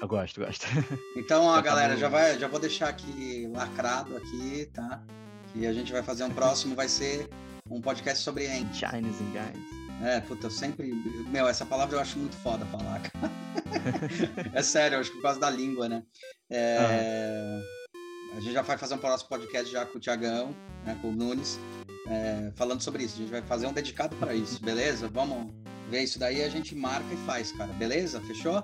[0.00, 0.66] Eu gosto, gosto.
[1.16, 5.02] Então, ó, galera, já, vai, já vou deixar aqui lacrado aqui, tá?
[5.54, 7.28] E a gente vai fazer um próximo, vai ser
[7.70, 8.46] um podcast sobre.
[8.72, 9.82] Chinese and guys.
[10.02, 10.92] É, puta, eu sempre.
[11.30, 13.30] Meu, essa palavra eu acho muito foda falar, cara.
[14.52, 16.02] é sério, eu acho que por causa da língua, né?
[16.50, 17.62] É,
[18.36, 21.12] A gente já vai fazer um próximo podcast já com o Tiagão, né, com o
[21.12, 21.58] Nunes,
[22.08, 23.14] é, falando sobre isso.
[23.14, 25.08] A gente vai fazer um dedicado para isso, beleza?
[25.08, 25.52] Vamos
[25.88, 27.72] ver isso daí, a gente marca e faz, cara.
[27.74, 28.20] Beleza?
[28.22, 28.62] Fechou?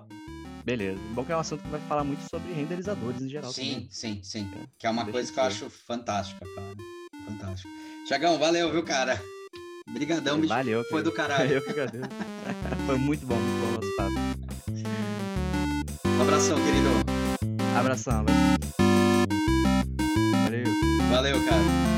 [0.64, 1.00] Beleza.
[1.14, 3.88] Bom que é um assunto que vai falar muito sobre renderizadores em geral Sim, também.
[3.90, 4.50] sim, sim.
[4.78, 6.76] Que é uma Deixa coisa que eu eu acho fantástica, cara.
[7.26, 7.68] Fantástico.
[8.08, 9.22] Tiagão, valeu, viu, cara?
[9.86, 10.48] Obrigadão, bicho.
[10.48, 10.82] Valeu.
[10.84, 11.34] Foi do cara.
[11.34, 11.56] caralho.
[11.56, 12.08] Eu que agradeço.
[12.86, 14.14] Foi muito bom, muito bom o nosso papo.
[16.06, 16.88] Um abração, querido.
[17.78, 18.56] Abração, abração.
[20.42, 20.64] Valeu.
[21.10, 21.97] Valeu, cara.